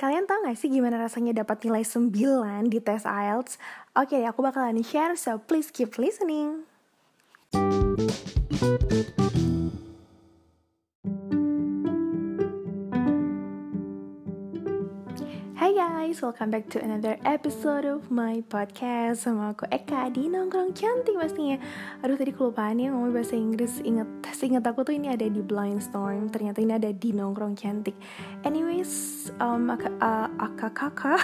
Kalian 0.00 0.24
tau 0.24 0.40
gak 0.40 0.56
sih 0.56 0.72
gimana 0.72 0.96
rasanya 0.96 1.44
dapat 1.44 1.60
nilai 1.60 1.84
9 1.84 2.72
di 2.72 2.80
tes 2.80 3.04
IELTS? 3.04 3.60
Oke, 3.92 4.24
aku 4.24 4.40
bakalan 4.40 4.80
share, 4.80 5.12
so 5.12 5.36
please 5.36 5.68
keep 5.68 6.00
listening. 6.00 6.64
Guys, 16.10 16.26
welcome 16.26 16.50
back 16.50 16.66
to 16.66 16.82
another 16.82 17.14
episode 17.22 17.86
of 17.86 18.10
my 18.10 18.42
podcast. 18.50 19.22
Sama 19.22 19.54
aku 19.54 19.62
Eka 19.70 20.10
di 20.10 20.26
Nongkrong 20.26 20.74
Cantik 20.74 21.14
pastinya. 21.14 21.54
Aduh 22.02 22.18
tadi 22.18 22.34
kelupaan 22.34 22.82
ya 22.82 22.90
ngomong 22.90 23.14
bahasa 23.14 23.38
Inggris. 23.38 23.78
Ingat, 23.78 24.26
ingat 24.42 24.66
aku 24.66 24.82
tuh 24.82 24.98
ini 24.98 25.06
ada 25.06 25.22
di 25.30 25.38
Blind 25.38 25.78
Storm. 25.78 26.26
Ternyata 26.26 26.58
ini 26.66 26.74
ada 26.74 26.90
di 26.90 27.14
Nongkrong 27.14 27.54
Cantik. 27.54 27.94
Anyways, 28.42 28.90
um, 29.38 29.70
aka, 29.70 29.86
uh, 30.02 30.26
aka 30.34 30.74
kakak 30.74 31.22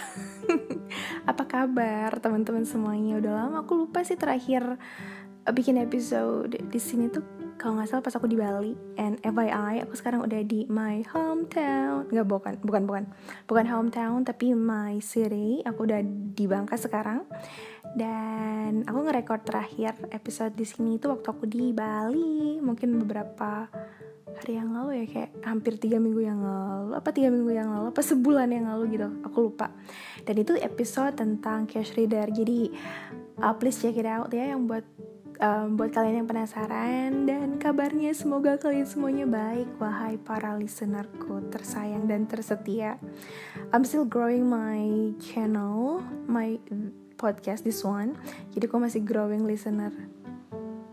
Apa 1.34 1.42
kabar 1.50 2.22
teman-teman 2.22 2.62
semuanya? 2.62 3.18
Udah 3.18 3.42
lama 3.42 3.66
aku 3.66 3.90
lupa 3.90 4.06
sih 4.06 4.14
terakhir 4.14 4.78
bikin 5.50 5.82
episode 5.82 6.62
di 6.62 6.78
sini 6.78 7.10
tuh 7.10 7.26
kalau 7.56 7.80
nggak 7.80 7.88
salah 7.88 8.04
pas 8.04 8.14
aku 8.16 8.28
di 8.28 8.36
Bali. 8.36 8.72
And 9.00 9.16
FYI 9.24 9.82
aku 9.84 9.96
sekarang 9.96 10.24
udah 10.24 10.40
di 10.44 10.68
my 10.68 11.00
hometown. 11.08 12.08
Nggak 12.12 12.28
bukan 12.28 12.52
bukan 12.60 12.82
bukan. 12.84 13.04
Bukan 13.48 13.64
hometown 13.66 14.22
tapi 14.22 14.52
my 14.52 15.00
city. 15.00 15.64
Aku 15.64 15.88
udah 15.88 16.00
di 16.06 16.44
Bangka 16.44 16.76
sekarang. 16.76 17.24
Dan 17.96 18.84
aku 18.84 18.98
ngerekord 19.08 19.48
terakhir 19.48 19.96
episode 20.12 20.52
di 20.52 20.68
sini 20.68 21.00
itu 21.00 21.08
waktu 21.08 21.26
aku 21.26 21.48
di 21.48 21.72
Bali. 21.72 22.60
Mungkin 22.60 23.00
beberapa 23.00 23.66
hari 24.36 24.60
yang 24.60 24.76
lalu 24.76 25.00
ya 25.00 25.06
kayak 25.08 25.30
hampir 25.48 25.80
tiga 25.80 25.96
minggu 25.96 26.20
yang 26.20 26.44
lalu. 26.44 26.92
Apa 26.92 27.08
tiga 27.08 27.32
minggu 27.32 27.50
yang 27.56 27.72
lalu? 27.72 27.88
Apa 27.88 28.04
sebulan 28.04 28.52
yang 28.52 28.68
lalu 28.68 29.00
gitu. 29.00 29.08
Aku 29.24 29.48
lupa. 29.48 29.72
Dan 30.28 30.36
itu 30.36 30.52
episode 30.60 31.16
tentang 31.16 31.64
cash 31.64 31.96
reader 31.96 32.28
jadi 32.28 32.68
uh, 33.40 33.54
please 33.56 33.80
check 33.80 33.96
it 33.96 34.04
out 34.04 34.28
ya 34.28 34.52
yang 34.52 34.68
buat 34.68 34.84
um, 35.40 35.76
buat 35.76 35.92
kalian 35.92 36.24
yang 36.24 36.28
penasaran 36.28 37.28
dan 37.28 37.60
kabarnya 37.60 38.12
semoga 38.16 38.56
kalian 38.56 38.88
semuanya 38.88 39.26
baik 39.28 39.68
wahai 39.80 40.16
para 40.20 40.56
listenerku 40.56 41.44
tersayang 41.52 42.08
dan 42.08 42.24
tersetia. 42.24 43.00
I'm 43.72 43.84
still 43.84 44.08
growing 44.08 44.48
my 44.48 45.12
channel, 45.20 46.04
my 46.28 46.60
podcast 47.16 47.64
this 47.64 47.84
one. 47.84 48.16
Jadi 48.52 48.68
aku 48.68 48.76
masih 48.80 49.02
growing 49.04 49.44
listener 49.44 49.92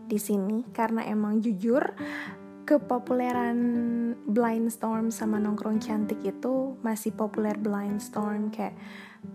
di 0.08 0.20
sini 0.20 0.68
karena 0.76 1.08
emang 1.08 1.40
jujur 1.40 1.96
kepopuleran 2.64 3.60
Blind 4.24 4.72
Storm 4.72 5.12
sama 5.12 5.36
Nongkrong 5.40 5.84
Cantik 5.84 6.24
itu 6.24 6.80
masih 6.80 7.12
populer 7.12 7.56
Blind 7.60 8.00
Storm 8.00 8.48
kayak 8.48 8.76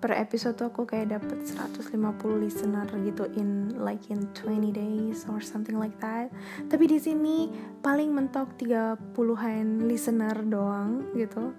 per 0.00 0.12
episode 0.12 0.56
tuh 0.56 0.68
aku 0.68 0.84
kayak 0.84 1.16
dapet 1.16 1.44
150 1.44 1.96
listener 2.40 2.84
gitu 3.04 3.24
in 3.40 3.72
like 3.80 4.04
in 4.12 4.28
20 4.36 4.72
days 4.72 5.24
or 5.28 5.40
something 5.40 5.76
like 5.76 5.96
that. 6.00 6.28
Tapi 6.68 6.84
di 6.88 7.00
sini 7.00 7.48
paling 7.80 8.12
mentok 8.12 8.56
30-an 8.60 9.88
listener 9.88 10.36
doang 10.44 11.08
gitu. 11.16 11.52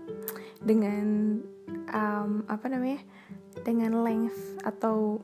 Dengan 0.62 1.38
um, 1.90 2.46
apa 2.46 2.66
namanya? 2.70 3.02
dengan 3.64 4.06
length 4.06 4.62
atau 4.64 5.20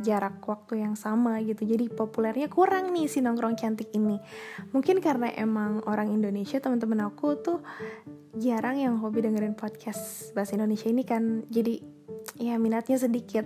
jarak 0.00 0.42
waktu 0.44 0.84
yang 0.84 0.94
sama 0.94 1.40
gitu. 1.42 1.66
Jadi 1.66 1.90
populernya 1.90 2.46
kurang 2.50 2.94
nih 2.94 3.10
si 3.10 3.18
nongkrong 3.22 3.58
cantik 3.58 3.90
ini. 3.94 4.18
Mungkin 4.70 5.02
karena 5.02 5.32
emang 5.34 5.82
orang 5.86 6.12
Indonesia 6.14 6.58
teman-teman 6.62 7.06
aku 7.06 7.38
tuh 7.38 7.58
jarang 8.38 8.78
yang 8.78 9.00
hobi 9.02 9.24
dengerin 9.24 9.58
podcast 9.58 10.30
bahasa 10.32 10.54
Indonesia 10.54 10.88
ini 10.90 11.02
kan. 11.02 11.42
Jadi 11.50 11.98
ya 12.38 12.54
minatnya 12.60 12.96
sedikit. 13.00 13.44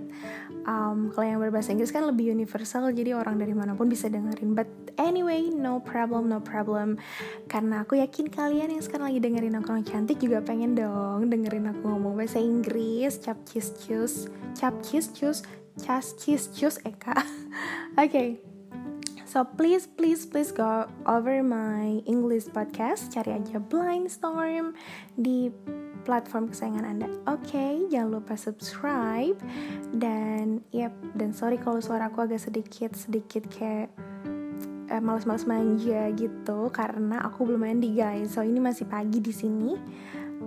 Um, 0.62 1.10
kalau 1.10 1.26
yang 1.26 1.40
berbahasa 1.42 1.74
Inggris 1.74 1.90
kan 1.90 2.06
lebih 2.06 2.30
universal 2.30 2.94
jadi 2.94 3.18
orang 3.18 3.34
dari 3.34 3.50
mana 3.56 3.74
pun 3.74 3.90
bisa 3.90 4.06
dengerin. 4.06 4.54
But 4.54 4.68
anyway 5.00 5.48
no 5.48 5.80
problem 5.80 6.28
no 6.28 6.38
problem. 6.38 7.00
Karena 7.48 7.82
aku 7.82 7.98
yakin 7.98 8.28
kalian 8.30 8.70
yang 8.76 8.82
sekarang 8.84 9.10
lagi 9.10 9.20
dengerin 9.24 9.58
nongkrong 9.58 9.82
cantik 9.88 10.20
juga 10.20 10.44
pengen 10.44 10.76
dong 10.76 11.32
dengerin 11.32 11.72
aku 11.72 11.82
ngomong 11.88 12.14
bahasa 12.14 12.38
Inggris. 12.38 13.18
Cap 13.18 13.40
cheese 13.48 13.72
cus. 13.80 14.28
Cap 14.54 14.76
cheese 14.84 15.10
cus 15.10 15.42
cas 15.80 16.12
cheese 16.20 16.52
cus 16.52 16.76
Eka 16.84 17.16
oke. 18.02 18.52
So 19.32 19.48
please, 19.48 19.88
please, 19.88 20.28
please 20.28 20.52
go 20.52 20.84
over 21.08 21.40
my 21.40 22.04
English 22.04 22.52
podcast. 22.52 23.08
Cari 23.16 23.32
aja 23.32 23.64
Blind 23.64 24.12
Storm 24.12 24.76
di 25.16 25.48
platform 26.04 26.52
kesayangan 26.52 26.84
Anda. 26.84 27.08
Oke, 27.24 27.48
okay, 27.48 27.72
jangan 27.88 28.20
lupa 28.20 28.36
subscribe 28.36 29.40
dan 29.96 30.60
yep, 30.68 30.92
dan 31.16 31.32
sorry 31.32 31.56
kalau 31.56 31.80
suara 31.80 32.12
aku 32.12 32.28
agak 32.28 32.44
sedikit 32.44 32.92
sedikit 32.92 33.48
kayak 33.48 33.88
eh, 34.92 35.00
malas-malas 35.00 35.48
manja 35.48 36.12
gitu 36.12 36.68
karena 36.68 37.24
aku 37.24 37.48
belum 37.48 37.64
mandi 37.64 37.96
guys. 37.96 38.36
So 38.36 38.44
ini 38.44 38.60
masih 38.60 38.84
pagi 38.84 39.24
di 39.24 39.32
sini. 39.32 39.72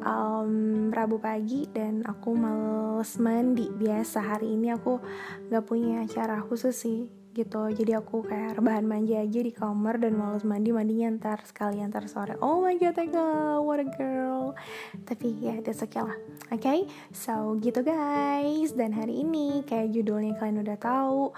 Um, 0.03 0.89
Rabu 0.91 1.22
pagi 1.22 1.69
dan 1.72 2.03
aku 2.03 2.35
males 2.35 3.16
mandi. 3.22 3.69
Biasa 3.69 4.35
hari 4.35 4.57
ini 4.57 4.73
aku 4.73 5.00
gak 5.47 5.66
punya 5.67 6.03
acara 6.03 6.41
khusus 6.44 6.75
sih 6.75 7.07
gitu. 7.35 7.67
Jadi 7.67 7.91
aku 7.91 8.23
kayak 8.23 8.55
rebahan 8.55 8.88
manja 8.88 9.19
aja 9.19 9.39
di 9.44 9.51
kamar 9.51 10.00
dan 10.00 10.16
males 10.16 10.47
mandi 10.47 10.72
mandinya 10.72 11.11
ntar 11.19 11.44
sekali 11.44 11.84
ntar 11.84 12.07
sore. 12.07 12.39
Oh 12.39 12.63
my 12.63 12.79
god 12.79 12.95
Eka 12.95 13.59
what 13.59 13.84
a 13.84 13.88
girl. 14.00 14.55
Tapi 15.03 15.35
ya 15.44 15.59
that's 15.59 15.84
okay 15.84 16.00
lah 16.00 16.16
oke 16.50 16.63
okay? 16.63 16.88
so 17.11 17.59
gitu 17.59 17.84
guys. 17.84 18.72
Dan 18.72 18.95
hari 18.95 19.19
ini 19.28 19.67
kayak 19.67 19.91
judulnya 19.91 20.39
kalian 20.39 20.63
udah 20.63 20.79
tahu 20.79 21.35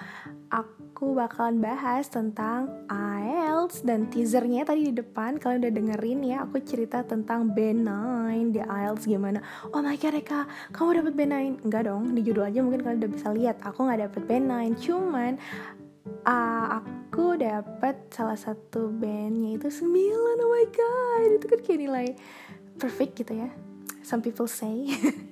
aku 0.54 0.77
bakalan 1.06 1.62
bahas 1.62 2.10
tentang 2.10 2.74
IELTS 2.90 3.86
dan 3.86 4.10
teasernya 4.10 4.66
tadi 4.66 4.90
di 4.90 4.94
depan. 4.98 5.38
Kalian 5.38 5.62
udah 5.62 5.74
dengerin 5.78 6.20
ya 6.26 6.38
aku 6.42 6.58
cerita 6.66 7.06
tentang 7.06 7.54
B9 7.54 7.86
di 8.50 8.62
IELTS 8.66 9.06
gimana. 9.06 9.38
Oh 9.70 9.86
my 9.86 9.94
god 9.94 10.18
Eka 10.18 10.50
kamu 10.74 11.06
dapat 11.06 11.14
B9 11.14 11.36
enggak 11.70 11.86
dong 11.86 12.18
di 12.18 12.26
judul 12.26 12.50
aja 12.50 12.66
mungkin 12.66 12.82
kalian 12.82 12.98
udah 13.06 13.12
bisa 13.14 13.28
lihat. 13.30 13.62
Aku 13.62 13.86
nggak 13.86 14.10
dapet 14.10 14.22
B9 14.26 14.54
cuman 14.82 15.32
uh, 16.26 16.66
aku 16.82 17.38
dapat 17.38 17.96
salah 18.10 18.40
satu 18.40 18.90
bandnya 18.90 19.62
itu 19.62 19.70
9 19.70 19.86
oh 19.86 20.50
my 20.50 20.66
god 20.74 21.30
itu 21.38 21.46
kan 21.46 21.60
kayak 21.62 21.80
nilai 21.86 22.08
perfect 22.82 23.22
gitu 23.22 23.38
ya. 23.38 23.54
Some 24.02 24.26
people 24.26 24.50
say 24.50 24.88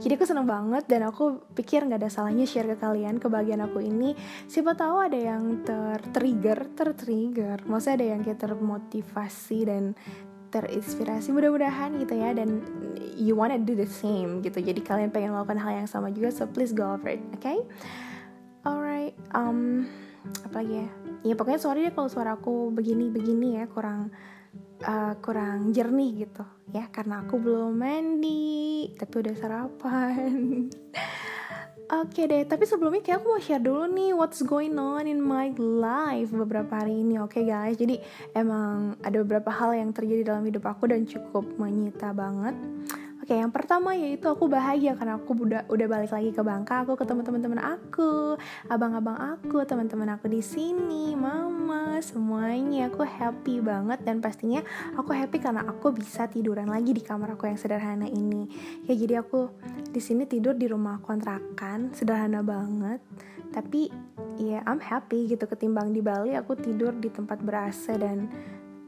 jadi 0.00 0.18
aku 0.18 0.24
seneng 0.24 0.46
banget 0.48 0.84
dan 0.86 1.06
aku 1.06 1.42
pikir 1.54 1.84
nggak 1.86 2.02
ada 2.02 2.10
salahnya 2.10 2.46
share 2.48 2.66
ke 2.74 2.76
kalian 2.78 3.20
kebahagiaan 3.20 3.64
aku 3.66 3.82
ini. 3.82 4.14
Siapa 4.46 4.74
tahu 4.74 4.96
ada 5.02 5.18
yang 5.18 5.62
tertrigger 5.66 6.72
tertrigger. 6.74 7.62
Maksudnya 7.66 7.94
ada 8.02 8.06
yang 8.16 8.20
kayak 8.24 8.40
termotivasi 8.40 9.58
dan 9.66 9.92
terinspirasi. 10.50 11.34
Mudah-mudahan 11.34 11.98
gitu 12.00 12.14
ya 12.16 12.32
dan 12.32 12.62
you 13.18 13.34
wanna 13.34 13.58
do 13.60 13.74
the 13.74 13.88
same 13.88 14.40
gitu. 14.40 14.62
Jadi 14.62 14.80
kalian 14.80 15.10
pengen 15.10 15.34
melakukan 15.34 15.58
hal 15.60 15.84
yang 15.84 15.88
sama 15.90 16.10
juga 16.14 16.32
so 16.32 16.46
please 16.46 16.72
go 16.72 16.96
over 16.96 17.12
it 17.12 17.22
oke 17.34 17.42
okay? 17.42 17.58
alright 18.66 19.14
um 19.32 19.86
apalagi 20.42 20.82
ya? 20.82 20.88
Ya 21.22 21.34
pokoknya 21.38 21.60
sorry 21.62 21.86
deh 21.86 21.94
kalau 21.94 22.10
suaraku 22.10 22.74
begini-begini 22.74 23.62
ya 23.62 23.64
kurang 23.70 24.10
uh, 24.84 25.14
kurang 25.24 25.72
jernih 25.72 26.26
gitu 26.26 26.44
ya 26.74 26.90
karena 26.92 27.24
aku 27.24 27.40
belum 27.40 27.78
mandi 27.78 28.90
tapi 28.98 29.14
udah 29.24 29.34
sarapan 29.38 30.68
Oke 31.86 32.18
okay 32.18 32.24
deh, 32.26 32.42
tapi 32.50 32.66
sebelumnya 32.66 32.98
kayak 32.98 33.22
aku 33.22 33.26
mau 33.30 33.38
share 33.38 33.62
dulu 33.62 33.86
nih 33.86 34.10
what's 34.10 34.42
going 34.42 34.74
on 34.74 35.06
in 35.06 35.22
my 35.22 35.54
life 35.54 36.34
beberapa 36.34 36.82
hari 36.82 36.98
ini, 36.98 37.14
oke 37.22 37.38
okay 37.38 37.46
guys. 37.46 37.78
Jadi 37.78 38.02
emang 38.34 38.98
ada 39.06 39.22
beberapa 39.22 39.54
hal 39.54 39.70
yang 39.70 39.94
terjadi 39.94 40.34
dalam 40.34 40.42
hidup 40.50 40.66
aku 40.66 40.90
dan 40.90 41.06
cukup 41.06 41.46
menyita 41.54 42.10
banget. 42.10 42.58
Oke, 43.26 43.42
yang 43.42 43.50
pertama 43.50 43.90
yaitu 43.90 44.30
aku 44.30 44.46
bahagia 44.46 44.94
karena 44.94 45.18
aku 45.18 45.34
udah 45.34 45.66
udah 45.66 45.86
balik 45.90 46.14
lagi 46.14 46.30
ke 46.30 46.46
Bangka. 46.46 46.86
Aku 46.86 46.94
ketemu 46.94 47.26
teman-teman 47.26 47.58
aku, 47.58 48.38
abang-abang 48.70 49.18
aku, 49.18 49.66
teman-teman 49.66 50.14
aku 50.14 50.30
di 50.30 50.38
sini, 50.38 51.10
mama, 51.18 51.98
semuanya. 51.98 52.86
Aku 52.86 53.02
happy 53.02 53.58
banget 53.58 54.06
dan 54.06 54.22
pastinya 54.22 54.62
aku 54.94 55.10
happy 55.10 55.42
karena 55.42 55.66
aku 55.66 55.90
bisa 55.90 56.30
tiduran 56.30 56.70
lagi 56.70 56.94
di 56.94 57.02
kamar 57.02 57.34
aku 57.34 57.50
yang 57.50 57.58
sederhana 57.58 58.06
ini. 58.06 58.46
Ya 58.86 58.94
jadi 58.94 59.26
aku 59.26 59.50
di 59.90 59.98
sini 59.98 60.22
tidur 60.30 60.54
di 60.54 60.70
rumah 60.70 61.02
kontrakan, 61.02 61.90
sederhana 61.98 62.46
banget. 62.46 63.02
Tapi 63.50 63.90
ya 64.38 64.62
I'm 64.70 64.78
happy 64.78 65.34
gitu 65.34 65.50
ketimbang 65.50 65.90
di 65.90 65.98
Bali 65.98 66.38
aku 66.38 66.54
tidur 66.54 66.94
di 66.94 67.10
tempat 67.10 67.42
ber-AC 67.42 67.90
dan 67.98 68.30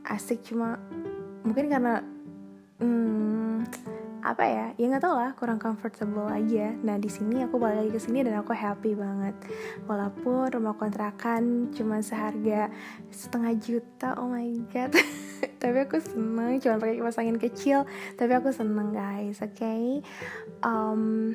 asik 0.07 0.47
cuma 0.47 0.79
mungkin 1.43 1.67
karena 1.67 2.07
hmm, 2.79 3.48
apa 4.29 4.45
ya 4.45 4.67
ya 4.77 4.85
nggak 4.93 5.01
tau 5.01 5.17
lah 5.17 5.33
kurang 5.33 5.57
comfortable 5.57 6.29
aja. 6.29 6.77
Nah 6.85 7.01
di 7.01 7.09
sini 7.09 7.41
aku 7.45 7.57
balik 7.57 7.87
lagi 7.87 7.93
ke 7.97 8.01
sini 8.01 8.21
dan 8.21 8.37
aku 8.37 8.53
happy 8.53 8.93
banget. 8.93 9.33
Walaupun 9.89 10.53
rumah 10.53 10.77
kontrakan 10.77 11.73
cuma 11.73 12.05
seharga 12.05 12.69
setengah 13.09 13.57
juta 13.57 14.15
oh 14.21 14.29
my 14.29 14.53
god. 14.69 14.93
Tapi 15.63 15.79
aku 15.89 15.99
seneng 15.99 16.61
cuma 16.61 16.77
pakai 16.77 17.01
kipas 17.01 17.19
angin 17.19 17.41
kecil. 17.41 17.89
Tapi 18.21 18.33
aku 18.37 18.53
seneng 18.53 18.93
guys 18.93 19.41
oke? 19.41 19.57
Okay? 19.57 20.05
um, 20.63 21.33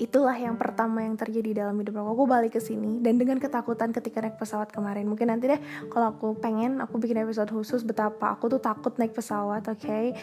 itulah 0.00 0.36
yang 0.36 0.56
pertama 0.56 1.04
yang 1.04 1.16
terjadi 1.18 1.64
dalam 1.64 1.76
hidup 1.80 2.00
aku. 2.00 2.08
Aku 2.16 2.24
balik 2.24 2.52
ke 2.56 2.60
sini 2.60 3.00
dan 3.04 3.20
dengan 3.20 3.36
ketakutan 3.36 3.92
ketika 3.92 4.24
naik 4.24 4.40
pesawat 4.40 4.72
kemarin. 4.72 5.04
Mungkin 5.04 5.28
nanti 5.28 5.52
deh 5.52 5.60
kalau 5.92 6.12
aku 6.14 6.38
pengen 6.40 6.80
aku 6.80 6.96
bikin 6.96 7.20
episode 7.20 7.52
khusus 7.52 7.84
betapa 7.84 8.32
aku 8.32 8.48
tuh 8.52 8.60
takut 8.62 8.96
naik 8.96 9.12
pesawat, 9.12 9.68
oke? 9.68 9.80
Okay? 9.80 10.16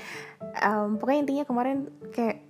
Um, 0.66 0.98
pokoknya 0.98 1.20
intinya 1.26 1.44
kemarin 1.46 1.78
kayak 2.10 2.42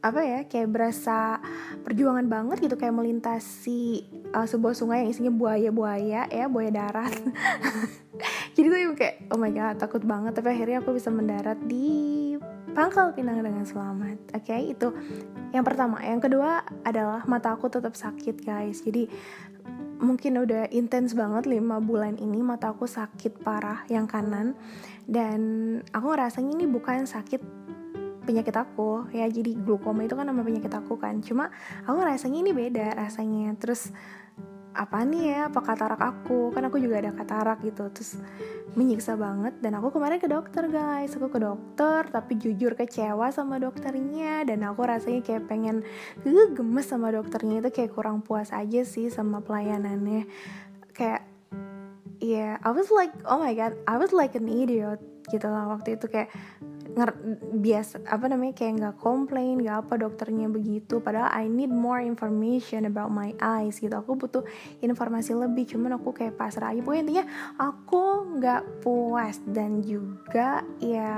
apa 0.00 0.20
ya 0.24 0.40
kayak 0.48 0.72
berasa 0.72 1.36
perjuangan 1.84 2.24
banget 2.24 2.64
gitu 2.64 2.76
kayak 2.80 2.96
melintasi 2.96 4.08
uh, 4.32 4.48
sebuah 4.48 4.72
sungai 4.72 5.04
yang 5.04 5.10
isinya 5.12 5.32
buaya-buaya 5.32 6.28
ya 6.32 6.44
buaya 6.48 6.72
darat 6.72 7.12
jadi 8.56 8.66
tuh 8.72 8.96
kayak 8.96 9.28
oh 9.28 9.36
my 9.36 9.52
god 9.52 9.76
takut 9.76 10.00
banget 10.00 10.32
tapi 10.32 10.56
akhirnya 10.56 10.80
aku 10.80 10.96
bisa 10.96 11.12
mendarat 11.12 11.60
di 11.68 12.20
Pangkal 12.70 13.10
Pinang 13.18 13.42
dengan 13.42 13.66
selamat. 13.66 14.30
Oke, 14.30 14.54
okay, 14.54 14.70
itu 14.70 14.94
yang 15.50 15.66
pertama. 15.66 15.98
Yang 16.06 16.30
kedua 16.30 16.62
adalah 16.86 17.26
mata 17.26 17.50
aku 17.50 17.66
tetap 17.66 17.98
sakit, 17.98 18.46
guys. 18.46 18.86
Jadi 18.86 19.10
mungkin 20.00 20.40
udah 20.40 20.70
intens 20.72 21.12
banget 21.12 21.44
lima 21.44 21.76
bulan 21.82 22.16
ini 22.16 22.40
mata 22.40 22.72
aku 22.72 22.88
sakit 22.88 23.44
parah 23.44 23.84
yang 23.92 24.08
kanan 24.08 24.56
dan 25.04 25.40
aku 25.92 26.16
ngerasanya 26.16 26.56
ini 26.56 26.64
bukan 26.64 27.04
sakit 27.04 27.59
penyakit 28.24 28.54
aku. 28.56 29.08
Ya 29.10 29.26
jadi 29.26 29.56
glukoma 29.56 30.04
itu 30.04 30.14
kan 30.14 30.28
nama 30.28 30.40
penyakit 30.44 30.72
aku 30.72 31.00
kan. 31.00 31.20
Cuma 31.24 31.48
aku 31.84 31.96
ngerasanya 32.00 32.38
ini 32.44 32.52
beda 32.52 32.96
rasanya. 32.96 33.56
Terus 33.56 33.90
apa 34.70 35.02
nih 35.02 35.34
ya 35.34 35.38
apa 35.50 35.60
katarak 35.66 35.98
aku? 35.98 36.54
Kan 36.54 36.70
aku 36.70 36.78
juga 36.78 37.02
ada 37.02 37.10
katarak 37.10 37.64
gitu. 37.66 37.90
Terus 37.90 38.22
menyiksa 38.78 39.18
banget. 39.18 39.58
Dan 39.58 39.74
aku 39.76 39.90
kemarin 39.90 40.22
ke 40.22 40.30
dokter 40.30 40.70
guys. 40.70 41.12
Aku 41.18 41.26
ke 41.26 41.42
dokter 41.42 42.06
tapi 42.06 42.38
jujur 42.38 42.78
kecewa 42.78 43.34
sama 43.34 43.58
dokternya. 43.58 44.46
Dan 44.46 44.62
aku 44.62 44.86
rasanya 44.86 45.20
kayak 45.26 45.50
pengen 45.50 45.82
uh, 46.22 46.48
gemes 46.54 46.86
sama 46.86 47.10
dokternya. 47.10 47.64
Itu 47.66 47.70
kayak 47.74 47.90
kurang 47.96 48.22
puas 48.22 48.54
aja 48.54 48.86
sih 48.86 49.10
sama 49.10 49.42
pelayanannya. 49.42 50.30
Kayak 50.94 51.26
ya 52.20 52.60
yeah, 52.60 52.68
I 52.68 52.70
was 52.76 52.92
like 52.92 53.16
oh 53.24 53.40
my 53.40 53.56
god 53.56 53.72
I 53.88 53.96
was 53.96 54.12
like 54.12 54.36
an 54.36 54.44
idiot 54.44 55.00
gitu 55.32 55.50
lah 55.50 55.66
waktu 55.72 55.98
itu. 55.98 56.06
Kayak 56.06 56.30
nger 56.90 57.10
biasa 57.54 58.02
apa 58.02 58.26
namanya 58.26 58.54
kayak 58.56 58.72
nggak 58.82 58.96
komplain 58.98 59.62
nggak 59.62 59.86
apa 59.86 59.94
dokternya 60.00 60.50
begitu. 60.50 60.98
Padahal 60.98 61.30
I 61.30 61.46
need 61.46 61.70
more 61.70 62.02
information 62.02 62.88
about 62.88 63.14
my 63.14 63.30
eyes 63.38 63.78
gitu. 63.78 63.94
Aku 63.94 64.18
butuh 64.18 64.42
informasi 64.82 65.36
lebih 65.38 65.70
cuman 65.70 65.98
aku 65.98 66.10
kayak 66.10 66.34
pasrah 66.34 66.74
aja. 66.74 66.82
Pokoknya 66.82 67.02
intinya 67.06 67.24
aku 67.58 68.02
nggak 68.38 68.62
puas. 68.82 69.38
Dan 69.46 69.82
juga 69.82 70.66
ya 70.82 71.14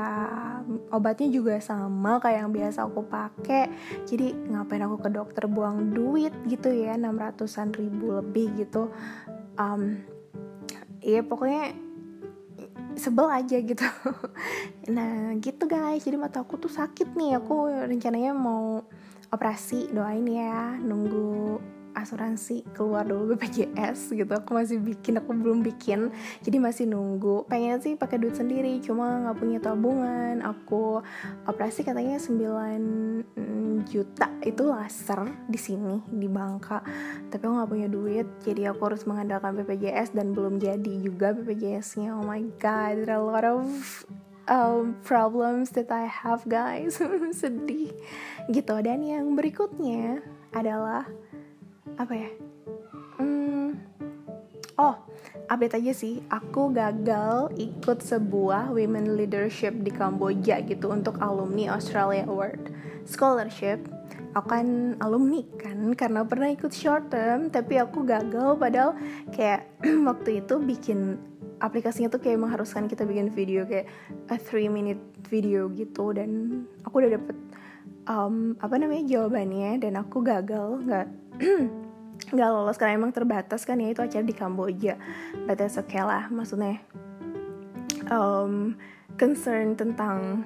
obatnya 0.93 1.29
juga 1.33 1.57
sama 1.59 2.21
kayak 2.21 2.39
yang 2.45 2.53
biasa 2.53 2.79
aku 2.85 3.01
pakai. 3.09 3.73
Jadi 4.05 4.53
ngapain 4.53 4.85
aku 4.85 5.09
ke 5.09 5.11
dokter 5.13 5.45
buang 5.49 5.93
duit 5.93 6.33
gitu 6.49 6.69
ya 6.69 6.97
600an 7.01 7.73
ribu 7.77 8.21
lebih 8.21 8.53
gitu. 8.61 8.93
Um, 9.57 10.01
ya 11.03 11.21
pokoknya 11.27 11.92
sebel 12.97 13.29
aja 13.29 13.57
gitu. 13.59 13.85
Nah 14.83 15.39
gitu 15.39 15.71
guys. 15.71 16.03
Jadi 16.03 16.19
mata 16.19 16.43
aku 16.43 16.59
tuh 16.59 16.73
sakit 16.73 17.15
nih. 17.15 17.39
Aku 17.39 17.71
rencananya 17.71 18.35
mau 18.35 18.83
operasi. 19.31 19.95
Doain 19.95 20.27
ya 20.27 20.75
nunggu 20.83 21.63
asuransi 21.95 22.67
keluar 22.73 23.07
dulu 23.07 23.35
BPJS 23.35 24.17
gitu. 24.17 24.33
Aku 24.33 24.57
masih 24.57 24.81
bikin 24.81 25.21
aku 25.21 25.33
belum 25.33 25.63
bikin. 25.63 26.13
Jadi 26.43 26.57
masih 26.59 26.85
nunggu. 26.89 27.47
Pengen 27.47 27.79
sih 27.81 27.95
pakai 27.95 28.19
duit 28.19 28.37
sendiri 28.37 28.81
cuma 28.83 29.23
nggak 29.27 29.37
punya 29.39 29.59
tabungan. 29.61 30.41
Aku 30.43 31.01
operasi 31.47 31.85
katanya 31.85 32.17
9 32.19 33.87
juta. 33.87 34.27
Itu 34.43 34.73
laser 34.73 35.27
di 35.47 35.59
sini 35.61 36.03
di 36.09 36.29
Bangka. 36.29 36.83
Tapi 37.31 37.43
aku 37.43 37.55
nggak 37.57 37.71
punya 37.71 37.89
duit 37.89 38.27
jadi 38.43 38.75
aku 38.75 38.93
harus 38.93 39.07
mengandalkan 39.07 39.55
BPJS 39.57 40.17
dan 40.17 40.35
belum 40.35 40.59
jadi 40.59 40.93
juga 41.03 41.33
BPJS-nya 41.37 42.19
oh 42.19 42.25
my 42.27 42.43
god 42.59 42.99
there 42.99 43.15
are 43.15 43.23
a 43.23 43.25
lot 43.25 43.47
of 43.47 43.65
um, 44.49 44.97
problems 45.05 45.71
that 45.75 45.91
I 45.91 46.07
have 46.07 46.47
guys. 46.49 46.99
Sedih. 47.41 47.95
Gitu. 48.51 48.75
Dan 48.83 49.05
yang 49.07 49.35
berikutnya 49.39 50.23
adalah 50.53 51.07
apa 51.99 52.15
ya? 52.15 52.31
Hmm, 53.19 53.79
oh 54.79 54.97
update 55.49 55.79
aja 55.83 55.93
sih. 55.93 56.23
Aku 56.33 56.73
gagal 56.73 57.53
ikut 57.59 58.01
sebuah 58.01 58.73
women 58.73 59.19
leadership 59.19 59.77
di 59.85 59.93
Kamboja 59.93 60.65
gitu 60.65 60.89
untuk 60.93 61.21
alumni 61.21 61.77
Australia 61.77 62.25
Award 62.29 62.73
scholarship. 63.05 63.83
Aku 64.33 64.49
kan 64.49 64.97
alumni 65.05 65.45
kan 65.61 65.93
karena 65.93 66.25
pernah 66.25 66.49
ikut 66.49 66.73
short 66.73 67.13
term 67.13 67.53
tapi 67.53 67.77
aku 67.77 68.09
gagal 68.09 68.57
padahal 68.57 68.97
kayak 69.29 69.69
waktu 70.09 70.41
itu 70.41 70.57
bikin 70.57 71.21
aplikasinya 71.63 72.11
tuh 72.11 72.19
kayak 72.19 72.41
mengharuskan 72.43 72.89
kita 72.91 73.05
bikin 73.05 73.29
video 73.31 73.69
kayak 73.69 73.87
a 74.33 74.37
three 74.41 74.73
minute 74.73 74.99
video 75.29 75.71
gitu 75.71 76.11
dan 76.17 76.65
aku 76.83 77.05
udah 77.05 77.21
dapet 77.21 77.37
um, 78.07 78.57
apa 78.59 78.75
namanya 78.79 79.05
jawabannya? 79.07 79.79
Dan 79.83 79.99
aku 79.99 80.23
gagal 80.23 80.83
nggak 80.87 81.07
nggak 82.35 82.51
lolos 82.51 82.79
karena 82.79 82.97
emang 82.97 83.13
terbatas 83.13 83.67
kan 83.67 83.83
ya 83.83 83.93
itu 83.93 84.01
acara 84.03 84.25
di 84.25 84.35
Kamboja. 84.35 84.95
But 85.45 85.59
that's 85.59 85.79
okay 85.79 86.03
lah 86.03 86.31
maksudnya. 86.33 86.81
Um, 88.11 88.77
concern 89.17 89.77
tentang 89.79 90.45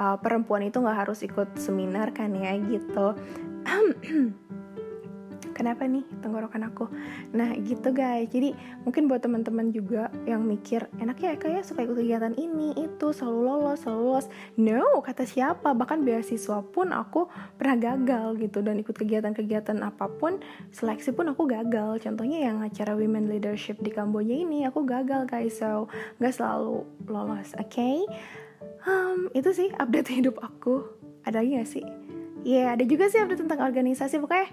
uh, 0.00 0.16
perempuan 0.16 0.64
itu 0.64 0.80
nggak 0.80 1.06
harus 1.06 1.20
ikut 1.20 1.60
seminar 1.60 2.10
kan 2.16 2.32
ya 2.32 2.56
gitu 2.56 3.14
kenapa 5.60 5.84
nih 5.84 6.00
tenggorokan 6.24 6.64
aku? 6.72 6.88
Nah 7.36 7.52
gitu 7.60 7.92
guys. 7.92 8.32
Jadi 8.32 8.56
mungkin 8.88 9.04
buat 9.04 9.20
teman-teman 9.20 9.68
juga 9.76 10.08
yang 10.24 10.40
mikir 10.40 10.88
enaknya 10.96 11.36
kayak 11.36 11.68
suka 11.68 11.84
ikut 11.84 12.00
kegiatan 12.00 12.32
ini 12.40 12.72
itu 12.80 13.12
selalu 13.12 13.40
lolos 13.44 13.84
selalu 13.84 14.00
lolos. 14.08 14.26
No 14.56 15.04
kata 15.04 15.28
siapa? 15.28 15.76
Bahkan 15.76 16.00
beasiswa 16.00 16.64
pun 16.64 16.96
aku 16.96 17.28
pernah 17.60 17.76
gagal 17.76 18.40
gitu 18.40 18.64
dan 18.64 18.80
ikut 18.80 18.96
kegiatan-kegiatan 18.96 19.84
apa 19.84 20.08
pun 20.08 20.40
seleksi 20.72 21.12
pun 21.12 21.28
aku 21.28 21.44
gagal. 21.44 22.00
Contohnya 22.00 22.48
yang 22.48 22.64
acara 22.64 22.96
women 22.96 23.28
leadership 23.28 23.76
di 23.84 23.92
Kamboja 23.92 24.32
ini 24.32 24.64
aku 24.64 24.88
gagal 24.88 25.28
guys. 25.28 25.60
So 25.60 25.92
nggak 26.16 26.32
selalu 26.32 26.88
lolos 27.04 27.52
oke? 27.60 27.68
Okay? 27.68 28.08
um, 28.86 29.28
itu 29.36 29.50
sih 29.52 29.68
update 29.76 30.10
hidup 30.22 30.40
aku. 30.40 30.86
Ada 31.26 31.44
lagi 31.44 31.50
gak 31.60 31.68
sih? 31.68 31.84
Iya, 32.40 32.56
yeah, 32.56 32.66
ada 32.72 32.84
juga 32.88 33.12
sih 33.12 33.20
update 33.20 33.44
tentang 33.44 33.60
organisasi 33.60 34.16
pokoknya 34.16 34.48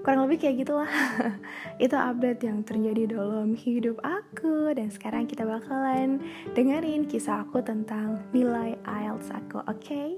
kurang 0.00 0.24
lebih 0.24 0.40
kayak 0.40 0.64
gitulah 0.64 0.88
itu 1.84 1.92
update 1.92 2.40
yang 2.40 2.64
terjadi 2.64 3.20
dalam 3.20 3.52
hidup 3.52 4.00
aku 4.00 4.72
dan 4.72 4.88
sekarang 4.88 5.28
kita 5.28 5.44
bakalan 5.44 6.24
dengerin 6.56 7.04
kisah 7.04 7.44
aku 7.44 7.60
tentang 7.60 8.16
nilai 8.32 8.80
IELTS 8.88 9.28
aku 9.28 9.60
oke 9.60 9.76
okay? 9.76 10.16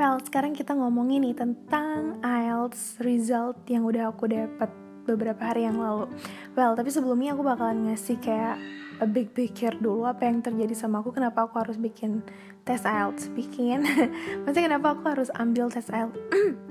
Well, 0.00 0.16
sekarang 0.24 0.56
kita 0.56 0.72
ngomongin 0.72 1.28
nih 1.28 1.36
tentang 1.36 2.24
IELTS 2.24 3.04
result 3.04 3.60
yang 3.68 3.84
udah 3.84 4.08
aku 4.08 4.32
dapat 4.32 4.72
beberapa 5.04 5.44
hari 5.44 5.68
yang 5.68 5.76
lalu. 5.76 6.08
Well, 6.56 6.72
tapi 6.72 6.88
sebelumnya 6.88 7.36
aku 7.36 7.44
bakalan 7.44 7.84
ngasih 7.84 8.16
kayak 8.16 8.56
a 9.00 9.08
big 9.08 9.32
picture 9.32 9.72
dulu 9.72 10.04
apa 10.04 10.28
yang 10.28 10.44
terjadi 10.44 10.76
sama 10.76 11.00
aku 11.00 11.16
kenapa 11.16 11.48
aku 11.48 11.56
harus 11.56 11.80
bikin 11.80 12.20
tes 12.68 12.84
IELTS 12.84 13.32
bikin. 13.32 13.80
Maksudnya 14.44 14.68
kenapa 14.68 14.92
aku 14.92 15.08
harus 15.08 15.32
ambil 15.32 15.72
tes 15.72 15.88
IELTS? 15.88 16.20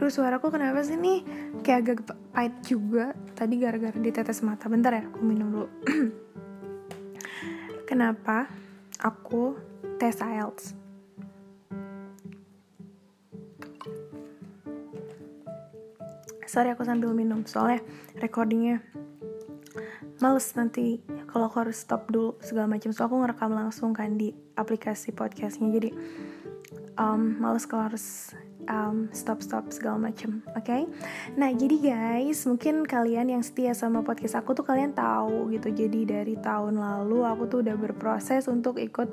Duh 0.00 0.10
suaraku 0.10 0.50
kenapa 0.50 0.80
sih 0.82 0.96
nih? 0.96 1.20
Kayak 1.60 1.80
agak 1.84 1.98
pahit 2.32 2.54
juga. 2.64 3.12
Tadi 3.36 3.54
gara-gara 3.60 3.94
ditetes 3.94 4.42
mata. 4.42 4.66
Bentar 4.66 4.96
ya 4.96 5.04
aku 5.06 5.20
minum 5.22 5.48
dulu. 5.52 5.68
Kenapa 7.88 8.50
aku 8.98 9.54
tes 10.00 10.18
IELTS? 10.18 10.74
Sorry 16.48 16.74
aku 16.74 16.82
sambil 16.82 17.14
minum. 17.14 17.46
Soalnya 17.46 17.84
recordingnya 18.18 18.82
males 20.18 20.50
nanti 20.58 20.98
kalau 21.34 21.50
aku 21.50 21.66
harus 21.66 21.82
stop 21.82 22.06
dulu 22.06 22.38
segala 22.38 22.70
macam. 22.70 22.94
So 22.94 23.10
aku 23.10 23.18
ngerekam 23.18 23.50
langsung 23.50 23.90
kan 23.90 24.14
di 24.14 24.30
aplikasi 24.54 25.10
podcastnya. 25.10 25.74
Jadi 25.74 25.90
um, 26.94 27.42
males 27.42 27.66
kalau 27.66 27.90
harus 27.90 28.30
um, 28.68 29.10
stop 29.12 29.42
stop 29.42 29.68
segala 29.72 30.10
macam 30.10 30.40
oke 30.56 30.64
okay? 30.64 30.88
nah 31.36 31.52
jadi 31.52 31.76
guys 31.80 32.44
mungkin 32.48 32.84
kalian 32.84 33.32
yang 33.32 33.42
setia 33.44 33.76
sama 33.76 34.00
podcast 34.00 34.38
aku 34.38 34.56
tuh 34.56 34.64
kalian 34.64 34.96
tahu 34.96 35.52
gitu. 35.52 35.70
Jadi 35.72 36.06
dari 36.08 36.34
tahun 36.38 36.78
lalu 36.78 37.26
aku 37.26 37.42
tuh 37.50 37.58
udah 37.64 37.76
berproses 37.76 38.48
untuk 38.48 38.80
ikut 38.80 39.12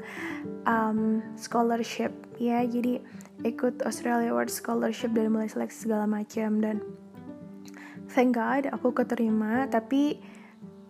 um, 0.68 1.20
scholarship 1.36 2.12
ya. 2.38 2.64
Jadi 2.64 3.02
ikut 3.42 3.82
Australia 3.84 4.30
Award 4.32 4.54
Scholarship 4.54 5.12
dan 5.18 5.34
mulai 5.34 5.50
seleksi 5.50 5.90
segala 5.90 6.06
macam. 6.06 6.62
Dan 6.62 6.86
thank 8.12 8.38
God 8.38 8.70
aku 8.70 8.94
keterima 8.94 9.66
tapi 9.68 10.22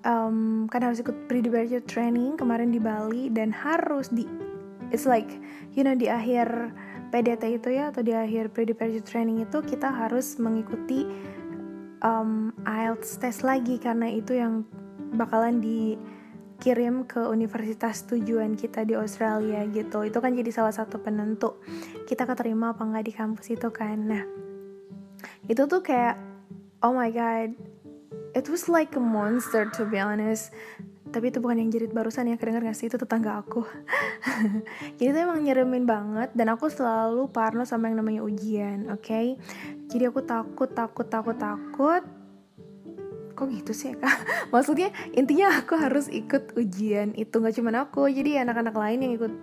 um, 0.05 0.65
kan 0.70 0.81
harus 0.86 1.01
ikut 1.01 1.29
pre-departure 1.29 1.84
training 1.86 2.38
kemarin 2.38 2.74
di 2.74 2.81
Bali 2.81 3.29
dan 3.34 3.53
harus 3.53 4.10
di 4.10 4.25
it's 4.91 5.08
like 5.08 5.29
you 5.74 5.81
know 5.86 5.96
di 5.96 6.12
akhir 6.12 6.74
PDT 7.12 7.60
itu 7.60 7.75
ya 7.75 7.91
atau 7.91 8.01
di 8.01 8.15
akhir 8.15 8.55
pre-departure 8.55 9.03
training 9.03 9.43
itu 9.43 9.60
kita 9.63 9.91
harus 9.91 10.39
mengikuti 10.39 11.03
um, 12.01 12.55
IELTS 12.63 13.20
test 13.20 13.43
lagi 13.43 13.77
karena 13.77 14.08
itu 14.08 14.39
yang 14.39 14.63
bakalan 15.20 15.60
dikirim 15.60 17.03
ke 17.03 17.20
universitas 17.27 18.08
tujuan 18.08 18.55
kita 18.55 18.88
di 18.88 18.96
Australia 18.96 19.67
gitu. 19.67 20.08
Itu 20.08 20.24
kan 20.24 20.31
jadi 20.31 20.51
salah 20.55 20.72
satu 20.72 21.03
penentu 21.03 21.60
kita 22.08 22.24
keterima 22.24 22.72
apa 22.72 22.88
nggak 22.88 23.05
di 23.05 23.13
kampus 23.13 23.48
itu 23.51 23.67
kan. 23.75 24.08
Nah 24.08 24.24
itu 25.51 25.67
tuh 25.67 25.84
kayak 25.84 26.15
oh 26.79 26.96
my 26.96 27.12
god 27.12 27.51
it 28.33 28.47
was 28.47 28.67
like 28.71 28.95
a 28.95 29.03
monster 29.03 29.67
to 29.71 29.83
be 29.88 30.00
honest 30.00 30.51
tapi 31.11 31.27
itu 31.27 31.43
bukan 31.43 31.59
yang 31.59 31.69
jerit 31.69 31.91
barusan 31.91 32.31
ya 32.31 32.39
kedenger 32.39 32.63
gak 32.63 32.77
sih 32.79 32.88
itu 32.88 32.95
tetangga 32.95 33.43
aku 33.43 33.67
jadi 34.97 35.11
itu 35.11 35.19
emang 35.19 35.43
nyeremin 35.43 35.83
banget 35.83 36.31
dan 36.31 36.47
aku 36.55 36.71
selalu 36.71 37.27
parno 37.27 37.67
sama 37.67 37.91
yang 37.91 38.00
namanya 38.00 38.23
ujian 38.23 38.88
oke 38.88 39.03
okay? 39.03 39.35
jadi 39.91 40.07
aku 40.07 40.23
takut 40.23 40.71
takut 40.71 41.07
takut 41.11 41.35
takut 41.35 42.03
kok 43.35 43.47
gitu 43.51 43.75
sih 43.75 43.91
kak 44.00 44.15
maksudnya 44.55 44.95
intinya 45.11 45.51
aku 45.59 45.75
harus 45.75 46.07
ikut 46.07 46.55
ujian 46.55 47.11
itu 47.19 47.35
nggak 47.35 47.55
cuma 47.59 47.75
aku 47.75 48.07
jadi 48.07 48.47
anak-anak 48.47 48.75
lain 48.75 49.00
yang 49.03 49.13
ikut 49.19 49.33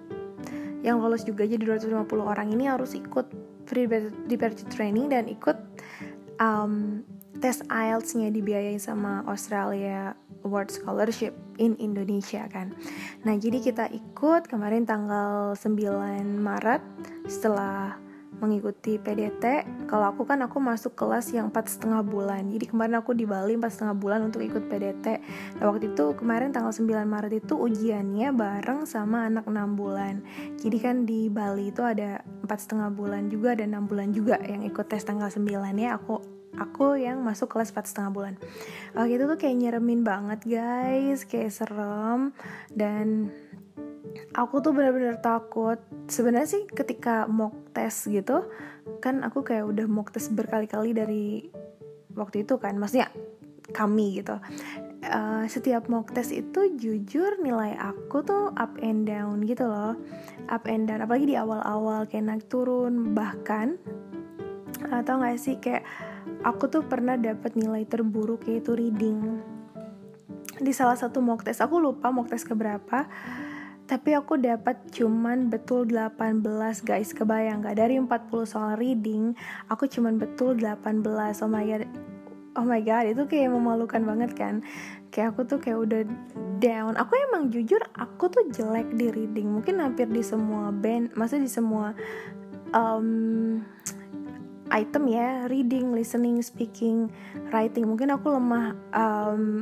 yang 0.81 0.97
lolos 1.03 1.27
juga 1.27 1.45
jadi 1.45 1.61
250 1.61 2.07
orang 2.23 2.49
ini 2.55 2.71
harus 2.71 2.95
ikut 2.95 3.29
free 3.69 3.91
departure 4.31 4.71
training 4.73 5.11
dan 5.13 5.27
ikut 5.29 5.59
um, 6.41 7.03
tes 7.39 7.63
IELTS-nya 7.71 8.35
dibiayai 8.35 8.79
sama 8.79 9.23
Australia 9.27 10.15
Award 10.47 10.71
Scholarship 10.75 11.35
in 11.59 11.75
Indonesia 11.79 12.47
kan. 12.51 12.75
Nah, 13.27 13.35
jadi 13.39 13.59
kita 13.63 13.91
ikut 13.91 14.47
kemarin 14.47 14.87
tanggal 14.87 15.55
9 15.55 16.39
Maret 16.39 16.83
setelah 17.27 17.99
mengikuti 18.39 18.97
PDT. 19.03 19.67
Kalau 19.91 20.15
aku 20.15 20.23
kan 20.23 20.39
aku 20.47 20.63
masuk 20.63 20.95
kelas 20.95 21.35
yang 21.35 21.51
empat 21.51 21.67
setengah 21.67 22.07
bulan. 22.07 22.47
Jadi 22.47 22.71
kemarin 22.71 23.03
aku 23.03 23.11
di 23.15 23.27
Bali 23.27 23.59
empat 23.59 23.75
setengah 23.75 23.99
bulan 23.99 24.31
untuk 24.31 24.47
ikut 24.47 24.71
PDT. 24.71 25.07
Nah 25.59 25.65
waktu 25.67 25.91
itu 25.91 26.15
kemarin 26.15 26.55
tanggal 26.55 26.71
9 26.71 26.87
Maret 27.03 27.35
itu 27.35 27.55
ujiannya 27.59 28.31
bareng 28.31 28.87
sama 28.87 29.27
anak 29.27 29.51
6 29.51 29.75
bulan. 29.75 30.23
Jadi 30.55 30.79
kan 30.79 31.03
di 31.03 31.27
Bali 31.27 31.75
itu 31.75 31.83
ada 31.83 32.23
empat 32.47 32.63
setengah 32.63 32.95
bulan 32.95 33.27
juga 33.27 33.59
dan 33.59 33.75
enam 33.75 33.91
bulan 33.91 34.15
juga 34.15 34.39
yang 34.47 34.63
ikut 34.63 34.87
tes 34.87 35.03
tanggal 35.03 35.29
9 35.29 35.43
ya. 35.75 35.99
Aku 35.99 36.38
aku 36.59 36.99
yang 36.99 37.23
masuk 37.23 37.49
kelas 37.55 37.71
4 37.71 37.87
setengah 37.87 38.11
bulan. 38.11 38.35
Waktu 38.99 39.15
itu 39.15 39.25
tuh 39.31 39.39
kayak 39.39 39.57
nyeremin 39.57 40.03
banget 40.03 40.41
guys. 40.45 41.23
Kayak 41.25 41.55
serem. 41.55 42.35
Dan 42.75 43.31
aku 44.35 44.61
tuh 44.61 44.75
benar-benar 44.75 45.23
takut. 45.23 45.79
Sebenarnya 46.11 46.49
sih 46.51 46.63
ketika 46.67 47.31
mock 47.31 47.73
test 47.73 48.11
gitu 48.11 48.51
kan 48.99 49.21
aku 49.21 49.45
kayak 49.45 49.69
udah 49.69 49.87
mock 49.87 50.11
test 50.11 50.33
berkali-kali 50.35 50.91
dari 50.93 51.27
waktu 52.19 52.43
itu 52.43 52.59
kan. 52.59 52.75
Maksudnya 52.77 53.09
kami 53.71 54.21
gitu. 54.21 54.37
Uh, 54.99 55.47
setiap 55.47 55.87
mock 55.87 56.11
test 56.11 56.35
itu 56.35 56.75
jujur 56.75 57.39
nilai 57.39 57.79
aku 57.79 58.27
tuh 58.27 58.51
up 58.59 58.75
and 58.83 59.07
down 59.07 59.45
gitu 59.47 59.69
loh. 59.69 59.95
Up 60.51 60.67
and 60.67 60.91
down. 60.91 61.05
Apalagi 61.05 61.31
di 61.31 61.37
awal-awal 61.39 62.09
kayak 62.11 62.25
naik 62.27 62.45
turun. 62.51 63.15
Bahkan 63.15 63.79
atau 64.89 65.21
gak 65.21 65.37
sih 65.37 65.59
kayak 65.61 65.85
aku 66.43 66.71
tuh 66.71 66.83
pernah 66.87 67.19
dapat 67.19 67.55
nilai 67.59 67.85
terburuk 67.85 68.47
yaitu 68.47 68.75
reading. 68.75 69.43
Di 70.59 70.73
salah 70.75 70.99
satu 70.99 71.23
mock 71.23 71.47
test 71.47 71.63
aku 71.63 71.79
lupa 71.79 72.11
mock 72.11 72.31
test 72.31 72.47
keberapa 72.47 73.07
tapi 73.89 74.13
aku 74.13 74.37
dapat 74.37 74.93
cuman 74.93 75.49
betul 75.49 75.89
18 75.89 76.45
guys. 76.85 77.17
Kebayang 77.17 77.65
gak 77.65 77.81
dari 77.81 77.97
40 77.97 78.09
soal 78.45 78.77
reading 78.77 79.33
aku 79.73 79.89
cuman 79.89 80.21
betul 80.21 80.61
18 80.61 81.03
oh 81.41 81.49
my 81.49 81.65
god 81.65 81.89
oh 82.59 82.67
my 82.67 82.83
god 82.83 83.09
itu 83.09 83.23
kayak 83.25 83.55
memalukan 83.55 84.03
banget 84.05 84.37
kan? 84.37 84.61
Kayak 85.09 85.35
aku 85.35 85.41
tuh 85.49 85.59
kayak 85.63 85.79
udah 85.89 86.03
down. 86.61 86.99
Aku 87.01 87.17
emang 87.31 87.49
jujur 87.49 87.81
aku 87.97 88.29
tuh 88.29 88.45
jelek 88.53 88.93
di 88.99 89.09
reading. 89.09 89.57
Mungkin 89.57 89.81
hampir 89.81 90.11
di 90.11 90.21
semua 90.21 90.69
band 90.75 91.15
maksudnya 91.17 91.49
di 91.49 91.53
semua 91.53 91.97
um, 92.75 93.63
item 94.69 95.09
ya 95.09 95.49
reading, 95.49 95.93
listening, 95.93 96.41
speaking, 96.45 97.09
writing. 97.51 97.89
Mungkin 97.89 98.13
aku 98.13 98.33
lemah 98.33 98.77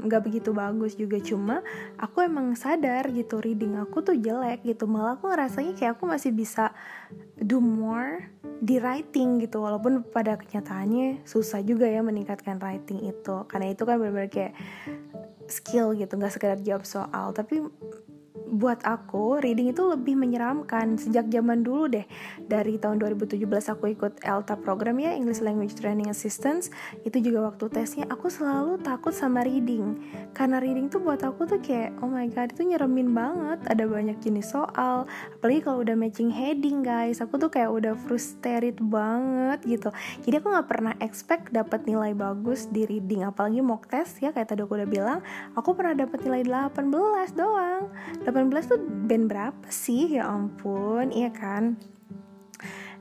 nggak 0.05 0.21
um, 0.23 0.27
begitu 0.27 0.51
bagus 0.51 0.99
juga. 0.99 1.19
Cuma 1.23 1.63
aku 1.99 2.27
emang 2.27 2.55
sadar 2.59 3.09
gitu 3.15 3.39
reading 3.41 3.79
aku 3.79 4.03
tuh 4.03 4.17
jelek 4.19 4.67
gitu. 4.67 4.85
Malah 4.91 5.19
aku 5.19 5.31
ngerasanya 5.31 5.73
kayak 5.79 5.99
aku 5.99 6.05
masih 6.11 6.31
bisa 6.35 6.75
do 7.39 7.63
more 7.63 8.27
di 8.61 8.83
writing 8.83 9.43
gitu. 9.43 9.63
Walaupun 9.63 10.07
pada 10.11 10.39
kenyataannya 10.39 11.27
susah 11.27 11.63
juga 11.63 11.87
ya 11.87 12.03
meningkatkan 12.03 12.59
writing 12.59 13.07
itu. 13.07 13.47
Karena 13.47 13.73
itu 13.73 13.83
kan 13.87 13.97
benar-benar 13.99 14.31
kayak 14.31 14.55
skill 15.47 15.95
gitu 15.95 16.19
nggak 16.19 16.35
sekedar 16.35 16.59
jawab 16.63 16.83
soal. 16.83 17.31
Tapi 17.31 17.63
buat 18.47 18.83
aku 18.87 19.43
reading 19.43 19.75
itu 19.75 19.83
lebih 19.83 20.15
menyeramkan. 20.15 20.95
Sejak 20.97 21.27
zaman 21.29 21.67
dulu 21.67 21.91
deh 21.91 22.07
dari 22.47 22.79
tahun 22.79 23.03
2017 23.03 23.43
aku 23.47 23.85
ikut 23.93 24.23
ELTA 24.23 24.55
program 24.63 25.03
ya 25.03 25.13
English 25.15 25.43
Language 25.43 25.75
Training 25.75 26.09
Assistance. 26.09 26.71
Itu 27.03 27.19
juga 27.19 27.51
waktu 27.51 27.67
tesnya 27.71 28.07
aku 28.07 28.31
selalu 28.31 28.79
takut 28.81 29.11
sama 29.11 29.43
reading. 29.43 29.99
Karena 30.33 30.63
reading 30.63 30.87
tuh 30.87 31.03
buat 31.03 31.21
aku 31.27 31.47
tuh 31.51 31.59
kayak 31.59 31.99
oh 32.01 32.09
my 32.11 32.31
god 32.31 32.55
itu 32.55 32.63
nyeremin 32.63 33.11
banget. 33.11 33.59
Ada 33.67 33.85
banyak 33.85 34.19
jenis 34.23 34.55
soal 34.55 35.11
apalagi 35.39 35.61
kalau 35.67 35.83
udah 35.83 35.97
matching 35.99 36.31
heading 36.31 36.87
guys. 36.87 37.19
Aku 37.19 37.37
tuh 37.37 37.51
kayak 37.51 37.71
udah 37.75 37.99
frustrated 38.07 38.79
banget 38.79 39.59
gitu. 39.67 39.91
Jadi 40.23 40.35
aku 40.39 40.47
nggak 40.55 40.69
pernah 40.71 40.95
expect 41.03 41.51
dapat 41.51 41.83
nilai 41.85 42.15
bagus 42.15 42.71
di 42.71 42.87
reading. 42.87 43.27
Apalagi 43.27 43.59
mock 43.61 43.91
test 43.91 44.23
ya 44.23 44.31
kayak 44.31 44.55
tadi 44.55 44.63
aku 44.63 44.79
udah 44.79 44.89
bilang 44.89 45.19
aku 45.59 45.75
pernah 45.75 46.07
dapat 46.07 46.23
nilai 46.23 46.43
18 46.47 47.35
doang 47.35 47.91
18 48.37 48.53
tuh 48.69 48.81
band 49.09 49.33
berapa 49.33 49.69
sih? 49.73 50.21
Ya 50.21 50.29
ampun 50.29 51.09
iya 51.09 51.33
kan? 51.33 51.81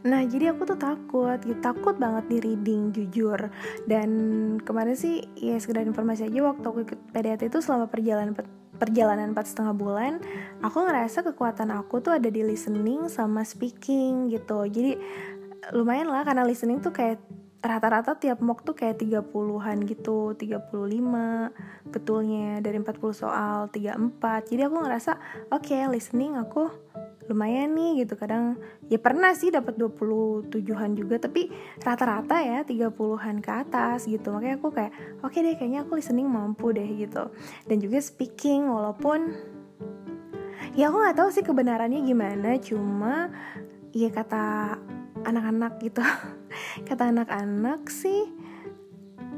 Nah 0.05 0.21
jadi 0.23 0.53
aku 0.53 0.69
tuh 0.69 0.77
takut, 0.77 1.41
gitu, 1.43 1.57
takut 1.59 1.97
banget 1.97 2.29
di 2.31 2.37
reading 2.39 2.93
jujur. 2.95 3.51
Dan 3.83 4.09
kemarin 4.61 4.95
sih 4.95 5.25
ya 5.35 5.59
sekedar 5.59 5.83
informasi 5.83 6.31
aja 6.31 6.39
waktu 6.45 6.63
aku 6.63 6.79
ikut 6.87 6.99
PDT 7.11 7.51
itu 7.51 7.59
selama 7.59 7.91
perjalanan 7.91 8.37
perjalanan 8.75 9.31
empat 9.31 9.55
setengah 9.55 9.71
bulan 9.71 10.19
Aku 10.59 10.83
ngerasa 10.83 11.23
kekuatan 11.23 11.71
aku 11.71 12.03
tuh 12.03 12.19
ada 12.19 12.27
di 12.27 12.43
listening 12.45 13.11
sama 13.11 13.43
speaking 13.43 14.29
gitu. 14.29 14.63
Jadi 14.69 14.95
lumayan 15.73 16.07
lah 16.07 16.21
karena 16.21 16.45
listening 16.45 16.79
tuh 16.79 16.93
kayak 16.93 17.17
rata-rata 17.65 18.13
tiap 18.15 18.39
mock 18.45 18.61
tuh 18.61 18.77
kayak 18.77 19.01
30-an 19.01 19.77
gitu 19.89 20.37
35 20.37 21.89
betulnya 21.89 22.61
dari 22.61 22.77
40 22.77 23.01
soal 23.11 23.67
34 23.73 24.53
jadi 24.53 24.69
aku 24.69 24.75
ngerasa 24.85 25.11
oke 25.49 25.65
okay, 25.65 25.89
listening 25.89 26.37
aku 26.37 26.69
lumayan 27.29 27.73
nih 27.73 28.05
gitu. 28.05 28.13
Kadang 28.17 28.57
ya 28.89 29.01
pernah 29.01 29.33
sih 29.33 29.49
dapat 29.49 29.77
27-an 29.77 30.91
juga 30.93 31.15
tapi 31.17 31.49
rata-rata 31.81 32.37
ya 32.41 32.61
30-an 32.65 33.41
ke 33.41 33.51
atas 33.51 34.05
gitu. 34.05 34.33
Makanya 34.33 34.55
aku 34.61 34.69
kayak 34.73 34.93
oke 35.25 35.33
okay 35.33 35.39
deh 35.41 35.55
kayaknya 35.57 35.85
aku 35.85 35.97
listening 35.97 36.29
mampu 36.29 36.71
deh 36.73 36.85
gitu. 36.85 37.29
Dan 37.65 37.81
juga 37.81 37.97
speaking 38.01 38.69
walaupun 38.69 39.33
ya 40.77 40.89
aku 40.89 40.97
nggak 41.01 41.17
tahu 41.17 41.29
sih 41.33 41.43
kebenarannya 41.45 42.01
gimana. 42.05 42.57
Cuma 42.61 43.29
ya 43.95 44.09
kata 44.13 44.77
anak-anak 45.25 45.81
gitu. 45.81 46.01
Kata 46.87 47.09
anak-anak 47.09 47.89
sih 47.89 48.29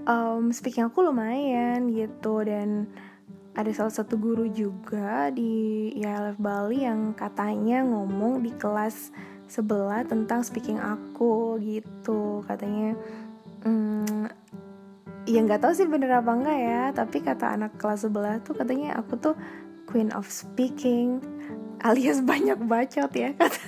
um, 0.06 0.52
speaking 0.52 0.86
aku 0.88 1.08
lumayan 1.08 1.90
gitu. 1.90 2.44
Dan 2.44 2.92
ada 3.58 3.72
salah 3.74 3.94
satu 3.96 4.20
guru 4.20 4.46
juga 4.52 5.34
di 5.34 5.90
ILF 5.98 6.38
Bali 6.38 6.86
yang 6.86 7.18
katanya 7.18 7.82
ngomong 7.82 8.46
di 8.46 8.54
kelas 8.54 9.10
sebelah 9.48 10.04
tentang 10.06 10.44
speaking 10.44 10.78
aku 10.78 11.58
gitu. 11.64 12.46
Katanya 12.46 12.94
hmm, 13.66 14.30
ya 15.28 15.44
nggak 15.44 15.60
tahu 15.60 15.74
sih 15.76 15.88
bener 15.88 16.24
apa 16.24 16.32
enggak 16.32 16.60
ya 16.60 16.84
tapi 16.96 17.20
kata 17.20 17.60
anak 17.60 17.76
kelas 17.76 18.08
sebelah 18.08 18.40
tuh 18.40 18.56
katanya 18.56 18.96
aku 18.96 19.20
tuh 19.20 19.36
queen 19.84 20.08
of 20.16 20.24
speaking 20.32 21.20
alias 21.84 22.24
banyak 22.24 22.56
bacot 22.64 23.12
ya 23.12 23.36
kata 23.40 23.60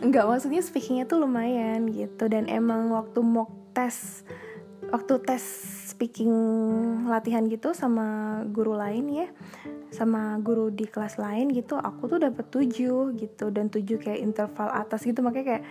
nggak 0.00 0.24
maksudnya 0.26 0.62
speakingnya 0.62 1.04
tuh 1.06 1.22
lumayan 1.22 1.90
gitu. 1.90 2.26
Dan 2.26 2.46
emang 2.46 2.92
waktu 2.94 3.20
mock 3.20 3.50
test 3.76 4.26
waktu 4.90 5.22
tes 5.22 5.44
speaking 5.94 6.32
latihan 7.06 7.46
gitu 7.46 7.70
sama 7.76 8.40
guru 8.50 8.74
lain 8.74 9.06
ya 9.06 9.28
sama 9.94 10.38
guru 10.42 10.70
di 10.70 10.88
kelas 10.88 11.18
lain 11.18 11.50
gitu 11.54 11.78
aku 11.78 12.10
tuh 12.10 12.18
dapat 12.22 12.46
tujuh 12.50 13.14
gitu. 13.14 13.46
Dan 13.50 13.70
tujuh 13.70 13.98
kayak 13.98 14.20
interval 14.22 14.70
atas 14.70 15.02
gitu. 15.02 15.20
Makanya 15.22 15.46
kayak 15.58 15.64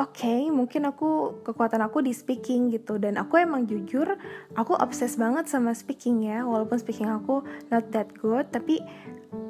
okay, 0.00 0.48
mungkin 0.48 0.88
aku 0.88 1.42
kekuatan 1.44 1.84
aku 1.84 2.00
di 2.00 2.16
speaking 2.16 2.72
gitu. 2.72 2.96
Dan 2.96 3.20
aku 3.20 3.36
emang 3.36 3.68
jujur 3.68 4.16
aku 4.56 4.72
obses 4.80 5.20
banget 5.20 5.46
sama 5.46 5.76
speaking 5.76 6.24
ya. 6.24 6.42
Walaupun 6.48 6.80
speaking 6.80 7.12
aku 7.12 7.44
not 7.68 7.92
that 7.92 8.08
good 8.16 8.48
tapi 8.48 8.80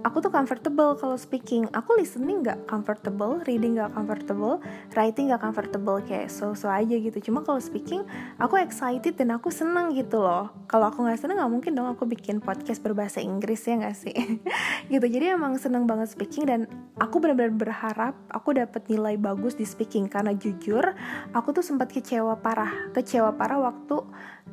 aku 0.04 0.24
tuh 0.24 0.32
comfortable 0.32 0.96
kalau 0.96 1.16
speaking. 1.16 1.68
Aku 1.72 1.96
listening 1.96 2.44
gak 2.44 2.64
comfortable 2.68 3.40
reading 3.44 3.76
gak 3.76 3.92
comfortable 3.92 4.60
writing 4.96 5.32
gak 5.32 5.40
comfortable 5.40 6.00
kayak 6.04 6.32
so 6.32 6.52
so 6.56 6.68
aja 6.68 6.96
gitu. 6.96 7.30
Cuma 7.30 7.44
kalau 7.44 7.60
speaking 7.60 8.04
aku 8.40 8.60
excited 8.60 9.16
dan 9.16 9.32
aku 9.36 9.52
seneng 9.52 9.92
gitu 9.96 10.20
loh. 10.20 10.52
Kalau 10.70 10.88
aku 10.88 11.02
nggak 11.02 11.18
seneng 11.18 11.42
nggak 11.42 11.52
mungkin 11.52 11.72
dong 11.74 11.88
aku 11.90 12.06
bikin 12.06 12.38
podcast 12.38 12.78
berbahasa 12.80 13.18
Inggris 13.18 13.66
ya 13.66 13.80
nggak 13.80 13.96
sih? 13.96 14.16
Gitu. 14.90 15.06
Jadi 15.06 15.30
emang 15.30 15.54
seneng 15.54 15.86
banget 15.86 16.10
speaking 16.10 16.44
dan 16.50 16.60
aku 16.98 17.22
benar-benar 17.22 17.54
berharap 17.54 18.14
aku 18.26 18.58
dapat 18.58 18.82
nilai 18.90 19.14
bagus 19.14 19.54
di 19.54 19.62
speaking. 19.62 20.10
Karena 20.10 20.34
jujur 20.40 20.96
aku 21.36 21.52
tuh 21.52 21.60
sempat 21.60 21.92
kecewa 21.92 22.40
parah. 22.40 22.90
Kecewa 22.96 23.36
parah 23.36 23.60
waktu 23.60 24.00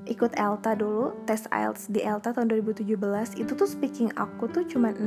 ikut 0.07 0.37
ELTA 0.37 0.77
dulu 0.77 1.15
tes 1.27 1.49
IELTS 1.49 1.91
di 1.91 1.99
ELTA 2.05 2.31
tahun 2.31 2.53
2017 2.53 2.85
itu 3.41 3.51
tuh 3.57 3.67
speaking 3.67 4.13
aku 4.15 4.47
tuh 4.47 4.63
cuma 4.63 4.93
6 4.95 5.03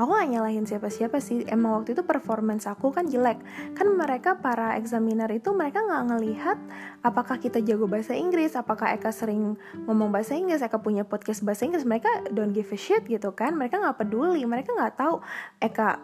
aku 0.00 0.10
gak 0.10 0.28
nyalahin 0.30 0.64
siapa-siapa 0.64 1.20
sih. 1.20 1.46
Emang 1.46 1.82
waktu 1.82 1.94
itu 1.94 2.02
performance 2.06 2.66
aku 2.66 2.90
kan 2.90 3.06
jelek. 3.06 3.38
Kan 3.74 3.94
mereka 3.94 4.38
para 4.38 4.74
examiner 4.78 5.28
itu 5.30 5.52
mereka 5.52 5.82
nggak 5.82 6.04
ngelihat 6.14 6.58
apakah 7.02 7.36
kita 7.38 7.60
jago 7.62 7.86
bahasa 7.86 8.16
Inggris 8.16 8.54
apakah 8.58 8.94
Eka 8.94 9.10
sering 9.12 9.58
ngomong 9.86 10.10
bahasa 10.14 10.34
Inggris 10.34 10.62
Eka 10.62 10.80
punya 10.80 11.06
podcast 11.06 11.44
bahasa 11.46 11.66
Inggris. 11.66 11.86
Mereka 11.86 12.32
don't 12.34 12.54
give 12.54 12.70
a 12.70 12.78
shit 12.78 13.06
gitu 13.06 13.34
kan. 13.34 13.54
Mereka 13.54 13.78
nggak 13.78 13.98
peduli. 14.02 14.42
Mereka 14.46 14.74
nggak 14.74 14.94
tahu 14.98 15.22
Eka 15.60 16.00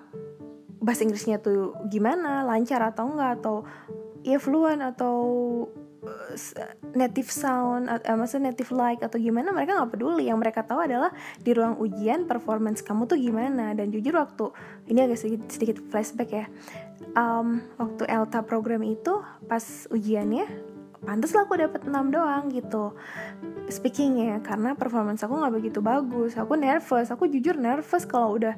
bahasa 0.81 1.05
Inggrisnya 1.05 1.39
tuh 1.39 1.77
gimana 1.93 2.43
lancar 2.43 2.81
atau 2.81 3.05
enggak 3.13 3.41
atau 3.41 3.57
ya 4.25 4.41
fluent 4.41 4.81
atau 4.81 5.17
native 6.97 7.29
sound 7.29 7.93
uh, 7.93 8.01
maksudnya 8.17 8.49
native 8.49 8.73
like 8.73 9.05
atau 9.05 9.21
gimana 9.21 9.53
mereka 9.53 9.77
nggak 9.77 9.93
peduli. 9.93 10.33
Yang 10.33 10.39
mereka 10.41 10.61
tahu 10.65 10.81
adalah 10.81 11.13
di 11.37 11.53
ruang 11.53 11.77
ujian 11.77 12.25
performance 12.25 12.81
kamu 12.81 13.05
tuh 13.05 13.21
gimana. 13.21 13.77
Dan 13.77 13.93
jujur 13.93 14.17
waktu 14.17 14.49
ini 14.89 15.05
agak 15.05 15.21
sedikit, 15.21 15.43
sedikit 15.53 15.77
flashback 15.93 16.31
ya 16.33 16.47
um, 17.17 17.63
waktu 17.79 18.07
ELTA 18.07 18.41
program 18.47 18.83
itu 18.87 19.23
pas 19.47 19.65
ujiannya 19.91 20.47
pantas 21.01 21.33
lah 21.33 21.49
aku 21.49 21.57
dapat 21.57 21.89
6 21.89 21.97
doang 22.13 22.53
gitu. 22.53 22.93
Speakingnya 23.73 24.45
karena 24.45 24.77
performance 24.77 25.25
aku 25.25 25.33
nggak 25.33 25.55
begitu 25.57 25.81
bagus. 25.81 26.37
Aku 26.37 26.61
nervous 26.61 27.09
aku 27.09 27.25
jujur 27.25 27.57
nervous 27.57 28.05
kalau 28.05 28.37
udah 28.37 28.55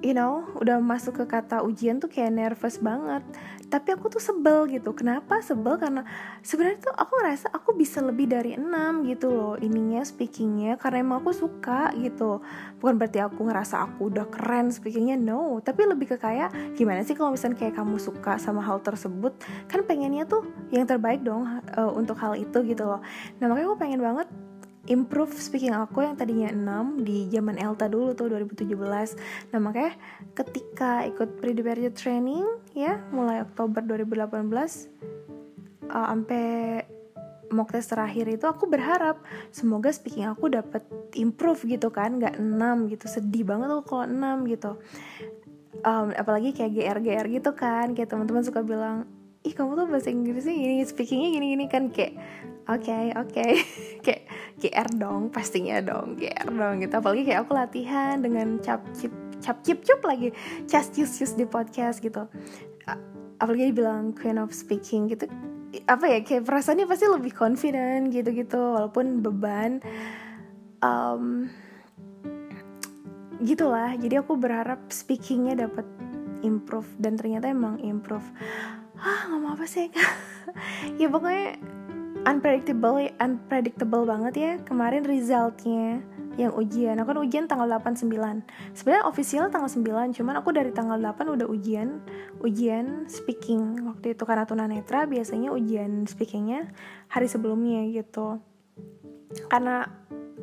you 0.00 0.16
know 0.16 0.48
udah 0.58 0.80
masuk 0.80 1.22
ke 1.22 1.24
kata 1.28 1.60
ujian 1.64 2.00
tuh 2.00 2.08
kayak 2.08 2.32
nervous 2.32 2.80
banget. 2.80 3.24
Tapi 3.70 3.94
aku 3.94 4.10
tuh 4.10 4.18
sebel 4.18 4.66
gitu. 4.66 4.90
Kenapa 4.98 5.38
sebel? 5.46 5.78
Karena 5.78 6.02
sebenarnya 6.42 6.90
tuh 6.90 6.94
aku 6.96 7.12
ngerasa 7.22 7.54
aku 7.54 7.70
bisa 7.78 8.02
lebih 8.02 8.26
dari 8.26 8.58
enam 8.58 9.06
gitu 9.06 9.30
loh 9.30 9.54
ininya 9.62 10.02
speakingnya. 10.02 10.74
Karena 10.74 11.06
emang 11.06 11.22
aku 11.22 11.30
suka 11.30 11.94
gitu. 11.94 12.42
Bukan 12.82 12.98
berarti 12.98 13.22
aku 13.22 13.46
ngerasa 13.46 13.86
aku 13.86 14.10
udah 14.10 14.26
keren 14.26 14.74
speakingnya 14.74 15.14
no. 15.14 15.62
Tapi 15.62 15.86
lebih 15.86 16.10
ke 16.10 16.16
kayak 16.18 16.74
gimana 16.74 17.06
sih 17.06 17.14
kalau 17.14 17.30
misalnya 17.30 17.62
kayak 17.62 17.78
kamu 17.78 18.02
suka 18.02 18.42
sama 18.42 18.58
hal 18.58 18.82
tersebut? 18.82 19.38
Kan 19.70 19.86
pengennya 19.86 20.26
tuh 20.26 20.42
yang 20.74 20.82
terbaik 20.90 21.22
dong 21.22 21.46
uh, 21.46 21.92
untuk 21.94 22.18
hal 22.18 22.34
itu 22.34 22.66
gitu 22.66 22.82
loh. 22.82 22.98
Nah 23.38 23.46
makanya 23.46 23.70
aku 23.70 23.78
pengen 23.78 24.02
banget 24.02 24.26
improve 24.88 25.36
speaking 25.36 25.76
aku 25.76 26.06
yang 26.06 26.16
tadinya 26.16 26.48
6 26.48 27.04
di 27.04 27.28
zaman 27.28 27.60
Elta 27.60 27.90
dulu 27.90 28.16
tuh 28.16 28.32
2017 28.32 28.72
nah 29.52 29.58
makanya 29.60 29.92
ketika 30.32 31.04
ikut 31.04 31.42
pre-departure 31.42 31.92
training 31.92 32.46
ya 32.72 33.02
mulai 33.12 33.44
Oktober 33.44 33.84
2018 33.84 34.30
uh, 35.90 36.06
sampai 36.14 36.46
mock 37.50 37.74
test 37.74 37.90
terakhir 37.90 38.30
itu 38.30 38.46
aku 38.46 38.70
berharap 38.70 39.20
semoga 39.50 39.90
speaking 39.90 40.26
aku 40.30 40.46
dapat 40.48 40.86
improve 41.18 41.66
gitu 41.66 41.90
kan 41.90 42.22
nggak 42.22 42.38
6 42.38 42.92
gitu. 42.94 43.04
Sedih 43.10 43.42
banget 43.42 43.68
tuh 43.68 43.82
kalau 43.82 44.06
6 44.06 44.46
gitu. 44.50 44.78
Um, 45.80 46.12
apalagi 46.14 46.52
kayak 46.52 46.72
GR 46.76 46.98
GR 47.02 47.26
gitu 47.40 47.50
kan 47.56 47.96
kayak 47.96 48.12
teman-teman 48.12 48.44
suka 48.44 48.60
bilang 48.60 49.08
ih 49.40 49.56
kamu 49.56 49.72
tuh 49.72 49.86
bahasa 49.88 50.12
Inggrisnya 50.12 50.52
gini 50.52 50.84
speakingnya 50.84 51.28
gini 51.32 51.46
gini 51.56 51.64
kan 51.72 51.88
kayak 51.88 52.20
oke 52.68 52.84
okay, 52.84 53.04
oke. 53.16 53.32
Okay. 53.32 53.50
kayak 54.04 54.22
GR 54.60 54.88
dong 55.00 55.32
pastinya 55.32 55.80
dong 55.80 56.20
GR 56.20 56.48
dong 56.52 56.84
gitu. 56.84 56.94
Apalagi 57.00 57.22
kayak 57.24 57.48
aku 57.48 57.52
latihan 57.56 58.20
dengan 58.20 58.60
cap 58.60 58.84
cip 58.92 59.12
cap 59.40 59.64
cip 59.64 59.80
cup 59.82 60.04
lagi 60.04 60.36
cas 60.68 60.92
cius 60.92 61.16
cius 61.16 61.32
di 61.34 61.48
podcast 61.48 62.04
gitu. 62.04 62.28
Apalagi 63.40 63.72
dibilang 63.72 64.12
queen 64.12 64.36
of 64.36 64.52
speaking 64.52 65.08
gitu 65.08 65.24
apa 65.86 66.02
ya 66.10 66.18
kayak 66.26 66.50
perasaannya 66.50 66.86
pasti 66.90 67.06
lebih 67.06 67.30
confident 67.30 68.10
gitu 68.10 68.30
gitu 68.34 68.58
walaupun 68.58 69.22
beban. 69.22 69.80
Um, 70.80 71.52
gitulah 73.40 73.96
jadi 73.96 74.20
aku 74.20 74.36
berharap 74.36 74.80
speakingnya 74.92 75.68
dapat 75.68 75.86
improve 76.44 76.88
dan 77.00 77.16
ternyata 77.16 77.48
emang 77.48 77.80
improve. 77.80 78.24
Ah 79.00 79.30
ngomong 79.32 79.56
apa 79.56 79.64
sih 79.64 79.88
ya 81.00 81.08
pokoknya 81.08 81.56
unpredictable 82.28 83.00
unpredictable 83.16 84.04
banget 84.04 84.34
ya 84.36 84.52
kemarin 84.64 85.04
resultnya 85.04 86.04
yang 86.38 86.52
ujian. 86.56 86.96
Aku 87.00 87.12
kan 87.12 87.20
ujian 87.20 87.44
tanggal 87.48 87.68
8 87.68 88.00
9 88.00 88.76
sebenarnya 88.76 89.04
official 89.04 89.52
tanggal 89.52 89.68
9 89.68 90.16
cuman 90.16 90.34
aku 90.40 90.50
dari 90.54 90.72
tanggal 90.72 90.96
8 90.96 91.36
udah 91.36 91.46
ujian 91.48 92.00
ujian 92.40 93.08
speaking 93.08 93.84
waktu 93.88 94.16
itu. 94.16 94.22
Karena 94.24 94.44
tunanetra 94.44 95.04
biasanya 95.04 95.52
ujian 95.52 96.04
speakingnya 96.08 96.70
hari 97.12 97.28
sebelumnya 97.28 97.84
gitu. 97.90 98.40
Karena 99.48 99.86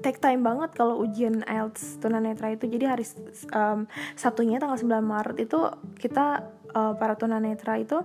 take 0.01 0.21
time 0.21 0.45
banget 0.45 0.73
kalau 0.77 1.01
ujian 1.01 1.41
IELTS 1.45 2.01
tunanetra 2.01 2.53
itu 2.53 2.69
jadi 2.69 2.97
hari 2.97 3.05
um, 3.53 3.89
Sabtunya 4.13 4.61
tanggal 4.61 4.77
9 4.77 5.01
Maret 5.01 5.37
itu 5.41 5.59
kita 5.97 6.45
uh, 6.73 6.93
para 6.95 7.15
tunanetra 7.15 7.79
itu 7.81 8.03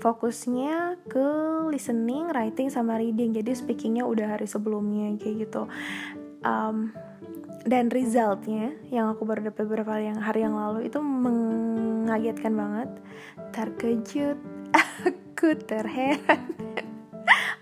fokusnya 0.00 0.98
ke 1.08 1.26
listening, 1.68 2.30
writing 2.30 2.68
sama 2.70 2.96
reading. 3.00 3.34
Jadi 3.34 3.52
speakingnya 3.52 4.04
udah 4.06 4.36
hari 4.38 4.48
sebelumnya 4.48 5.14
kayak 5.20 5.48
gitu. 5.48 5.68
Um, 6.44 6.92
dan 7.64 7.88
resultnya 7.88 8.76
yang 8.92 9.08
aku 9.08 9.24
baru 9.24 9.48
dapat 9.48 9.64
beberapa 9.64 9.96
yang 9.96 10.20
hari 10.20 10.44
yang 10.44 10.52
lalu 10.52 10.84
itu 10.84 11.00
mengagetkan 11.00 12.52
banget 12.52 12.88
terkejut 13.56 14.36
aku 15.08 15.56
terheran 15.64 16.83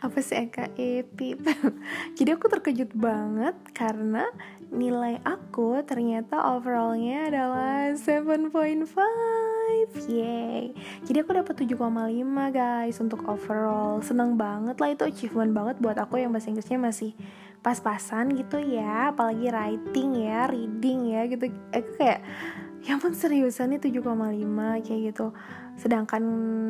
apa 0.02 0.18
sih 0.18 0.34
Eka? 0.34 0.74
Epip 0.74 1.46
jadi 2.18 2.34
aku 2.34 2.50
terkejut 2.50 2.90
banget 2.98 3.54
karena 3.70 4.26
nilai 4.72 5.22
aku 5.22 5.84
ternyata 5.86 6.58
overallnya 6.58 7.30
adalah 7.30 7.94
7.5 7.94 8.50
Yay. 10.08 10.72
Jadi 11.04 11.16
aku 11.20 11.32
dapat 11.36 11.54
7,5 11.64 11.76
guys 12.54 12.96
Untuk 13.02 13.20
overall. 13.28 14.00
Seneng 14.00 14.40
banget 14.40 14.78
lah 14.78 14.94
itu 14.94 15.04
achievement 15.04 15.52
banget 15.52 15.76
Buat 15.82 16.00
aku 16.00 16.22
yang 16.22 16.32
bahasa 16.32 16.48
Inggrisnya 16.48 16.80
masih 16.80 17.12
Pas-pasan 17.60 18.32
gitu 18.34 18.62
ya. 18.62 19.12
Apalagi 19.12 19.52
writing 19.52 20.10
ya 20.22 20.48
Reading 20.48 21.00
ya 21.12 21.20
gitu. 21.28 21.50
Aku 21.74 21.90
kayak 21.98 22.20
Ya 22.82 22.98
ampun 22.98 23.14
seriusan 23.14 23.76
nih 23.76 23.80
7,5 23.80 24.86
Kayak 24.86 25.00
gitu 25.12 25.26
Sedangkan 25.76 26.24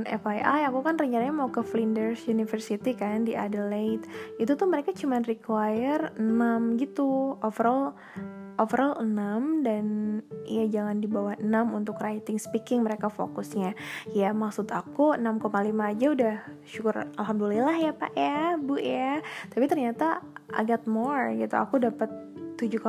FYI 0.06 0.68
aku 0.70 0.80
kan 0.86 0.96
rencananya 0.96 1.34
mau 1.34 1.50
ke 1.50 1.60
Flinders 1.60 2.24
University 2.30 2.94
kan 2.94 3.26
di 3.26 3.34
Adelaide. 3.36 4.06
Itu 4.38 4.54
tuh 4.54 4.70
mereka 4.70 4.94
cuma 4.94 5.20
require 5.20 6.14
6 6.16 6.80
gitu. 6.80 7.36
Overall 7.42 7.92
overall 8.60 9.00
6 9.00 9.64
dan 9.64 9.84
ya 10.44 10.68
jangan 10.68 11.00
di 11.00 11.08
bawah 11.08 11.36
6 11.40 11.48
untuk 11.72 11.96
writing 12.00 12.36
speaking 12.36 12.84
mereka 12.84 13.08
fokusnya. 13.08 13.74
Ya 14.12 14.30
maksud 14.36 14.68
aku 14.70 15.16
6,5 15.16 15.50
aja 15.80 16.06
udah 16.12 16.36
syukur 16.66 17.08
alhamdulillah 17.16 17.76
ya 17.78 17.92
pak 17.96 18.12
ya 18.14 18.56
bu 18.60 18.76
ya. 18.78 19.20
Tapi 19.50 19.64
ternyata 19.66 20.20
agak 20.52 20.84
more 20.86 21.34
gitu. 21.36 21.56
Aku 21.56 21.80
dapat 21.80 22.10
7,5 22.60 22.86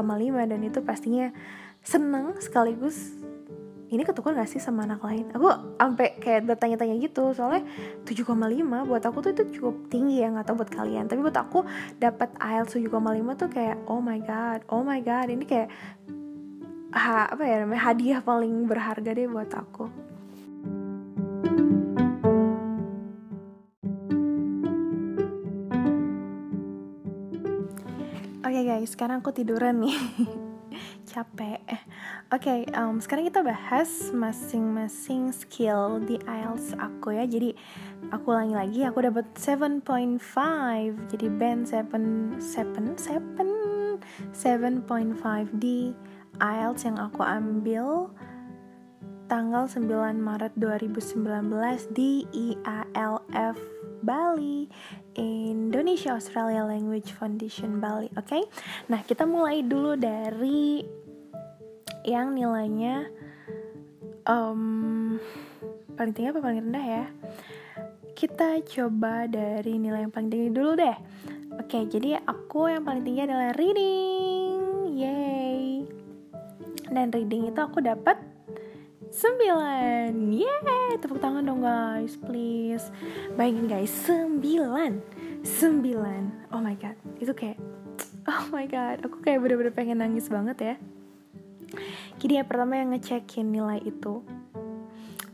dan 0.51 0.59
itu 0.61 0.79
pastinya 0.85 1.33
seneng 1.83 2.37
sekaligus 2.39 3.17
ini 3.93 4.01
ketukar 4.01 4.33
gak 4.33 4.49
sih 4.49 4.57
sama 4.57 4.89
anak 4.89 5.05
lain? 5.05 5.29
Aku 5.37 5.45
sampai 5.77 6.17
kayak 6.17 6.49
bertanya-tanya 6.49 6.97
gitu 6.97 7.29
soalnya 7.37 7.61
7,5 8.09 8.89
buat 8.89 9.03
aku 9.05 9.17
tuh 9.21 9.31
itu 9.37 9.43
cukup 9.61 9.85
tinggi 9.93 10.25
ya 10.25 10.33
nggak 10.33 10.49
tahu 10.49 10.65
buat 10.65 10.71
kalian. 10.73 11.05
Tapi 11.05 11.21
buat 11.21 11.37
aku 11.37 11.61
dapat 12.01 12.33
IELTS 12.41 12.81
7,5 12.81 13.37
tuh 13.37 13.49
kayak 13.53 13.77
oh 13.85 14.01
my 14.01 14.17
god 14.25 14.65
oh 14.73 14.81
my 14.81 14.97
god 15.05 15.29
ini 15.29 15.45
kayak 15.45 15.69
ha, 16.89 17.29
apa 17.29 17.43
ya 17.45 17.61
namanya 17.61 17.93
hadiah 17.93 18.19
paling 18.25 18.65
berharga 18.65 19.13
deh 19.13 19.29
buat 19.29 19.53
aku. 19.53 19.85
Oke 28.43 28.61
okay 28.61 28.69
guys, 28.69 28.89
sekarang 28.93 29.21
aku 29.21 29.33
tiduran 29.33 29.81
nih 29.81 29.97
capek. 31.13 31.61
Eh, 31.69 31.81
Oke, 32.33 32.49
okay, 32.49 32.59
um, 32.73 32.97
sekarang 32.97 33.29
kita 33.29 33.45
bahas 33.45 34.09
masing-masing 34.09 35.29
skill 35.29 36.01
di 36.01 36.17
IELTS 36.25 36.73
aku 36.81 37.13
ya. 37.13 37.29
Jadi 37.29 37.53
aku 38.09 38.33
ulangi 38.33 38.57
lagi, 38.57 38.81
aku 38.81 39.05
dapat 39.05 39.29
7.5. 39.37 40.17
Jadi 41.13 41.27
band 41.29 41.69
7 41.69 42.41
7 42.41 42.97
7 42.97 44.01
7.5 44.33 45.61
di 45.61 45.93
IELTS 46.41 46.81
yang 46.89 46.97
aku 46.97 47.21
ambil 47.21 48.09
tanggal 49.29 49.69
9 49.69 49.87
Maret 50.19 50.53
2019 50.57 51.25
di 51.95 52.25
IALF 52.33 53.57
Bali 54.03 54.67
Indonesia 55.15 56.13
Australia 56.13 56.67
Language 56.67 57.15
Foundation 57.15 57.79
Bali 57.79 58.11
oke 58.19 58.27
okay? 58.27 58.43
nah 58.91 58.99
kita 59.01 59.23
mulai 59.23 59.63
dulu 59.63 59.95
dari 59.95 60.83
yang 62.03 62.35
nilainya 62.35 63.07
um, 64.27 65.15
paling 65.95 66.13
tinggi 66.15 66.31
apa 66.31 66.43
paling 66.43 66.63
rendah 66.63 66.85
ya? 66.85 67.05
Kita 68.13 68.61
coba 68.63 69.27
dari 69.27 69.81
nilai 69.81 70.07
yang 70.07 70.13
paling 70.13 70.31
tinggi 70.31 70.49
dulu 70.53 70.77
deh. 70.77 70.97
Oke 71.59 71.87
jadi 71.87 72.19
aku 72.23 72.71
yang 72.71 72.83
paling 72.83 73.03
tinggi 73.03 73.25
adalah 73.25 73.51
reading. 73.55 74.59
Yay. 74.93 75.87
Dan 76.93 77.09
reading 77.09 77.49
itu 77.49 77.57
aku 77.57 77.81
dapat 77.81 78.21
9 79.13 80.33
Yeay 80.33 80.97
Tepuk 80.97 81.21
tangan 81.21 81.45
dong 81.45 81.61
guys 81.61 82.17
Please. 82.17 82.89
Bayangin 83.37 83.69
guys 83.69 83.93
9 84.09 84.41
9 84.41 85.45
Oh 86.49 86.61
my 86.61 86.73
god 86.77 86.97
Itu 87.21 87.33
kayak 87.37 87.61
Oh 88.25 88.49
my 88.49 88.65
god 88.65 89.05
Aku 89.05 89.21
kayak 89.21 89.45
bener-bener 89.45 89.69
pengen 89.69 90.01
nangis 90.01 90.33
banget 90.33 90.57
ya 90.61 90.75
Jadi 92.21 92.39
yang 92.39 92.47
pertama 92.47 92.79
yang 92.79 92.93
ngecekin 92.93 93.49
nilai 93.49 93.81
itu 93.83 94.23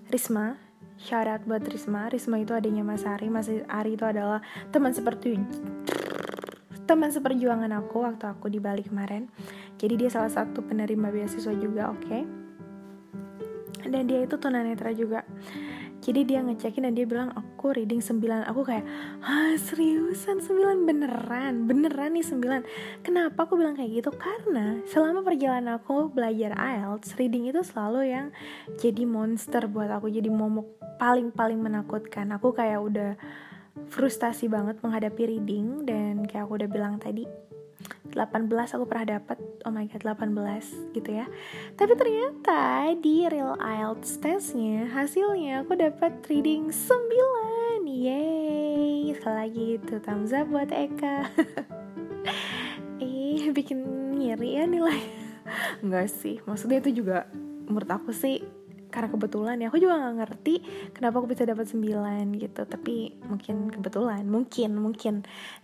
Risma. 0.09 0.57
Out 0.99 1.47
buat 1.47 1.63
Risma 1.63 2.11
Risma 2.11 2.43
itu 2.43 2.51
adanya 2.51 2.83
Mas 2.83 3.07
Ari. 3.07 3.31
Mas 3.31 3.47
Ari 3.47 3.95
itu 3.95 4.03
adalah 4.03 4.43
teman 4.73 4.91
seperti 4.91 5.39
teman 6.83 7.13
seperjuangan 7.13 7.69
aku 7.77 8.01
waktu 8.01 8.25
aku 8.27 8.51
di 8.51 8.59
Bali 8.59 8.83
kemarin. 8.83 9.31
Jadi 9.79 9.95
dia 9.95 10.09
salah 10.11 10.33
satu 10.33 10.65
penerima 10.65 11.13
beasiswa 11.13 11.53
juga 11.55 11.93
oke. 11.93 12.03
Okay? 12.03 12.23
dan 13.87 14.05
dia 14.05 14.23
itu 14.23 14.35
tunanetra 14.35 14.91
juga. 14.91 15.23
Jadi 15.99 16.27
dia 16.27 16.39
ngecekin 16.43 16.87
dan 16.87 16.93
dia 16.95 17.07
bilang 17.07 17.31
aku 17.59 17.75
reading 17.75 17.99
9 17.99 18.23
aku 18.47 18.63
kayak 18.63 18.87
ah 19.19 19.51
seriusan 19.59 20.39
9 20.39 20.87
beneran? 20.87 21.67
Beneran 21.67 22.15
nih 22.15 22.23
9 22.23 23.03
kenapa 23.03 23.43
aku 23.43 23.59
bilang 23.59 23.75
kayak 23.75 23.99
gitu? 23.99 24.15
Karena 24.15 24.79
selama 24.87 25.27
perjalanan 25.27 25.75
aku 25.75 26.07
belajar 26.07 26.55
IELTS 26.55 27.19
reading 27.19 27.51
itu 27.51 27.59
selalu 27.59 28.15
yang 28.15 28.31
jadi 28.79 29.03
monster 29.03 29.67
buat 29.67 29.91
aku 29.91 30.07
jadi 30.07 30.31
momok 30.31 30.79
paling-paling 31.03 31.59
menakutkan. 31.59 32.31
Aku 32.39 32.55
kayak 32.55 32.79
udah 32.79 33.19
frustasi 33.91 34.47
banget 34.47 34.79
menghadapi 34.79 35.27
reading 35.27 35.83
dan 35.83 36.23
kayak 36.23 36.47
aku 36.47 36.63
udah 36.63 36.69
bilang 36.71 36.95
tadi 36.95 37.27
18 38.13 38.49
aku 38.49 38.85
pernah 38.89 39.19
dapat 39.19 39.37
oh 39.65 39.71
my 39.73 39.85
god 39.89 40.03
18 40.17 40.95
gitu 40.97 41.09
ya. 41.09 41.25
Tapi 41.75 41.93
ternyata 41.95 42.89
di 42.97 43.29
real 43.29 43.55
IELTS 43.57 44.19
testnya 44.19 44.89
hasilnya 44.89 45.65
aku 45.65 45.77
dapat 45.77 46.19
reading 46.27 46.73
9 46.73 47.85
yeay. 47.85 49.13
Sekali 49.13 49.35
lagi 49.35 49.65
itu 49.81 49.93
thumbs 50.01 50.33
up 50.33 50.49
buat 50.49 50.69
Eka. 50.69 51.17
Eh 52.99 53.47
bikin 53.55 53.79
ngiri 54.19 54.59
ya 54.59 54.67
nilai 54.67 54.99
enggak 55.79 56.11
sih 56.11 56.43
maksudnya 56.45 56.83
itu 56.83 57.01
juga 57.01 57.25
menurut 57.65 57.89
aku 57.89 58.11
sih 58.11 58.43
karena 58.89 59.09
kebetulan 59.09 59.55
ya 59.61 59.69
aku 59.69 59.77
juga 59.77 60.01
nggak 60.01 60.15
ngerti 60.21 60.55
kenapa 60.91 61.21
aku 61.21 61.27
bisa 61.29 61.45
dapat 61.45 61.65
9 61.69 62.41
gitu. 62.41 62.61
Tapi 62.65 62.95
mungkin 63.25 63.55
kebetulan 63.69 64.23
mungkin 64.25 64.71
mungkin. 64.77 65.13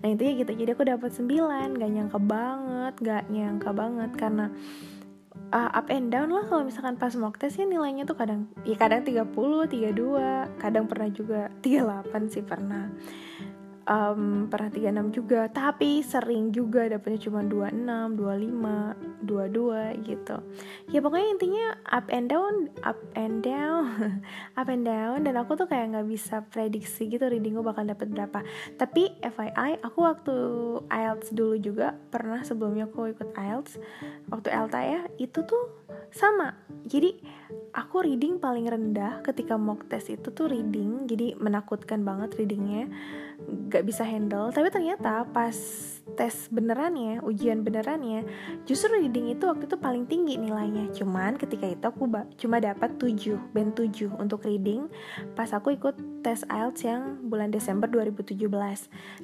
Nah 0.01 0.07
itu 0.13 0.21
ya 0.21 0.33
gitu. 0.37 0.51
Jadi 0.53 0.71
aku 0.71 0.83
dapat 0.85 1.11
9 1.11 1.77
gak 1.81 1.91
nyangka 1.91 2.19
banget 2.21 2.93
gak 3.01 3.23
nyangka 3.33 3.69
banget. 3.73 4.11
Karena 4.15 4.45
uh, 5.51 5.69
up 5.73 5.87
and 5.91 6.09
down 6.09 6.31
lah 6.31 6.45
kalau 6.47 6.65
misalkan 6.65 6.95
pas 6.95 7.13
mock 7.17 7.37
test 7.37 7.59
ya 7.59 7.65
nilainya 7.67 8.07
tuh 8.07 8.17
kadang 8.17 8.47
ya 8.63 8.77
kadang 8.79 9.03
30, 9.03 9.29
32, 9.33 10.61
kadang 10.61 10.85
pernah 10.87 11.09
juga 11.11 11.51
38 11.61 12.33
sih 12.33 12.43
pernah 12.45 12.89
um, 13.85 14.49
pernah 14.49 14.69
36 14.69 15.17
juga. 15.17 15.47
Tapi 15.49 16.01
sering 16.01 16.51
juga 16.51 16.89
dapetnya 16.89 17.29
cuma 17.29 17.41
26, 17.45 18.17
25, 18.17 19.25
22 19.25 20.05
gitu. 20.05 20.35
Ya 20.91 20.99
pokoknya 21.01 21.29
intinya 21.37 21.65
up 21.89 22.07
and 22.09 22.27
down 22.29 22.69
up 22.85 22.99
and 23.17 23.41
down 23.45 23.85
up 24.59 24.67
and 24.69 24.85
down. 24.85 25.25
Dan 25.25 25.37
aku 25.39 25.57
tuh 25.57 25.69
kayak 25.69 25.95
nggak 25.95 26.07
bisa 26.09 26.43
prediksi 26.49 27.09
gitu 27.09 27.25
reading 27.29 27.57
gue 27.57 27.65
bakal 27.65 27.85
dapet 27.85 28.11
berapa. 28.11 28.41
Tapi 28.77 29.15
FYI 29.21 29.81
aku 29.81 29.99
waktu 30.05 30.35
IELTS 30.89 31.33
dulu 31.33 31.55
juga 31.57 31.97
pernah 32.09 32.41
sebelumnya 32.41 32.89
aku 32.89 33.13
ikut 33.13 33.33
IELTS 33.37 33.77
waktu 34.29 34.47
ELTA 34.51 34.81
ya 34.81 35.01
itu 35.21 35.41
tuh 35.45 35.85
sama. 36.09 36.57
Jadi 36.85 37.17
aku 37.75 38.07
reading 38.07 38.39
paling 38.39 38.65
rendah 38.65 39.19
ketika 39.21 39.59
mock 39.59 39.85
test 39.91 40.07
itu 40.07 40.31
tuh 40.31 40.47
reading 40.47 41.05
jadi 41.05 41.35
menakutkan 41.37 42.01
banget 42.01 42.33
readingnya. 42.39 42.87
Gak 43.67 43.83
bisa 43.83 44.07
handle. 44.07 44.49
Tapi 44.55 44.71
ternyata 44.71 45.27
pas 45.27 45.53
tes 46.15 46.47
benerannya 46.53 47.19
ujian 47.25 47.65
benerannya 47.65 48.23
justru 48.63 48.93
reading 48.95 49.33
itu 49.33 49.49
waktu 49.49 49.67
itu 49.67 49.75
paling 49.75 50.07
tinggi 50.07 50.39
nilainya. 50.39 50.89
Cuman 50.95 51.35
ketika 51.35 51.67
itu 51.67 51.85
aku 51.85 52.07
cuma 52.39 52.63
dapat 52.63 52.95
7 52.95 53.35
band 53.51 53.75
7 53.75 54.15
untuk 54.15 54.47
reading 54.47 54.87
pas 55.35 55.51
aku 55.51 55.75
ikut 55.75 56.23
tes 56.23 56.47
IELTS 56.47 56.81
yang 56.87 57.01
bulan 57.27 57.51
Desember 57.51 57.85
2017 57.91 58.47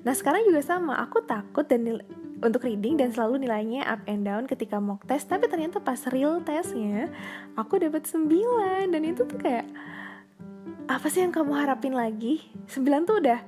nah 0.03 0.13
sekarang 0.13 0.43
juga 0.43 0.62
sama. 0.62 0.99
Aku 1.01 1.23
takut 1.23 1.63
dan 1.65 2.03
untuk 2.41 2.65
reading 2.65 2.97
dan 2.97 3.13
selalu 3.13 3.45
nilainya 3.45 3.86
up 3.86 4.01
and 4.10 4.25
down 4.25 4.49
ketika 4.49 4.82
mock 4.82 5.06
test 5.06 5.30
tapi 5.30 5.45
ternyata 5.45 5.77
pas 5.77 6.01
real 6.10 6.41
testnya 6.41 7.08
aku 7.54 7.77
dapat 7.77 8.10
9 8.10 8.91
dan 8.91 9.01
itu 9.06 9.23
tuh 9.23 9.38
kayak 9.38 9.69
apa 10.91 11.08
sih 11.08 11.23
yang 11.23 11.32
kamu 11.32 11.56
harapin 11.56 11.95
lagi? 11.95 12.43
9 12.67 13.08
tuh 13.08 13.23
udah 13.23 13.39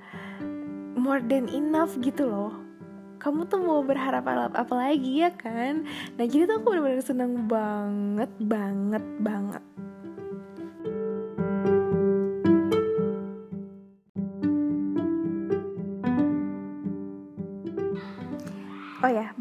more 0.95 1.19
than 1.19 1.51
enough 1.51 1.91
gitu 1.99 2.23
loh. 2.23 2.55
Kamu 3.19 3.47
tuh 3.47 3.59
mau 3.63 3.83
berharap 3.83 4.23
apa, 4.27 4.73
lagi 4.75 5.23
ya 5.23 5.31
kan? 5.31 5.83
Nah 6.15 6.25
jadi 6.27 6.47
tuh 6.47 6.59
aku 6.59 6.75
bener-bener 6.75 7.03
seneng 7.03 7.47
banget 7.47 8.31
banget 8.39 9.03
banget 9.19 9.63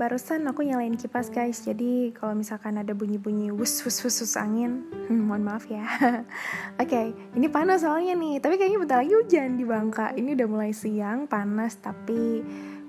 barusan 0.03 0.43
aku 0.51 0.67
nyalain 0.67 0.99
kipas 0.99 1.31
guys. 1.31 1.63
Jadi 1.63 2.11
kalau 2.11 2.35
misalkan 2.35 2.75
ada 2.75 2.91
bunyi-bunyi 2.91 3.55
wus 3.55 3.87
wus 3.87 4.03
wus 4.03 4.27
wus 4.27 4.35
angin, 4.35 4.83
hmm, 4.91 5.23
mohon 5.31 5.47
maaf 5.47 5.71
ya. 5.71 5.87
Oke, 6.83 6.91
okay, 6.91 7.07
ini 7.39 7.47
panas 7.47 7.87
soalnya 7.87 8.19
nih. 8.19 8.43
Tapi 8.43 8.59
kayaknya 8.59 8.83
bentar 8.83 8.99
lagi 8.99 9.15
hujan 9.15 9.55
di 9.55 9.63
Bangka. 9.63 10.11
Ini 10.19 10.35
udah 10.35 10.49
mulai 10.51 10.75
siang, 10.75 11.31
panas 11.31 11.79
tapi 11.79 12.43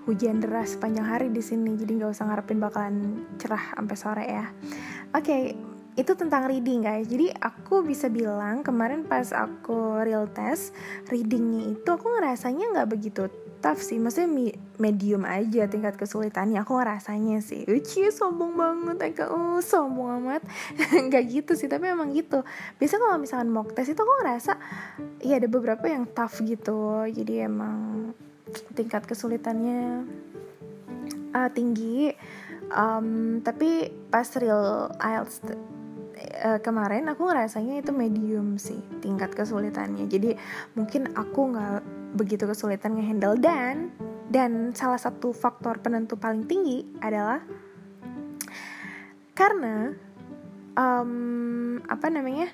hujan 0.10 0.42
deras 0.42 0.74
sepanjang 0.74 1.06
hari 1.06 1.30
di 1.30 1.46
sini. 1.46 1.78
Jadi 1.78 2.02
nggak 2.02 2.18
usah 2.18 2.26
ngarepin 2.34 2.58
bakalan 2.58 3.22
cerah 3.38 3.78
sampai 3.78 3.96
sore 4.02 4.26
ya. 4.26 4.50
Oke, 5.14 5.22
okay, 5.22 5.44
itu 5.94 6.18
tentang 6.18 6.50
reading 6.50 6.82
guys 6.82 7.06
jadi 7.06 7.30
aku 7.38 7.86
bisa 7.86 8.10
bilang 8.10 8.66
kemarin 8.66 9.06
pas 9.06 9.30
aku 9.30 10.02
real 10.02 10.26
test 10.26 10.74
readingnya 11.14 11.78
itu 11.78 11.86
aku 11.86 12.18
ngerasanya 12.18 12.74
nggak 12.74 12.90
begitu 12.90 13.30
tough 13.64 13.80
sih. 13.80 13.96
Maksudnya 13.96 14.52
medium 14.76 15.24
aja 15.24 15.72
tingkat 15.72 15.96
kesulitannya. 15.96 16.60
Aku 16.68 16.76
ngerasanya 16.76 17.40
sih 17.40 17.64
Uci 17.64 18.12
sombong 18.12 18.60
banget 18.60 19.16
Eka. 19.16 19.32
Oh 19.32 19.64
sombong 19.64 20.20
amat. 20.20 20.44
Nggak 21.08 21.24
gitu 21.32 21.52
sih 21.56 21.72
tapi 21.72 21.88
emang 21.88 22.12
gitu. 22.12 22.44
Biasa 22.78 23.00
kalau 23.00 23.16
misalkan 23.16 23.50
mock 23.50 23.72
test 23.72 23.96
itu 23.96 24.04
aku 24.04 24.14
ngerasa 24.20 24.60
iya 25.24 25.40
ada 25.40 25.48
beberapa 25.48 25.88
yang 25.88 26.04
tough 26.12 26.44
gitu. 26.44 27.08
Jadi 27.08 27.48
emang 27.48 28.12
tingkat 28.76 29.08
kesulitannya 29.08 30.04
uh, 31.32 31.50
tinggi. 31.56 32.12
Um, 32.74 33.40
tapi 33.46 33.88
pas 34.12 34.26
real 34.36 34.92
IELTS 34.98 35.46
uh, 35.46 36.60
kemarin 36.64 37.06
aku 37.12 37.28
ngerasanya 37.30 37.86
itu 37.86 37.92
medium 37.94 38.60
sih 38.60 38.80
tingkat 39.00 39.32
kesulitannya. 39.32 40.10
Jadi 40.10 40.36
mungkin 40.76 41.12
aku 41.16 41.54
nggak 41.54 42.03
begitu 42.14 42.46
kesulitan 42.46 42.96
ngehandle 42.96 43.38
dan 43.42 43.90
dan 44.30 44.72
salah 44.74 44.98
satu 44.98 45.34
faktor 45.34 45.82
penentu 45.82 46.18
paling 46.18 46.46
tinggi 46.46 46.86
adalah 47.02 47.42
karena 49.34 49.94
um, 50.78 51.82
apa 51.90 52.08
namanya 52.10 52.50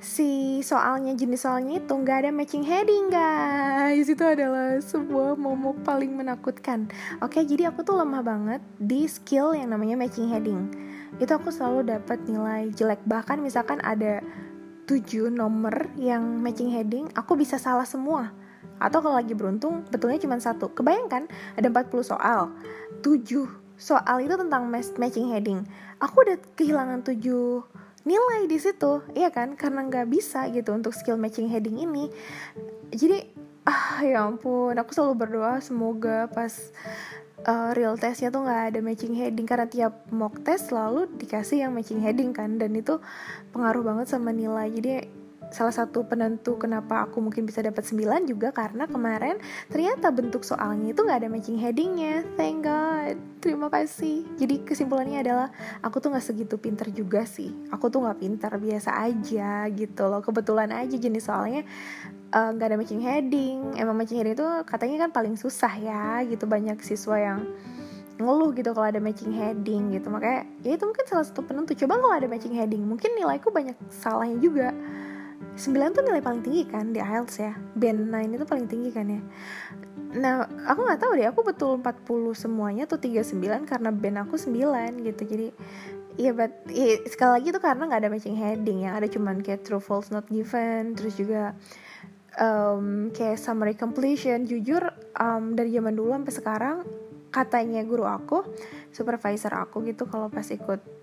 si 0.00 0.58
soalnya 0.64 1.12
jenis 1.12 1.44
soalnya 1.44 1.78
itu 1.78 1.92
nggak 1.92 2.26
ada 2.26 2.30
matching 2.32 2.64
heading 2.64 3.12
guys. 3.12 4.08
Itu 4.08 4.24
adalah 4.24 4.80
sebuah 4.80 5.36
momok 5.36 5.84
paling 5.84 6.16
menakutkan. 6.16 6.88
Oke 7.20 7.44
jadi 7.44 7.70
aku 7.70 7.84
tuh 7.84 8.00
lemah 8.00 8.24
banget 8.24 8.62
di 8.80 9.04
skill 9.06 9.52
yang 9.54 9.70
namanya 9.70 10.00
matching 10.00 10.32
heading. 10.32 10.72
Itu 11.20 11.36
aku 11.36 11.52
selalu 11.52 12.00
dapat 12.00 12.18
nilai 12.24 12.72
jelek. 12.72 13.04
Bahkan 13.04 13.44
misalkan 13.44 13.78
ada 13.84 14.24
7 14.88 15.30
nomor 15.30 15.86
yang 15.94 16.42
matching 16.42 16.74
heading 16.74 17.06
aku 17.14 17.38
bisa 17.38 17.62
salah 17.62 17.86
semua 17.86 18.34
atau 18.80 18.98
kalau 19.04 19.20
lagi 19.20 19.36
beruntung 19.36 19.84
betulnya 19.92 20.16
cuma 20.16 20.40
satu. 20.40 20.72
Kebayangkan 20.72 21.28
ada 21.54 21.68
40 21.68 22.00
soal. 22.00 22.48
7 23.04 23.20
soal 23.76 24.16
itu 24.24 24.34
tentang 24.34 24.72
matching 24.72 25.28
heading. 25.28 25.60
Aku 26.00 26.24
udah 26.24 26.40
kehilangan 26.56 27.04
7 27.04 27.20
nilai 28.08 28.48
di 28.48 28.56
situ 28.56 29.04
iya 29.12 29.28
kan? 29.28 29.52
Karena 29.54 29.84
nggak 29.84 30.08
bisa 30.08 30.48
gitu 30.48 30.72
untuk 30.72 30.96
skill 30.96 31.20
matching 31.20 31.52
heading 31.52 31.76
ini. 31.76 32.08
Jadi 32.88 33.28
ah 33.68 34.00
ya 34.00 34.24
ampun. 34.24 34.72
Aku 34.80 34.96
selalu 34.96 35.28
berdoa 35.28 35.60
semoga 35.60 36.24
pas 36.32 36.72
uh, 37.44 37.76
real 37.76 38.00
testnya 38.00 38.32
tuh 38.32 38.48
nggak 38.48 38.62
ada 38.72 38.78
matching 38.80 39.12
heading. 39.12 39.44
Karena 39.44 39.68
tiap 39.68 40.08
mock 40.08 40.40
test 40.40 40.72
selalu 40.72 41.12
dikasih 41.20 41.68
yang 41.68 41.76
matching 41.76 42.00
heading 42.00 42.32
kan. 42.32 42.56
Dan 42.56 42.72
itu 42.72 42.96
pengaruh 43.52 43.84
banget 43.84 44.08
sama 44.08 44.32
nilai. 44.32 44.72
Jadi 44.72 45.19
salah 45.50 45.74
satu 45.74 46.06
penentu 46.06 46.54
kenapa 46.56 47.04
aku 47.06 47.18
mungkin 47.18 47.42
bisa 47.42 47.58
dapat 47.60 47.82
9 47.82 48.30
juga 48.30 48.54
karena 48.54 48.86
kemarin 48.86 49.36
ternyata 49.66 50.14
bentuk 50.14 50.46
soalnya 50.46 50.94
itu 50.94 51.02
nggak 51.02 51.26
ada 51.26 51.28
matching 51.28 51.58
headingnya. 51.58 52.22
Thank 52.38 52.64
god. 52.64 53.18
Terima 53.42 53.66
kasih. 53.66 54.24
Jadi 54.38 54.62
kesimpulannya 54.62 55.26
adalah 55.26 55.48
aku 55.82 55.98
tuh 55.98 56.14
nggak 56.14 56.24
segitu 56.24 56.54
pinter 56.56 56.88
juga 56.94 57.26
sih. 57.26 57.50
Aku 57.74 57.90
tuh 57.90 58.06
nggak 58.06 58.18
pinter 58.22 58.52
biasa 58.54 58.90
aja 58.94 59.66
gitu 59.74 60.02
loh. 60.06 60.22
Kebetulan 60.22 60.70
aja 60.70 60.94
jenis 60.94 61.26
soalnya 61.26 61.66
eh, 62.30 62.48
nggak 62.54 62.66
uh, 62.66 62.70
ada 62.70 62.78
matching 62.78 63.02
heading. 63.02 63.74
Emang 63.74 63.98
matching 63.98 64.22
heading 64.22 64.38
itu 64.38 64.46
katanya 64.64 65.08
kan 65.08 65.10
paling 65.10 65.34
susah 65.34 65.72
ya 65.82 66.22
gitu. 66.30 66.46
Banyak 66.46 66.78
siswa 66.86 67.18
yang 67.18 67.42
ngeluh 68.20 68.52
gitu 68.52 68.76
kalau 68.76 68.86
ada 68.86 69.00
matching 69.02 69.34
heading 69.34 69.96
gitu. 69.96 70.12
Makanya 70.12 70.46
ya 70.62 70.78
itu 70.78 70.84
mungkin 70.86 71.04
salah 71.10 71.26
satu 71.26 71.42
penentu. 71.42 71.74
Coba 71.74 71.98
kalau 71.98 72.14
ada 72.14 72.28
matching 72.30 72.54
heading 72.54 72.86
mungkin 72.86 73.18
nilaiku 73.18 73.50
banyak 73.50 73.74
salahnya 73.90 74.38
juga 74.38 74.70
9 75.56 75.96
tuh 75.96 76.02
nilai 76.04 76.22
paling 76.24 76.42
tinggi 76.44 76.62
kan 76.68 76.92
di 76.92 77.00
IELTS 77.00 77.34
ya. 77.40 77.52
Band 77.76 78.08
9 78.08 78.36
itu 78.36 78.44
paling 78.48 78.66
tinggi 78.68 78.90
kan 78.92 79.06
ya. 79.08 79.20
Nah 80.16 80.46
aku 80.66 80.80
nggak 80.84 81.00
tahu 81.00 81.12
deh 81.16 81.28
aku 81.28 81.40
betul 81.46 81.78
40 81.78 82.34
semuanya 82.34 82.84
tuh 82.88 82.98
39 82.98 83.68
karena 83.68 83.90
band 83.92 84.16
aku 84.24 84.34
9 84.36 85.04
gitu. 85.04 85.22
Jadi 85.24 85.48
Iya, 86.20 86.36
but 86.36 86.52
ya, 86.68 87.00
sekali 87.08 87.32
lagi 87.40 87.48
tuh 87.48 87.62
karena 87.64 87.88
nggak 87.88 88.00
ada 88.04 88.10
matching 88.12 88.36
heading 88.36 88.84
yang 88.84 88.92
ada 88.92 89.08
cuman 89.08 89.40
kayak 89.40 89.64
true 89.64 89.80
false 89.80 90.12
not 90.12 90.28
given 90.28 90.92
terus 90.92 91.16
juga 91.16 91.56
um, 92.36 93.08
kayak 93.08 93.40
summary 93.40 93.72
completion. 93.72 94.44
Jujur 94.44 94.84
um, 95.16 95.56
dari 95.56 95.72
zaman 95.72 95.96
dulu 95.96 96.12
sampai 96.12 96.34
sekarang 96.34 96.76
katanya 97.30 97.80
guru 97.86 98.04
aku 98.04 98.42
supervisor 98.90 99.54
aku 99.54 99.86
gitu 99.86 100.04
kalau 100.10 100.28
pas 100.28 100.44
ikut 100.50 100.99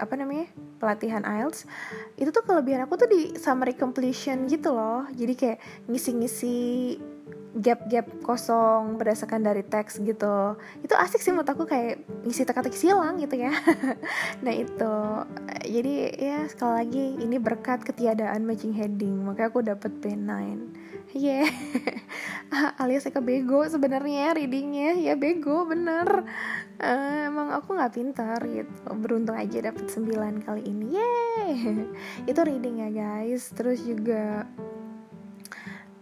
apa 0.00 0.16
namanya 0.16 0.48
pelatihan 0.80 1.22
IELTS 1.22 1.68
itu 2.16 2.32
tuh 2.32 2.42
kelebihan 2.42 2.88
aku 2.88 2.96
tuh 2.96 3.08
di 3.12 3.36
summary 3.36 3.76
completion 3.76 4.48
gitu 4.48 4.72
loh. 4.72 5.04
Jadi 5.12 5.32
kayak 5.36 5.58
ngisi-ngisi 5.86 6.58
gap-gap 7.50 8.06
kosong 8.22 8.94
berdasarkan 8.94 9.42
dari 9.42 9.66
teks 9.66 9.98
gitu. 10.00 10.54
Itu 10.80 10.94
asik 10.94 11.18
sih 11.20 11.34
menurut 11.34 11.50
aku 11.50 11.66
kayak 11.66 12.00
ngisi 12.22 12.46
teka-teki 12.46 12.78
silang 12.78 13.18
gitu 13.18 13.36
ya. 13.36 13.52
Nah 14.44 14.54
itu. 14.54 14.96
Jadi 15.66 15.94
ya 16.16 16.46
sekali 16.46 16.72
lagi 16.80 17.04
ini 17.20 17.36
berkat 17.36 17.82
ketiadaan 17.82 18.46
matching 18.46 18.72
heading. 18.72 19.26
Makanya 19.26 19.48
aku 19.50 19.60
dapet 19.66 19.92
P9 19.98 20.30
Yeah. 21.14 21.46
Iya. 21.46 22.74
alias 22.82 23.06
Eka 23.06 23.22
bego 23.22 23.62
sebenarnya 23.66 24.34
readingnya 24.34 24.94
ya 24.98 25.14
bego 25.14 25.66
bener. 25.66 26.26
Uh, 26.80 27.28
emang 27.28 27.52
aku 27.52 27.76
nggak 27.76 27.94
pintar 27.94 28.40
gitu. 28.46 28.70
Beruntung 28.98 29.36
aja 29.36 29.70
dapet 29.70 29.90
9 29.90 30.46
kali 30.46 30.62
ini. 30.64 30.96
Yeah, 30.96 31.86
Itu 32.30 32.40
reading 32.46 32.82
ya 32.82 32.88
guys. 32.90 33.50
Terus 33.54 33.82
juga 33.82 34.46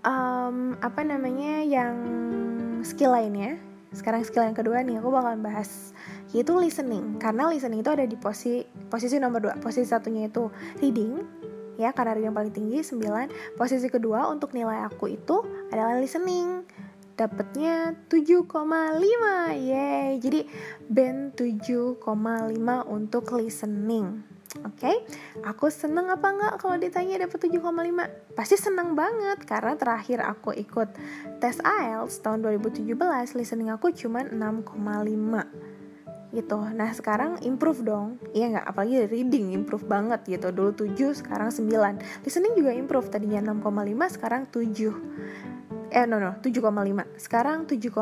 um, 0.05 0.77
apa 0.81 1.01
namanya 1.05 1.65
yang 1.65 1.97
skill 2.85 3.13
lainnya. 3.13 3.59
Sekarang 3.89 4.21
skill 4.21 4.45
yang 4.45 4.57
kedua 4.57 4.85
nih 4.85 5.01
aku 5.01 5.09
bakalan 5.09 5.41
bahas 5.41 5.97
yaitu 6.37 6.53
listening. 6.57 7.17
Karena 7.17 7.49
listening 7.49 7.81
itu 7.81 7.91
ada 7.93 8.05
di 8.05 8.17
posisi 8.17 8.65
posisi 8.93 9.17
nomor 9.17 9.41
dua 9.41 9.55
Posisi 9.57 9.89
satunya 9.89 10.29
itu 10.29 10.53
reading, 10.81 11.38
ya 11.79 11.95
karena 11.95 12.19
yang 12.19 12.35
paling 12.35 12.51
tinggi 12.51 12.83
9 12.83 13.55
posisi 13.55 13.87
kedua 13.87 14.27
untuk 14.29 14.53
nilai 14.53 14.85
aku 14.85 15.09
itu 15.09 15.47
adalah 15.71 15.97
listening. 15.97 16.67
Dapatnya 17.19 17.99
7,5 18.07 18.55
Yeay. 19.55 20.23
Jadi 20.23 20.47
band 20.87 21.35
7,5 21.35 21.99
untuk 22.87 23.25
listening. 23.35 24.39
Oke, 24.65 24.81
okay? 24.81 24.97
aku 25.45 25.69
seneng 25.69 26.09
apa 26.09 26.33
enggak 26.33 26.55
kalau 26.57 26.81
ditanya 26.81 27.21
dapat 27.21 27.53
7,5? 27.53 28.33
Pasti 28.33 28.57
seneng 28.57 28.97
banget 28.97 29.45
karena 29.45 29.77
terakhir 29.77 30.25
aku 30.25 30.57
ikut 30.57 30.89
tes 31.37 31.61
IELTS 31.61 32.25
tahun 32.25 32.49
2017 32.57 32.89
listening 33.37 33.69
aku 33.69 33.93
cuma 33.93 34.25
6,5 34.25 35.78
gitu. 36.33 36.61
Nah 36.61 36.93
sekarang 36.93 37.41
improve 37.45 37.81
dong. 37.85 38.21
Iya 38.37 38.59
nggak? 38.59 38.67
Apalagi 38.69 38.97
reading 39.09 39.57
improve 39.57 39.85
banget 39.89 40.21
gitu. 40.29 40.53
Dulu 40.53 40.77
7 40.77 41.17
sekarang 41.17 41.49
9 41.49 42.25
listening 42.25 42.53
juga 42.57 42.73
improve. 42.77 43.09
Tadinya 43.09 43.41
6,5 43.53 44.15
sekarang 44.17 44.43
7 44.51 45.49
eh 45.89 46.05
no 46.05 46.21
no 46.21 46.37
7,5 46.45 46.69
sekarang 47.17 47.65
7,5 47.65 47.97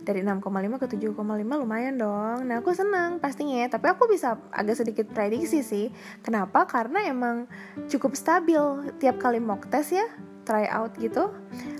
dari 0.00 0.24
6,5 0.24 0.80
ke 0.80 0.86
7,5 0.96 1.60
lumayan 1.60 1.94
dong. 2.00 2.48
Nah 2.48 2.64
aku 2.64 2.72
senang 2.72 3.20
pastinya 3.20 3.60
ya. 3.60 3.68
tapi 3.68 3.92
aku 3.92 4.08
bisa 4.08 4.40
agak 4.48 4.80
sedikit 4.80 5.06
prediksi 5.12 5.60
sih. 5.60 5.92
Kenapa? 6.24 6.64
Karena 6.64 7.04
emang 7.04 7.44
cukup 7.92 8.16
stabil. 8.16 8.88
Tiap 8.96 9.20
kali 9.20 9.44
mock 9.44 9.68
test 9.68 9.92
ya 9.92 10.08
try 10.46 10.70
out 10.70 10.94
gitu 10.96 11.28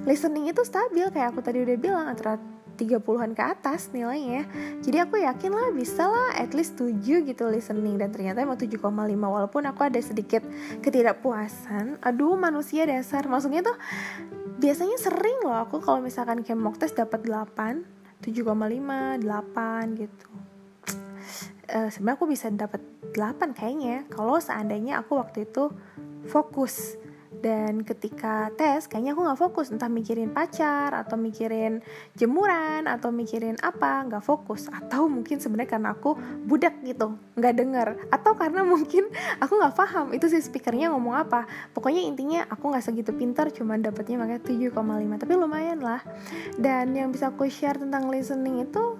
listening 0.05 0.51
itu 0.51 0.61
stabil. 0.67 1.09
Kayak 1.09 1.33
aku 1.33 1.41
tadi 1.41 1.65
udah 1.65 1.77
bilang 1.81 2.07
antara 2.13 2.37
30-an 2.77 3.33
ke 3.33 3.43
atas 3.43 3.91
nilainya 3.91 4.45
jadi 4.85 5.09
aku 5.09 5.19
yakin 5.19 5.51
lah 5.51 5.69
bisa 5.75 6.07
lah 6.07 6.37
at 6.39 6.53
least 6.53 6.79
7 6.79 7.01
gitu 7.03 7.45
listening. 7.49 7.97
Dan 7.97 8.13
ternyata 8.13 8.43
emang 8.45 8.59
7,5 8.59 8.79
walaupun 9.19 9.63
aku 9.67 9.81
ada 9.87 9.99
sedikit 9.99 10.45
ketidakpuasan. 10.85 11.99
Aduh 12.05 12.37
manusia 12.37 12.85
dasar. 12.85 13.25
Maksudnya 13.27 13.65
tuh 13.65 13.77
biasanya 14.61 14.97
sering 15.01 15.45
loh 15.45 15.59
aku 15.59 15.81
kalau 15.81 16.01
misalkan 16.01 16.41
kayak 16.47 16.61
mock 16.61 16.79
test 16.81 16.97
dapat 16.97 17.25
8 17.25 17.83
7,5 18.25 19.21
8 19.23 20.01
gitu. 20.01 20.29
Uh, 21.67 21.91
sebenarnya 21.91 22.17
aku 22.17 22.27
bisa 22.31 22.47
dapat 22.55 22.79
8 23.11 23.51
kayaknya 23.51 24.07
kalau 24.07 24.39
seandainya 24.39 25.03
aku 25.03 25.19
waktu 25.19 25.51
itu 25.51 25.75
fokus 26.31 26.95
dan 27.41 27.85
ketika 27.85 28.49
tes 28.55 28.89
kayaknya 28.89 29.13
aku 29.13 29.23
nggak 29.27 29.41
fokus. 29.41 29.69
Entah 29.73 29.91
mikirin 29.91 30.33
pacar 30.33 30.93
atau 30.95 31.17
mikirin 31.21 31.85
jemuran 32.17 32.89
atau 32.89 33.13
mikirin 33.13 33.57
apa 33.61 34.07
nggak 34.09 34.25
fokus. 34.25 34.69
Atau 34.73 35.09
mungkin 35.11 35.41
sebenarnya 35.41 35.71
karena 35.77 35.89
aku 35.95 36.17
budak 36.45 36.81
gitu 36.83 37.17
nggak 37.37 37.55
denger. 37.57 37.89
Atau 38.09 38.35
karena 38.37 38.63
mungkin 38.73 39.09
aku 39.41 39.53
nggak 39.57 39.75
paham 39.77 40.07
itu 40.17 40.27
si 40.31 40.41
speakernya 40.41 40.93
ngomong 40.93 41.15
apa. 41.17 41.45
Pokoknya 41.73 42.03
intinya 42.05 42.45
aku 42.49 42.73
nggak 42.73 42.85
segitu 42.85 43.13
pintar 43.13 43.53
cuma 43.53 43.77
dapetnya 43.77 44.21
makanya 44.21 44.43
7,5 44.45 45.23
tapi 45.23 45.33
lumayan 45.37 45.81
lah. 45.81 46.01
Dan 46.57 46.97
yang 46.97 47.13
bisa 47.13 47.31
aku 47.31 47.49
share 47.49 47.77
tentang 47.77 48.09
listening 48.09 48.65
itu 48.65 48.97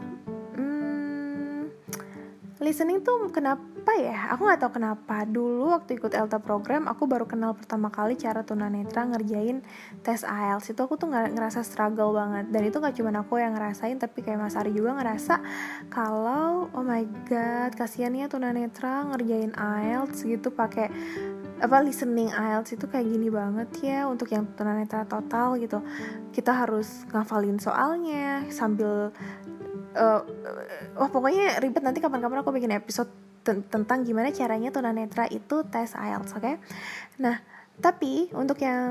listening 2.57 3.05
tuh 3.05 3.29
kenapa 3.29 3.93
ya? 4.01 4.33
Aku 4.33 4.49
nggak 4.49 4.61
tahu 4.65 4.81
kenapa. 4.81 5.29
Dulu 5.29 5.77
waktu 5.77 6.01
ikut 6.01 6.17
Elta 6.17 6.41
program 6.41 6.89
aku 6.89 7.05
baru 7.05 7.29
kenal 7.29 7.53
pertama 7.53 7.93
kali 7.93 8.17
cara 8.17 8.49
tunanetra 8.49 9.05
ngerjain 9.13 9.61
tes 10.01 10.25
IELTS 10.25 10.73
itu 10.73 10.81
aku 10.81 10.97
tuh 10.97 11.13
nggak 11.13 11.37
ngerasa 11.37 11.61
struggle 11.61 12.17
banget. 12.17 12.49
Dan 12.49 12.63
itu 12.65 12.81
nggak 12.81 12.97
cuma 12.97 13.13
aku 13.21 13.37
yang 13.37 13.53
ngerasain 13.53 14.01
tapi 14.01 14.25
kayak 14.25 14.41
Mas 14.41 14.57
Ari 14.57 14.73
juga 14.73 14.97
ngerasa 14.97 15.45
kalau 15.93 16.73
oh 16.73 16.85
my 16.85 17.05
god 17.29 17.77
kasihan 17.77 18.17
ya 18.17 18.25
tunanetra 18.25 19.05
ngerjain 19.13 19.53
IELTS 19.53 20.25
gitu 20.25 20.49
pakai 20.49 20.89
apa 21.57 21.81
listening 21.81 22.33
IELTS 22.33 22.77
itu 22.77 22.85
kayak 22.89 23.05
gini 23.09 23.29
banget 23.33 23.69
ya 23.81 24.09
untuk 24.09 24.33
yang 24.33 24.49
tunanetra 24.57 25.05
total 25.05 25.61
gitu. 25.61 25.85
Kita 26.33 26.57
harus 26.57 27.05
ngafalin 27.13 27.61
soalnya 27.61 28.49
sambil 28.49 29.13
uh, 29.97 30.21
wah 31.01 31.11
pokoknya 31.11 31.59
ribet 31.65 31.83
nanti 31.83 32.05
kapan-kapan 32.05 32.45
aku 32.45 32.53
bikin 32.53 32.73
episode 32.77 33.09
tentang 33.47 34.03
gimana 34.03 34.35
caranya 34.35 34.75
tunanetra 34.75 35.31
itu 35.31 35.63
tes 35.71 35.95
IELTS, 35.95 36.35
oke? 36.35 36.43
Okay? 36.43 36.55
Nah, 37.23 37.39
tapi 37.79 38.27
untuk 38.35 38.59
yang 38.59 38.91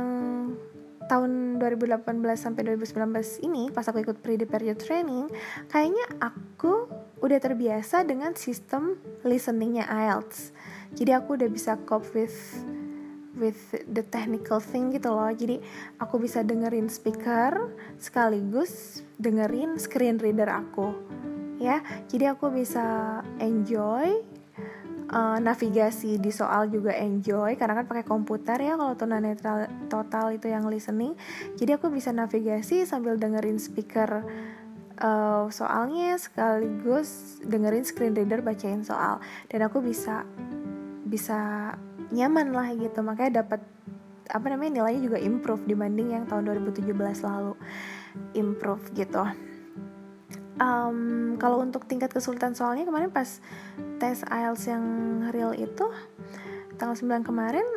tahun 1.06 1.62
2018 1.62 2.02
sampai 2.34 2.62
2019 2.74 3.46
ini 3.46 3.70
pas 3.70 3.86
aku 3.86 4.02
ikut 4.02 4.24
pre-period 4.24 4.80
training, 4.80 5.30
kayaknya 5.70 6.08
aku 6.24 6.88
udah 7.20 7.40
terbiasa 7.40 8.08
dengan 8.08 8.34
sistem 8.34 8.96
listeningnya 9.28 9.86
IELTS. 9.92 10.56
Jadi 10.96 11.12
aku 11.12 11.36
udah 11.36 11.50
bisa 11.52 11.76
cope 11.84 12.08
with 12.16 12.64
with 13.36 13.76
the 13.92 14.04
technical 14.08 14.64
thing 14.64 14.96
gitu 14.96 15.12
loh 15.12 15.28
jadi 15.28 15.60
aku 16.00 16.24
bisa 16.24 16.42
dengerin 16.42 16.88
speaker 16.88 17.68
sekaligus 18.00 19.04
dengerin 19.20 19.80
screen 19.80 20.20
reader 20.20 20.50
aku 20.52 20.96
ya. 21.60 21.82
Jadi 22.12 22.26
aku 22.28 22.52
bisa 22.52 23.20
enjoy 23.40 24.36
uh, 25.12 25.38
navigasi 25.40 26.18
di 26.18 26.32
soal 26.34 26.72
juga 26.72 26.96
enjoy 26.96 27.56
karena 27.60 27.84
kan 27.84 27.86
pakai 27.88 28.06
komputer 28.06 28.58
ya 28.62 28.76
kalau 28.80 28.94
tunanetra 28.98 29.70
total 29.92 30.36
itu 30.36 30.50
yang 30.50 30.66
listening. 30.68 31.14
Jadi 31.56 31.78
aku 31.78 31.92
bisa 31.92 32.12
navigasi 32.12 32.88
sambil 32.88 33.20
dengerin 33.20 33.62
speaker 33.62 34.24
uh, 35.00 35.46
soalnya 35.52 36.16
sekaligus 36.18 37.40
dengerin 37.44 37.86
screen 37.86 38.14
reader 38.16 38.42
bacain 38.42 38.82
soal. 38.84 39.22
Dan 39.50 39.66
aku 39.66 39.82
bisa 39.84 40.26
bisa 41.06 41.74
nyaman 42.14 42.54
lah 42.54 42.70
gitu 42.74 43.02
makanya 43.02 43.46
dapat 43.46 43.62
apa 44.30 44.46
namanya 44.50 44.82
nilainya 44.82 45.02
juga 45.06 45.18
improve 45.22 45.64
dibanding 45.70 46.16
yang 46.18 46.24
tahun 46.26 46.50
2017 46.50 46.92
lalu. 47.26 47.54
Improve 48.34 48.84
gitu. 48.96 49.24
Um, 50.56 51.36
kalau 51.36 51.60
untuk 51.60 51.84
tingkat 51.84 52.16
kesulitan 52.16 52.56
soalnya 52.56 52.88
kemarin 52.88 53.12
pas 53.12 53.44
tes 54.00 54.24
IELTS 54.24 54.72
yang 54.72 54.86
real 55.36 55.52
itu 55.52 55.84
tanggal 56.80 56.96
9 56.96 57.28
kemarin 57.28 57.68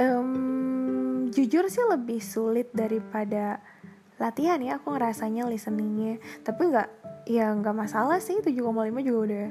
um, 0.00 1.28
jujur 1.28 1.68
sih 1.68 1.84
lebih 1.84 2.20
sulit 2.24 2.72
daripada 2.72 3.60
latihan 4.16 4.56
ya 4.64 4.80
aku 4.80 4.96
ngerasanya 4.96 5.44
listeningnya. 5.44 6.16
Tapi 6.40 6.72
nggak 6.72 6.88
ya 7.28 7.52
nggak 7.52 7.76
masalah 7.76 8.22
sih 8.24 8.40
7,5 8.40 8.56
juga 9.04 9.20
udah 9.28 9.48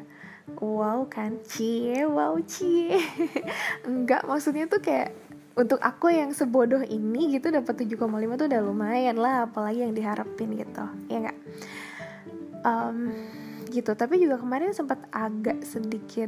wow 0.61 1.05
kan 1.09 1.41
cie 1.45 2.05
wow 2.05 2.37
cie. 2.41 2.97
Enggak 3.89 4.25
maksudnya 4.25 4.65
tuh 4.65 4.81
kayak 4.81 5.13
untuk 5.55 5.79
aku 5.79 6.11
yang 6.11 6.35
sebodoh 6.35 6.83
ini 6.83 7.39
gitu 7.39 7.47
dapat 7.47 7.87
7,5 7.87 8.03
tuh 8.35 8.47
udah 8.51 8.61
lumayan 8.61 9.15
lah 9.15 9.47
apalagi 9.47 9.87
yang 9.87 9.95
diharapin 9.95 10.51
gitu. 10.59 10.85
Ya 11.07 11.17
nggak? 11.23 11.39
Um, 12.67 13.15
gitu. 13.71 13.95
Tapi 13.95 14.19
juga 14.19 14.35
kemarin 14.43 14.75
sempat 14.75 14.99
agak 15.15 15.63
sedikit 15.63 16.27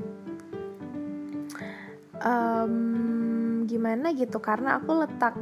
um, 2.24 3.68
gimana 3.68 4.16
gitu. 4.16 4.40
Karena 4.40 4.80
aku 4.80 4.96
letak 4.96 5.36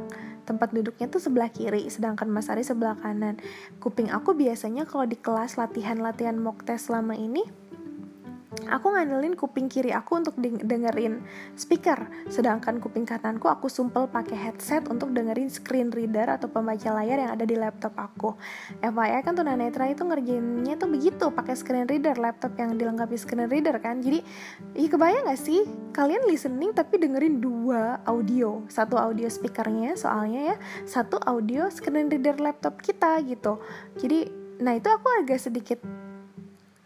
tempat 0.46 0.70
duduknya 0.70 1.10
tuh 1.10 1.18
sebelah 1.18 1.50
kiri 1.50 1.86
sedangkan 1.86 2.26
Mas 2.26 2.50
Ari 2.50 2.66
sebelah 2.66 2.98
kanan. 2.98 3.38
Kuping 3.78 4.10
aku 4.10 4.34
biasanya 4.34 4.82
kalau 4.82 5.06
di 5.06 5.14
kelas 5.14 5.58
latihan-latihan 5.58 6.38
mock 6.38 6.66
test 6.66 6.90
selama 6.90 7.14
ini 7.14 7.46
aku 8.64 8.96
ngandelin 8.96 9.36
kuping 9.36 9.68
kiri 9.68 9.92
aku 9.92 10.16
untuk 10.18 10.34
dengerin 10.40 11.20
speaker. 11.54 12.08
Sedangkan 12.32 12.80
kuping 12.80 13.04
kananku 13.04 13.46
aku 13.46 13.68
sumpel 13.68 14.08
pakai 14.08 14.34
headset 14.34 14.88
untuk 14.88 15.12
dengerin 15.12 15.52
screen 15.52 15.92
reader 15.92 16.32
atau 16.32 16.48
pembaca 16.48 16.96
layar 16.96 17.20
yang 17.20 17.32
ada 17.36 17.44
di 17.44 17.54
laptop 17.54 17.92
aku. 17.94 18.32
FYI 18.80 19.20
kan 19.22 19.36
tunanetra 19.36 19.92
itu 19.92 20.02
ngerjainnya 20.02 20.74
tuh 20.80 20.88
begitu 20.88 21.24
pakai 21.28 21.54
screen 21.54 21.86
reader 21.86 22.16
laptop 22.16 22.56
yang 22.56 22.74
dilengkapi 22.74 23.16
screen 23.20 23.46
reader 23.46 23.76
kan. 23.78 24.00
Jadi 24.00 24.24
iya 24.74 24.88
kebayang 24.88 25.28
gak 25.28 25.40
sih? 25.40 25.66
Kalian 25.92 26.24
listening 26.24 26.72
tapi 26.72 26.96
dengerin 26.96 27.38
dua 27.38 28.00
audio. 28.08 28.64
Satu 28.72 28.96
audio 28.96 29.28
speakernya 29.28 29.94
soalnya 29.94 30.54
ya 30.54 30.56
satu 30.88 31.20
audio 31.22 31.68
screen 31.68 32.08
reader 32.08 32.40
laptop 32.40 32.80
kita 32.80 33.20
gitu. 33.26 33.60
Jadi 34.00 34.48
nah 34.56 34.72
itu 34.72 34.88
aku 34.88 35.04
agak 35.20 35.36
sedikit 35.36 36.05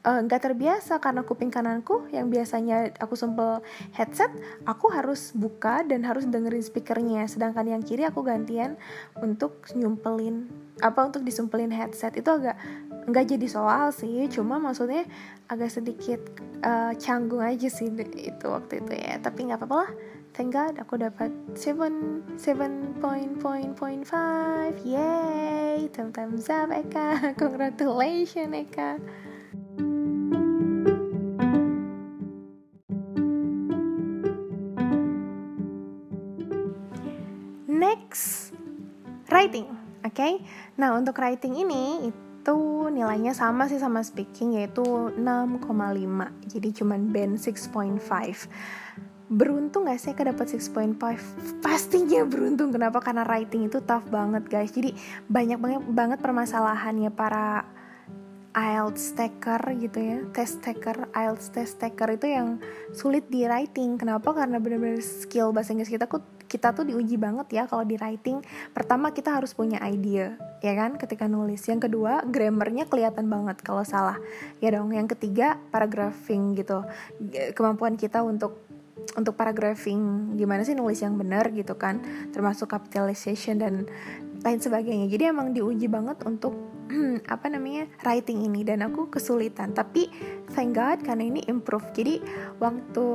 nggak 0.00 0.40
uh, 0.40 0.44
terbiasa 0.48 0.96
karena 0.96 1.20
kuping 1.28 1.52
kananku 1.52 2.08
yang 2.08 2.32
biasanya 2.32 2.88
aku 2.96 3.20
sumpel 3.20 3.60
headset 3.92 4.32
aku 4.64 4.88
harus 4.88 5.36
buka 5.36 5.84
dan 5.84 6.08
harus 6.08 6.24
dengerin 6.24 6.64
speakernya. 6.64 7.28
Sedangkan 7.28 7.68
yang 7.68 7.84
kiri 7.84 8.08
aku 8.08 8.24
gantian 8.24 8.80
untuk 9.20 9.60
nyumpelin 9.76 10.48
apa 10.80 11.04
untuk 11.04 11.20
disumpelin 11.20 11.68
headset. 11.68 12.16
Itu 12.16 12.32
agak 12.32 12.56
nggak 13.12 13.36
jadi 13.36 13.44
soal 13.44 13.92
sih 13.92 14.24
cuma 14.32 14.56
maksudnya 14.56 15.04
agak 15.52 15.68
sedikit 15.68 16.20
uh, 16.64 16.96
canggung 16.96 17.44
aja 17.44 17.68
sih 17.68 17.92
itu 17.92 18.46
waktu 18.48 18.80
itu 18.80 18.92
ya. 18.96 19.20
Tapi 19.20 19.52
nggak 19.52 19.60
apa-apa 19.60 19.76
lah. 19.84 19.92
Thank 20.32 20.56
God 20.56 20.80
aku 20.80 20.96
dapat 20.96 21.28
7 21.52 22.40
7 22.40 23.04
point 23.04 23.36
point 23.36 23.76
point 23.76 24.08
five. 24.08 24.72
Yay! 24.80 25.92
Thumbs 25.92 26.48
up 26.48 26.72
Eka. 26.72 27.20
Congratulations 27.42 28.56
Eka 28.56 28.96
writing 39.40 39.66
oke 40.04 40.12
okay? 40.12 40.44
nah 40.76 40.92
untuk 40.92 41.16
writing 41.16 41.56
ini 41.56 42.12
itu 42.12 42.56
nilainya 42.92 43.32
sama 43.32 43.64
sih 43.72 43.80
sama 43.80 44.04
speaking 44.04 44.60
yaitu 44.60 44.84
6,5 44.84 45.16
jadi 46.44 46.68
cuman 46.76 47.00
band 47.08 47.40
6.5 47.40 48.04
beruntung 49.30 49.86
gak 49.86 50.02
sih 50.02 50.10
dapat 50.10 50.58
6.5 50.58 51.62
pastinya 51.62 52.26
beruntung. 52.26 52.74
Kenapa? 52.74 52.98
Karena 52.98 53.22
writing 53.22 53.70
itu 53.70 53.78
tough 53.86 54.10
banget 54.10 54.42
guys. 54.50 54.74
Jadi 54.74 54.90
banyak 55.30 55.54
banget 55.62 55.82
banget 55.86 56.18
permasalahannya 56.18 57.14
para 57.14 57.62
IELTS 58.50 59.14
taker 59.14 59.62
gitu 59.78 59.98
ya. 60.02 60.18
Test 60.34 60.66
taker 60.66 61.14
IELTS 61.14 61.54
test 61.54 61.78
taker 61.78 62.18
itu 62.18 62.26
yang 62.26 62.58
sulit 62.90 63.30
di 63.30 63.46
writing. 63.46 63.94
Kenapa? 63.94 64.34
Karena 64.34 64.58
benar-benar 64.58 64.98
skill 64.98 65.54
bahasa 65.54 65.70
Inggris 65.70 65.94
kita 65.94 66.10
kita 66.50 66.74
tuh 66.74 66.82
diuji 66.82 67.14
banget 67.14 67.46
ya 67.54 67.62
kalau 67.70 67.86
di 67.86 67.94
writing. 67.94 68.42
Pertama 68.74 69.14
kita 69.14 69.38
harus 69.38 69.54
punya 69.54 69.78
idea 69.86 70.34
ya 70.58 70.72
kan 70.74 70.98
ketika 70.98 71.30
nulis. 71.30 71.62
Yang 71.70 71.86
kedua 71.86 72.26
grammarnya 72.26 72.90
kelihatan 72.90 73.30
banget 73.30 73.62
kalau 73.62 73.86
salah. 73.86 74.18
Ya 74.58 74.74
dong. 74.74 74.90
Yang 74.90 75.14
ketiga 75.14 75.62
paragraphing 75.70 76.58
gitu. 76.58 76.82
Kemampuan 77.54 77.94
kita 77.94 78.26
untuk 78.26 78.66
untuk 79.14 79.38
paragraphing. 79.38 80.34
Gimana 80.34 80.66
sih 80.66 80.74
nulis 80.74 80.98
yang 80.98 81.14
benar 81.14 81.54
gitu 81.54 81.78
kan? 81.78 82.02
Termasuk 82.34 82.66
capitalization 82.66 83.62
dan 83.62 83.86
lain 84.42 84.58
sebagainya. 84.58 85.06
Jadi 85.06 85.30
emang 85.30 85.54
diuji 85.54 85.86
banget 85.86 86.18
untuk 86.26 86.52
apa 87.34 87.46
namanya 87.46 87.86
writing 88.02 88.42
ini. 88.42 88.66
Dan 88.66 88.82
aku 88.82 89.06
kesulitan. 89.06 89.70
Tapi 89.70 90.10
thank 90.52 90.74
God 90.74 91.06
karena 91.06 91.30
ini 91.30 91.40
improve. 91.46 91.86
Jadi 91.94 92.18
waktu 92.58 93.06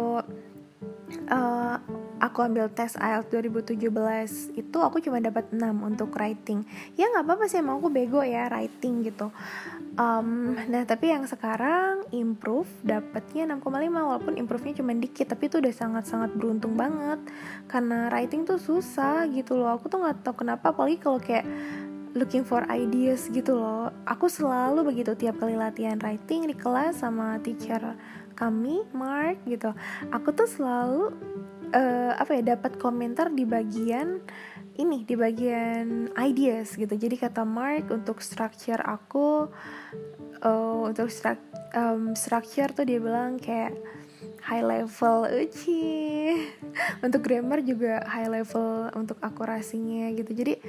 uh, 1.32 1.78
aku 2.20 2.46
ambil 2.46 2.72
tes 2.72 2.96
IELTS 2.98 3.30
2017 3.30 4.58
itu 4.58 4.78
aku 4.80 4.98
cuma 5.04 5.22
dapat 5.22 5.52
6 5.52 5.62
untuk 5.84 6.16
writing. 6.16 6.64
Ya 6.96 7.12
nggak 7.12 7.26
apa-apa 7.28 7.46
sih 7.52 7.60
emang 7.60 7.80
aku 7.80 7.92
bego 7.92 8.22
ya 8.24 8.48
writing 8.50 9.06
gitu. 9.06 9.30
Um, 9.96 10.58
nah 10.68 10.84
tapi 10.84 11.12
yang 11.12 11.24
sekarang 11.28 12.04
improve 12.12 12.68
dapatnya 12.84 13.56
6,5 13.56 13.72
walaupun 13.94 14.34
improve-nya 14.36 14.84
cuma 14.84 14.92
dikit 14.96 15.32
tapi 15.32 15.48
itu 15.48 15.60
udah 15.62 15.74
sangat-sangat 15.74 16.32
beruntung 16.36 16.76
banget. 16.76 17.20
Karena 17.70 18.10
writing 18.12 18.48
tuh 18.48 18.60
susah 18.60 19.28
gitu 19.32 19.60
loh. 19.60 19.76
Aku 19.78 19.92
tuh 19.92 20.04
nggak 20.04 20.26
tahu 20.26 20.46
kenapa 20.46 20.72
apalagi 20.72 20.98
kalau 21.00 21.20
kayak 21.20 21.46
looking 22.16 22.48
for 22.48 22.64
ideas 22.72 23.28
gitu 23.28 23.60
loh. 23.60 23.92
Aku 24.08 24.32
selalu 24.32 24.88
begitu 24.88 25.12
tiap 25.20 25.36
kali 25.36 25.60
latihan 25.60 26.00
writing 26.00 26.48
di 26.48 26.56
kelas 26.56 27.04
sama 27.04 27.38
teacher 27.44 27.96
kami 28.36 28.84
Mark 28.92 29.42
gitu. 29.48 29.72
Aku 30.12 30.36
tuh 30.36 30.48
selalu 30.48 31.16
uh, 31.72 32.14
apa 32.16 32.38
ya 32.38 32.56
dapat 32.56 32.78
komentar 32.78 33.32
di 33.32 33.48
bagian 33.48 34.22
ini 34.76 35.08
di 35.08 35.16
bagian 35.16 36.12
ideas 36.20 36.76
gitu. 36.76 36.92
Jadi 36.92 37.16
kata 37.16 37.48
Mark 37.48 37.90
untuk 37.90 38.20
structure 38.20 38.80
aku 38.84 39.48
uh, 40.44 40.80
untuk 40.84 41.08
stru 41.08 41.40
um, 41.74 42.14
structure 42.14 42.72
tuh 42.76 42.84
dia 42.84 43.00
bilang 43.00 43.40
kayak 43.40 43.76
high 44.46 44.62
level 44.62 45.26
uci. 45.26 45.84
Untuk 47.06 47.26
grammar 47.26 47.66
juga 47.66 48.06
high 48.06 48.30
level 48.30 48.94
untuk 48.94 49.18
akurasinya 49.22 50.14
gitu. 50.14 50.38
Jadi 50.38 50.62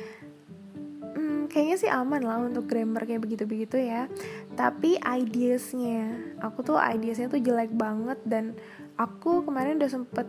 kayaknya 1.48 1.76
sih 1.78 1.90
aman 1.90 2.22
lah 2.22 2.42
untuk 2.42 2.66
grammar 2.68 3.08
kayak 3.08 3.22
begitu-begitu 3.22 3.80
ya. 3.80 4.06
Tapi 4.54 4.98
ideasnya 5.00 6.36
aku 6.42 6.62
tuh 6.66 6.78
ideasnya 6.78 7.30
tuh 7.30 7.42
jelek 7.42 7.72
banget 7.74 8.18
dan 8.26 8.54
aku 8.96 9.44
kemarin 9.44 9.80
udah 9.80 9.90
sempet 9.90 10.26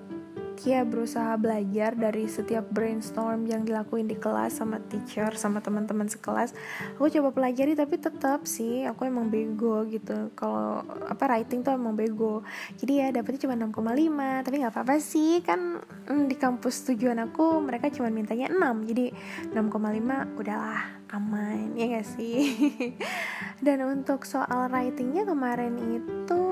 ya 0.66 0.82
berusaha 0.82 1.38
belajar 1.38 1.94
dari 1.94 2.26
setiap 2.26 2.66
brainstorm 2.74 3.46
yang 3.46 3.62
dilakuin 3.62 4.10
di 4.10 4.18
kelas 4.18 4.58
sama 4.58 4.82
teacher 4.90 5.30
sama 5.38 5.62
teman-teman 5.62 6.10
sekelas. 6.10 6.58
Aku 6.98 7.12
coba 7.14 7.30
pelajari 7.30 7.78
tapi 7.78 8.02
tetap 8.02 8.50
sih 8.50 8.88
aku 8.88 9.06
emang 9.06 9.30
bego 9.30 9.86
gitu. 9.86 10.34
Kalau 10.34 10.82
apa 11.06 11.30
writing 11.30 11.62
tuh 11.62 11.78
emang 11.78 11.94
bego. 11.94 12.42
Jadi 12.80 12.94
ya 12.98 13.08
dapetnya 13.14 13.46
cuma 13.46 13.54
6,5 13.54 14.46
tapi 14.48 14.56
nggak 14.64 14.74
apa-apa 14.74 14.96
sih. 14.98 15.46
Kan 15.46 15.84
mm, 16.10 16.26
di 16.26 16.36
kampus 16.40 16.90
tujuan 16.90 17.22
aku 17.22 17.62
mereka 17.62 17.94
cuma 17.94 18.10
mintanya 18.10 18.50
6 18.50 18.90
jadi 18.90 19.14
6,5 19.54 20.42
udahlah 20.42 20.97
aman 21.12 21.76
ya 21.76 22.00
gak 22.00 22.08
sih? 22.18 22.56
Dan 23.66 23.84
untuk 23.88 24.28
soal 24.28 24.68
writingnya 24.72 25.24
kemarin 25.24 25.76
itu 25.80 26.44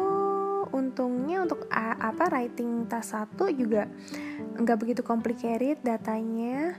untungnya 0.76 1.46
untuk 1.46 1.68
apa 1.72 2.28
writing 2.28 2.90
tas 2.92 3.16
satu 3.16 3.48
juga 3.48 3.88
nggak 4.60 4.78
begitu 4.80 5.02
complicated 5.06 5.80
datanya. 5.84 6.76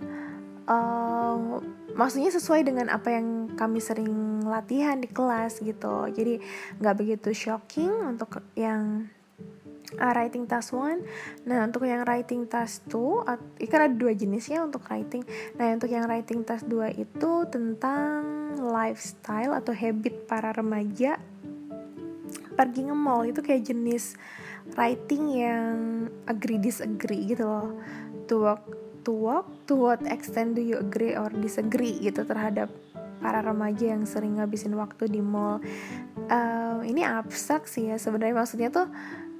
Uh, 0.66 1.62
maksudnya 1.94 2.34
sesuai 2.34 2.66
dengan 2.66 2.90
apa 2.90 3.14
yang 3.14 3.54
kami 3.54 3.78
sering 3.78 4.42
latihan 4.42 4.98
di 4.98 5.08
kelas 5.08 5.62
gitu. 5.62 6.10
Jadi 6.10 6.42
nggak 6.82 6.96
begitu 6.98 7.30
shocking 7.32 8.16
untuk 8.16 8.42
yang 8.58 9.06
uh, 9.98 10.12
writing 10.14 10.44
task 10.44 10.76
one. 10.76 11.04
Nah, 11.48 11.66
untuk 11.66 11.84
yang 11.88 12.04
writing 12.04 12.46
task 12.46 12.86
two, 12.88 13.24
uh, 13.24 13.40
kan 13.66 13.90
ada 13.90 13.94
dua 13.96 14.12
jenis 14.12 14.48
ya 14.48 14.62
untuk 14.64 14.84
writing. 14.88 15.24
Nah, 15.56 15.74
untuk 15.74 15.90
yang 15.90 16.06
writing 16.06 16.44
task 16.44 16.64
dua 16.68 16.92
itu 16.92 17.44
tentang 17.48 18.54
lifestyle 18.60 19.52
atau 19.56 19.72
habit 19.72 20.28
para 20.28 20.52
remaja 20.52 21.20
pergi 22.56 22.88
nge-mall 22.88 23.28
itu 23.28 23.44
kayak 23.44 23.68
jenis 23.68 24.16
writing 24.80 25.24
yang 25.36 25.76
agree 26.24 26.56
disagree 26.56 27.28
gitu 27.28 27.44
loh. 27.44 27.76
To 28.26 28.34
work 28.42 28.64
to 29.06 29.12
work 29.14 29.46
to 29.70 29.78
what 29.78 30.02
extent 30.10 30.58
do 30.58 30.62
you 30.64 30.80
agree 30.82 31.14
or 31.14 31.30
disagree 31.30 31.94
gitu 32.02 32.26
terhadap 32.26 32.72
para 33.22 33.38
remaja 33.38 33.94
yang 33.94 34.02
sering 34.02 34.42
ngabisin 34.42 34.74
waktu 34.74 35.06
di 35.06 35.22
mall. 35.22 35.62
Uh, 36.26 36.82
ini 36.82 37.06
abstrak 37.06 37.70
sih 37.70 37.92
ya 37.92 37.96
sebenarnya 38.02 38.34
maksudnya 38.34 38.68
tuh 38.72 38.90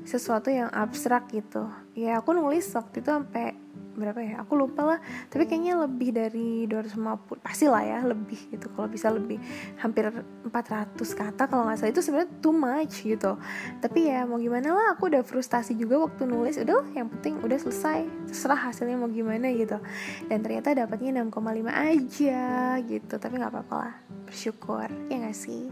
sesuatu 0.07 0.48
yang 0.48 0.70
abstrak 0.70 1.28
gitu. 1.34 1.66
Ya 1.98 2.22
aku 2.22 2.32
nulis 2.32 2.70
waktu 2.72 3.02
itu 3.02 3.11
sampai 3.11 3.59
berapa 3.97 4.20
ya? 4.20 4.44
Aku 4.44 4.55
lupa 4.55 4.84
lah. 4.84 4.99
Tapi 5.32 5.49
kayaknya 5.49 5.80
lebih 5.80 6.12
dari 6.12 6.68
250 6.68 7.40
pasti 7.40 7.66
lah 7.66 7.82
ya 7.82 7.99
lebih 8.05 8.38
gitu. 8.53 8.68
Kalau 8.72 8.88
bisa 8.88 9.09
lebih 9.09 9.40
hampir 9.80 10.12
400 10.12 10.94
kata 10.97 11.49
kalau 11.49 11.66
nggak 11.66 11.80
salah. 11.80 11.92
Itu 11.92 12.03
sebenarnya 12.05 12.30
too 12.44 12.55
much 12.55 12.94
gitu. 13.03 13.40
Tapi 13.80 14.12
ya 14.12 14.28
mau 14.28 14.36
gimana 14.36 14.76
lah 14.76 14.86
aku 14.94 15.09
udah 15.09 15.24
frustasi 15.24 15.72
juga 15.74 16.05
waktu 16.05 16.28
nulis. 16.28 16.61
Udah 16.61 16.84
yang 16.92 17.09
penting 17.09 17.40
udah 17.40 17.57
selesai. 17.57 18.05
Terserah 18.28 18.70
hasilnya 18.70 19.01
mau 19.01 19.09
gimana 19.09 19.49
gitu. 19.53 19.80
Dan 20.28 20.44
ternyata 20.44 20.76
dapatnya 20.76 21.24
6,5 21.24 21.72
aja 21.72 22.44
gitu. 22.84 23.14
Tapi 23.16 23.34
nggak 23.40 23.53
apa-apa 23.53 23.74
lah. 23.74 23.94
Bersyukur 24.26 24.90
ya 25.07 25.22
gak 25.22 25.38
sih? 25.38 25.70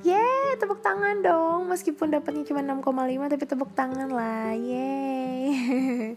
Yeay 0.00 0.56
tepuk 0.56 0.80
tangan 0.80 1.20
dong. 1.20 1.68
Meskipun 1.68 2.08
dapatnya 2.08 2.42
cuma 2.48 2.64
6,5 2.64 3.32
tapi 3.36 3.44
tepuk 3.44 3.70
tangan 3.76 4.08
lah. 4.08 4.56
Yeay. 4.56 5.52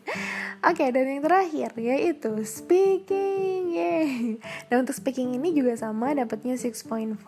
Oke 0.65 0.81
okay, 0.81 0.89
dan 0.89 1.05
yang 1.05 1.21
terakhir 1.21 1.34
terakhir 1.35 1.75
yaitu 1.75 2.31
speaking. 2.47 3.65
Yeay. 3.75 4.39
Dan 4.71 4.87
untuk 4.87 4.95
speaking 4.95 5.35
ini 5.35 5.51
juga 5.51 5.75
sama 5.75 6.15
dapatnya 6.15 6.55
6.5 6.55 7.19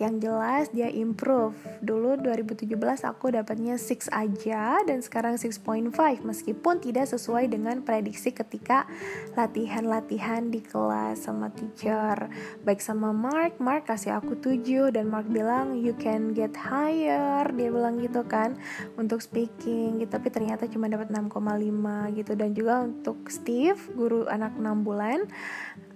yang 0.00 0.16
jelas 0.16 0.72
dia 0.72 0.88
improve. 0.88 1.52
Dulu 1.84 2.16
2017 2.24 2.72
aku 3.04 3.36
dapatnya 3.36 3.76
6 3.76 4.08
aja 4.08 4.80
dan 4.88 5.04
sekarang 5.04 5.36
6.5 5.36 5.92
meskipun 6.24 6.80
tidak 6.80 7.12
sesuai 7.12 7.52
dengan 7.52 7.84
prediksi 7.84 8.32
ketika 8.32 8.88
latihan-latihan 9.36 10.48
di 10.48 10.64
kelas 10.64 11.28
sama 11.28 11.52
teacher. 11.52 12.32
Baik 12.64 12.80
sama 12.80 13.12
Mark, 13.12 13.60
Mark 13.60 13.84
kasih 13.84 14.16
aku 14.16 14.40
7 14.40 14.96
dan 14.96 15.12
Mark 15.12 15.28
bilang 15.28 15.76
you 15.76 15.92
can 16.00 16.32
get 16.32 16.56
higher. 16.56 17.44
Dia 17.52 17.68
bilang 17.68 18.00
gitu 18.00 18.24
kan 18.24 18.56
untuk 18.96 19.20
speaking 19.20 20.00
gitu 20.00 20.08
tapi 20.16 20.32
ternyata 20.32 20.64
cuma 20.72 20.88
dapat 20.88 21.12
6,5 21.12 22.16
gitu 22.16 22.32
dan 22.32 22.50
juga 22.56 22.74
untuk 22.80 23.09
untuk 23.10 23.26
Steve 23.26 23.78
guru 23.98 24.30
anak 24.30 24.54
6 24.54 24.86
bulan. 24.86 25.26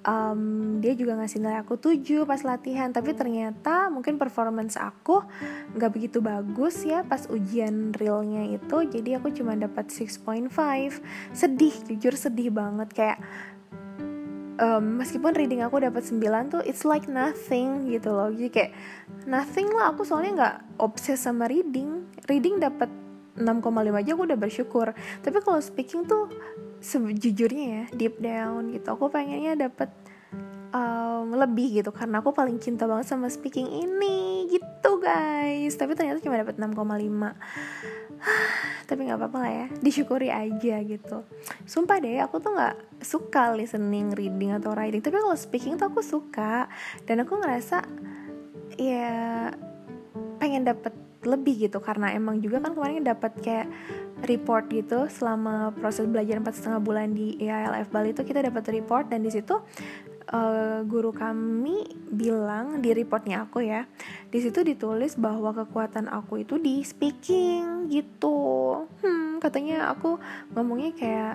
Um, 0.05 0.85
dia 0.85 0.93
juga 0.93 1.17
ngasih 1.17 1.41
nilai 1.41 1.65
aku 1.65 1.81
7 1.81 2.29
pas 2.29 2.37
latihan 2.45 2.93
tapi 2.93 3.17
ternyata 3.17 3.89
mungkin 3.89 4.21
performance 4.21 4.77
aku 4.77 5.25
nggak 5.73 5.91
begitu 5.97 6.21
bagus 6.21 6.85
ya 6.85 7.07
pas 7.07 7.25
ujian 7.31 7.95
realnya 7.95 8.45
itu. 8.51 8.85
Jadi 8.85 9.17
aku 9.17 9.33
cuma 9.33 9.57
dapat 9.57 9.89
6.5 9.89 10.51
sedih 11.33 11.75
jujur 11.89 12.15
sedih 12.19 12.53
banget. 12.53 12.91
Kayak 12.93 13.19
um, 14.61 15.01
meskipun 15.01 15.33
reading 15.33 15.65
aku 15.65 15.81
dapat 15.81 16.05
9 16.05 16.21
tuh 16.53 16.61
it's 16.67 16.85
like 16.85 17.09
nothing 17.09 17.89
gitu 17.89 18.12
loh. 18.12 18.29
Jadi 18.29 18.51
kayak 18.51 18.73
nothing 19.25 19.71
lah. 19.73 19.95
Aku 19.97 20.05
soalnya 20.05 20.33
nggak 20.37 20.57
obses 20.85 21.23
sama 21.23 21.49
reading. 21.49 22.05
Reading 22.29 22.61
dapat 22.61 22.93
6,5 23.35 23.73
aja 23.99 24.11
aku 24.15 24.23
udah 24.29 24.39
bersyukur. 24.39 24.87
Tapi 24.95 25.39
kalau 25.43 25.59
speaking 25.59 26.07
tuh 26.07 26.31
sejujurnya 26.85 27.64
ya 27.64 27.85
deep 27.97 28.20
down 28.20 28.68
gitu. 28.76 28.93
Aku 28.93 29.09
pengennya 29.09 29.57
dapet 29.57 29.89
um, 30.74 31.32
lebih 31.32 31.80
gitu 31.80 31.91
karena 31.95 32.20
aku 32.20 32.37
paling 32.37 32.61
cinta 32.61 32.85
banget 32.85 33.09
sama 33.09 33.32
speaking 33.32 33.66
ini 33.72 34.53
gitu 34.53 35.01
guys. 35.01 35.72
Tapi 35.80 35.97
ternyata 35.97 36.20
cuma 36.20 36.37
dapat 36.37 36.61
6,5 36.61 36.76
tapi 38.89 39.01
nggak 39.09 39.16
apa-apa 39.16 39.39
lah 39.41 39.53
ya 39.64 39.66
disyukuri 39.80 40.28
aja 40.28 40.76
gitu. 40.85 41.24
Sumpah 41.64 41.97
deh 42.05 42.20
aku 42.20 42.37
tuh 42.45 42.53
nggak 42.53 43.01
suka 43.01 43.57
listening 43.57 44.12
reading 44.12 44.53
atau 44.53 44.76
writing. 44.76 45.01
Tapi 45.01 45.16
kalau 45.16 45.39
speaking 45.39 45.80
tuh 45.80 45.89
aku 45.89 46.05
suka. 46.05 46.68
Dan 47.09 47.24
aku 47.24 47.41
ngerasa 47.41 47.80
ya 48.76 49.49
pengen 50.43 50.66
dapet 50.66 51.04
lebih 51.27 51.68
gitu. 51.68 51.83
Karena 51.83 52.12
emang 52.12 52.39
juga 52.39 52.61
kan 52.61 52.72
kemarin 52.77 53.05
dapat 53.05 53.33
kayak 53.41 53.68
report 54.25 54.70
gitu 54.72 55.11
selama 55.11 55.75
proses 55.77 56.07
belajar 56.07 56.39
empat 56.41 56.55
setengah 56.57 56.81
bulan 56.81 57.12
di 57.12 57.37
EILF 57.43 57.91
Bali 57.91 58.14
itu 58.14 58.22
kita 58.22 58.41
dapat 58.45 58.64
report. 58.70 59.11
Dan 59.11 59.27
di 59.27 59.31
situ 59.35 59.57
uh, 60.33 60.81
guru 60.87 61.11
kami 61.11 61.85
bilang 62.14 62.81
di 62.81 62.95
reportnya 62.95 63.45
aku 63.45 63.64
ya 63.66 63.85
di 64.31 64.39
situ 64.39 64.62
ditulis 64.62 65.18
bahwa 65.18 65.51
kekuatan 65.53 66.09
aku 66.09 66.47
itu 66.47 66.57
di 66.57 66.81
speaking 66.87 67.91
gitu. 67.91 68.85
Hmm 69.03 69.25
katanya 69.45 69.93
aku 69.93 70.16
ngomongnya 70.57 70.97
kayak 70.97 71.35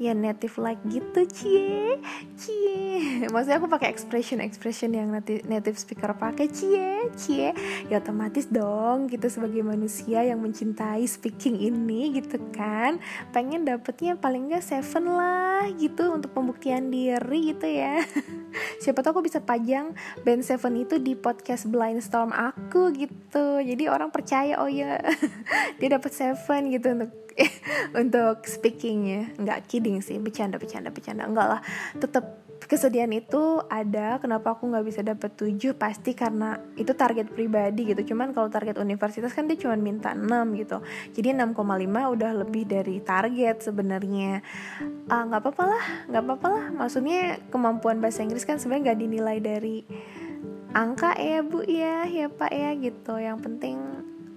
ya 0.00 0.16
native 0.16 0.56
like 0.56 0.80
gitu 0.88 1.28
cie. 1.28 2.00
Cie. 2.40 3.28
Maksudnya 3.28 3.60
aku 3.60 3.68
pakai 3.68 3.92
expression 3.92 4.40
expression 4.40 4.96
yang 4.96 5.12
native, 5.12 5.44
native 5.44 5.76
speaker 5.76 6.16
pakai 6.16 6.48
cie 6.48 7.12
cie. 7.20 7.52
Ya 7.92 8.00
otomatis 8.00 8.48
dong 8.48 9.12
gitu 9.12 9.28
sebagai 9.28 9.60
manusia 9.60 10.24
yang 10.24 10.40
mencintai 10.40 11.04
speaking 11.04 11.60
ini 11.60 12.16
gitu 12.16 12.40
kan. 12.56 12.96
Pengen 13.36 13.68
dapetnya 13.68 14.16
paling 14.16 14.48
gak 14.48 14.64
seven 14.64 15.04
lah 15.12 15.39
gitu 15.76 16.12
untuk 16.12 16.32
pembuktian 16.32 16.88
diri 16.88 17.52
gitu 17.52 17.66
ya. 17.68 18.00
Siapa 18.82 19.04
tahu 19.04 19.20
aku 19.20 19.22
bisa 19.28 19.44
pajang 19.44 19.94
band 20.24 20.42
seven 20.42 20.80
itu 20.80 20.96
di 20.96 21.14
podcast 21.14 21.68
blind 21.68 22.00
storm 22.00 22.32
aku 22.32 22.92
gitu. 22.96 23.60
Jadi 23.60 23.88
orang 23.88 24.08
percaya 24.08 24.58
oh 24.60 24.70
ya 24.70 24.98
dia 25.78 25.88
dapat 25.92 26.12
seven 26.12 26.72
gitu 26.72 26.96
untuk 26.96 27.12
untuk 28.00 28.36
speakingnya. 28.48 29.36
Nggak 29.36 29.68
kidding 29.68 30.00
sih 30.00 30.16
bercanda 30.16 30.56
bercanda 30.56 30.88
bercanda. 30.88 31.24
Enggak 31.28 31.48
lah 31.58 31.60
tetap 32.00 32.49
kesedihan 32.68 33.08
itu 33.14 33.62
ada 33.72 34.20
kenapa 34.20 34.52
aku 34.52 34.68
nggak 34.68 34.84
bisa 34.84 35.00
dapat 35.00 35.32
7 35.32 35.72
pasti 35.76 36.12
karena 36.12 36.60
itu 36.76 36.92
target 36.92 37.32
pribadi 37.32 37.88
gitu. 37.88 38.12
Cuman 38.12 38.36
kalau 38.36 38.52
target 38.52 38.76
universitas 38.76 39.32
kan 39.32 39.48
dia 39.48 39.56
cuma 39.56 39.78
minta 39.80 40.12
6 40.12 40.28
gitu. 40.60 40.84
Jadi 41.16 41.32
6,5 41.32 41.56
udah 42.16 42.30
lebih 42.44 42.64
dari 42.68 43.00
target 43.00 43.64
sebenarnya. 43.64 44.44
Ah, 45.08 45.24
nggak 45.24 45.40
uh, 45.40 45.44
apa-apa 45.46 45.64
lah 45.64 45.84
nggak 46.12 46.22
apa-apa 46.26 46.48
lah. 46.48 46.64
Maksudnya 46.84 47.40
kemampuan 47.48 48.02
bahasa 48.02 48.20
Inggris 48.20 48.44
kan 48.44 48.60
sebenarnya 48.60 48.92
nggak 48.92 49.00
dinilai 49.00 49.38
dari 49.40 49.76
angka 50.70 51.18
ya 51.18 51.40
bu 51.42 51.64
ya 51.64 52.04
ya 52.06 52.26
pak 52.28 52.52
ya 52.52 52.70
gitu. 52.76 53.14
Yang 53.16 53.38
penting 53.46 53.76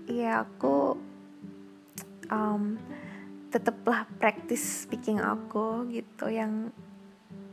ya 0.08 0.48
aku 0.48 0.96
um, 2.32 2.80
tetaplah 3.52 4.08
praktis 4.18 4.88
speaking 4.88 5.20
aku 5.20 5.92
gitu. 5.92 6.32
Yang 6.32 6.72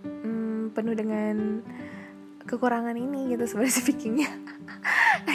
um, 0.05 0.73
penuh 0.73 0.95
dengan 0.97 1.65
kekurangan 2.51 2.97
ini 2.99 3.37
gitu 3.37 3.45
sebenarnya 3.47 3.75
speakingnya. 3.81 4.31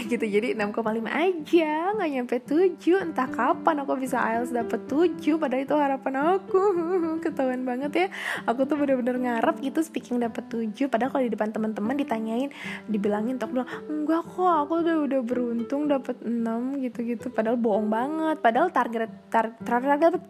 Gitu. 0.05 0.21
Jadi 0.21 0.53
6,5 0.53 1.05
aja 1.09 1.73
nggak 1.97 2.09
nyampe 2.11 2.35
7 2.43 3.05
entah 3.09 3.29
kapan 3.29 3.81
aku 3.81 3.97
bisa 3.97 4.21
IELTS 4.21 4.53
dapet 4.53 4.85
7 4.85 5.41
padahal 5.41 5.63
itu 5.65 5.75
harapan 5.77 6.13
aku. 6.37 6.61
Ketahuan 7.25 7.65
banget 7.65 7.91
ya. 7.93 8.07
Aku 8.45 8.69
tuh 8.69 8.77
bener-bener 8.77 9.17
ngarep 9.17 9.61
gitu 9.65 9.81
speaking 9.81 10.21
dapet 10.21 10.45
7 10.49 10.89
padahal 10.91 11.09
kalau 11.09 11.23
di 11.25 11.31
depan 11.33 11.49
teman-teman 11.49 11.95
ditanyain 11.97 12.49
dibilangin 12.89 13.41
tuh 13.41 13.49
bilang 13.49 13.69
enggak 13.89 14.21
kok 14.25 14.55
aku 14.67 14.73
udah 14.85 14.97
udah 15.09 15.21
beruntung 15.25 15.89
dapet 15.89 16.21
6 16.21 16.83
gitu-gitu. 16.85 17.33
Padahal 17.33 17.57
bohong 17.57 17.89
banget. 17.89 18.37
Padahal 18.41 18.69
target 18.69 19.09
tar, 19.29 19.53
target 19.63 19.89
target 19.97 20.21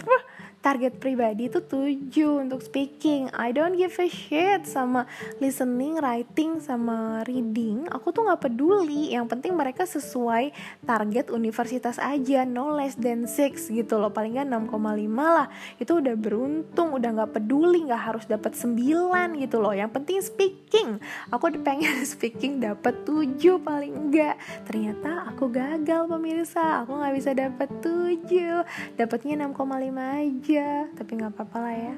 target 0.65 0.97
pribadi 0.97 1.45
itu 1.45 1.61
7 1.61 2.41
untuk 2.41 2.65
speaking. 2.65 3.29
I 3.37 3.53
don't 3.53 3.77
give 3.77 3.93
a 4.01 4.09
shit 4.09 4.65
sama 4.65 5.05
listening, 5.37 6.01
writing, 6.01 6.57
sama 6.57 7.21
reading. 7.29 7.85
Aku 7.93 8.09
tuh 8.09 8.25
nggak 8.25 8.49
peduli. 8.49 9.13
Yang 9.13 9.37
penting 9.37 9.53
mereka 9.53 9.85
sesuai 9.85 10.49
target 10.81 11.29
universitas 11.29 12.01
aja. 12.01 12.49
No 12.49 12.73
less 12.73 12.97
than 12.97 13.29
6 13.29 13.69
gitu 13.69 14.01
loh. 14.01 14.09
Paling 14.09 14.41
nggak 14.41 14.49
6,5 14.73 14.73
lah. 15.21 15.53
Itu 15.77 16.01
udah 16.01 16.17
beruntung. 16.17 16.97
Udah 16.97 17.09
nggak 17.13 17.37
peduli. 17.37 17.85
Nggak 17.85 18.01
harus 18.01 18.25
dapat 18.25 18.57
9 18.57 19.37
gitu 19.45 19.61
loh. 19.61 19.69
Yang 19.77 19.91
penting 20.01 20.17
speaking. 20.25 20.89
Aku 21.29 21.53
udah 21.53 21.61
pengen 21.61 22.01
speaking 22.17 22.57
dapat 22.57 23.05
7 23.05 23.37
paling 23.61 23.93
enggak 23.93 24.41
ternyata 24.65 25.29
aku 25.29 25.45
gagal 25.45 26.09
pemirsa. 26.09 26.81
Aku 26.81 26.97
nggak 26.97 27.13
bisa 27.13 27.37
dapat 27.37 27.69
7 27.85 28.97
dapatnya 28.97 29.45
6,5 29.45 29.61
aja 29.93 30.54
aja 30.55 30.87
tapi 30.95 31.19
nggak 31.19 31.35
apa-apa 31.35 31.57
lah 31.59 31.75
ya. 31.75 31.95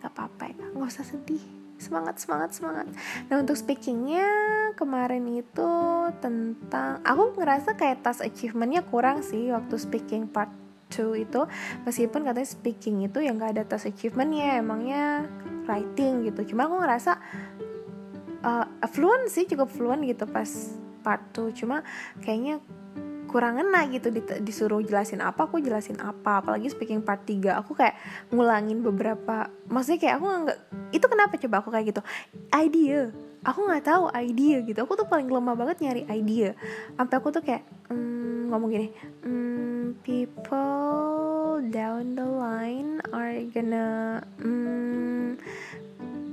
Nggak 0.00 0.12
apa-apa 0.16 0.42
ya 0.48 0.66
nggak 0.72 0.88
usah 0.88 1.04
sedih. 1.04 1.44
Semangat 1.76 2.16
semangat 2.16 2.56
semangat. 2.56 2.88
Nah 3.28 3.36
untuk 3.44 3.60
speakingnya 3.60 4.24
kemarin 4.72 5.28
itu 5.28 5.70
tentang 6.24 7.04
aku 7.04 7.36
ngerasa 7.36 7.76
kayak 7.76 8.00
task 8.00 8.24
achievementnya 8.24 8.88
kurang 8.88 9.20
sih 9.20 9.52
waktu 9.52 9.76
speaking 9.76 10.32
part 10.32 10.48
2 10.96 11.28
itu. 11.28 11.44
Meskipun 11.84 12.24
katanya 12.24 12.48
speaking 12.48 13.04
itu 13.04 13.20
yang 13.20 13.36
gak 13.36 13.60
ada 13.60 13.64
tes 13.68 13.84
achievementnya 13.84 14.64
emangnya 14.64 15.28
writing 15.68 16.24
gitu. 16.24 16.56
Cuma 16.56 16.64
aku 16.64 16.80
ngerasa 16.80 17.20
uh, 18.48 18.66
fluent 18.88 19.28
sih 19.28 19.44
cukup 19.44 19.68
fluent 19.68 20.02
gitu 20.08 20.24
pas 20.24 20.48
part 21.04 21.20
2 21.36 21.52
cuma 21.52 21.84
kayaknya 22.24 22.64
kurang 23.28 23.60
ngena 23.60 23.86
gitu 23.92 24.08
disuruh 24.40 24.80
jelasin 24.80 25.20
apa 25.20 25.44
aku 25.44 25.60
jelasin 25.60 26.00
apa. 26.00 26.40
Apalagi 26.40 26.72
speaking 26.72 27.04
part 27.04 27.22
3 27.28 27.60
aku 27.60 27.76
kayak 27.76 27.94
ngulangin 28.32 28.80
beberapa 28.80 29.52
maksudnya 29.68 30.00
kayak 30.00 30.14
aku 30.18 30.26
nggak 30.48 30.58
itu 30.96 31.06
kenapa 31.06 31.34
coba 31.36 31.56
aku 31.60 31.68
kayak 31.68 31.86
gitu? 31.92 32.02
Idea. 32.56 33.12
Aku 33.46 33.68
nggak 33.68 33.84
tahu 33.86 34.10
idea 34.16 34.64
gitu. 34.66 34.80
Aku 34.82 34.98
tuh 34.98 35.06
paling 35.06 35.30
lemah 35.30 35.54
banget 35.54 35.78
nyari 35.84 36.02
idea. 36.10 36.56
Sampai 36.96 37.14
aku 37.20 37.30
tuh 37.30 37.44
kayak 37.44 37.62
mm, 37.92 38.28
ngomong 38.48 38.72
gini 38.72 38.88
mm, 39.22 40.00
people 40.00 41.60
down 41.68 42.16
the 42.16 42.24
line 42.24 42.96
are 43.12 43.44
gonna 43.52 44.24
mm, 44.40 45.36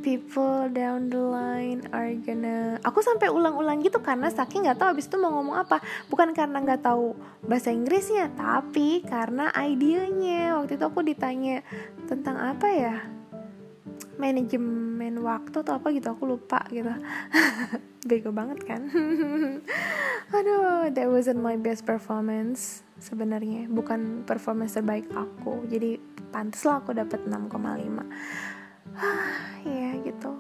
people 0.05 0.69
down 0.69 1.09
the 1.09 1.17
line 1.17 1.81
are 1.89 2.13
gonna 2.21 2.77
aku 2.85 3.01
sampai 3.01 3.33
ulang-ulang 3.33 3.81
gitu 3.81 3.97
karena 4.05 4.29
saking 4.29 4.69
nggak 4.69 4.77
tahu 4.77 4.93
abis 4.93 5.09
itu 5.09 5.17
mau 5.17 5.33
ngomong 5.33 5.57
apa. 5.65 5.81
Bukan 6.13 6.37
karena 6.37 6.61
nggak 6.61 6.85
tahu 6.85 7.17
bahasa 7.41 7.73
Inggrisnya 7.73 8.29
tapi 8.37 9.01
karena 9.01 9.49
idenya. 9.57 10.61
Waktu 10.61 10.77
itu 10.77 10.85
aku 10.85 11.01
ditanya 11.01 11.65
tentang 12.05 12.37
apa 12.37 12.67
ya? 12.69 12.95
Manajemen 14.21 15.25
waktu 15.25 15.65
atau 15.65 15.73
apa 15.81 15.89
gitu 15.89 16.13
aku 16.13 16.29
lupa 16.29 16.61
gitu. 16.69 16.93
Bego 18.07 18.29
banget 18.29 18.61
kan? 18.61 18.85
Aduh 20.37 20.93
that 20.93 21.09
wasn't 21.09 21.41
my 21.41 21.57
best 21.57 21.81
performance 21.81 22.85
sebenarnya. 23.01 23.65
Bukan 23.73 24.21
performance 24.29 24.77
terbaik 24.77 25.09
aku. 25.17 25.65
Jadi 25.65 25.97
pantas 26.29 26.61
lah 26.61 26.77
aku 26.77 26.93
dapat 26.93 27.25
6,5 27.25 28.53
ya 29.65 29.89
gitu. 30.05 30.31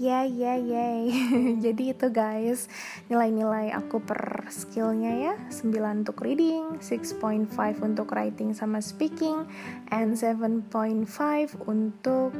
Ya 0.00 0.24
ya 0.24 0.56
ya 0.56 1.06
jadi 1.64 1.92
itu 1.92 2.06
guys 2.08 2.72
nilai-nilai 3.12 3.68
aku 3.76 4.00
per 4.00 4.48
skillnya 4.48 5.12
ya. 5.12 5.34
9 5.52 5.76
untuk 6.02 6.24
reading 6.24 6.80
6.5 6.80 7.20
untuk 7.84 8.08
writing 8.16 8.56
sama 8.56 8.80
speaking 8.80 9.44
and 9.92 10.16
7.5 10.16 10.64
untuk 11.68 12.32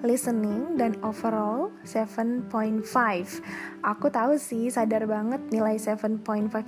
listening 0.00 0.80
dan 0.80 0.96
overall 1.04 1.68
7.5 1.84 2.48
aku 3.80 4.06
tahu 4.12 4.36
sih 4.36 4.68
sadar 4.72 5.04
banget 5.08 5.40
nilai 5.52 5.76
7.5 5.76 6.20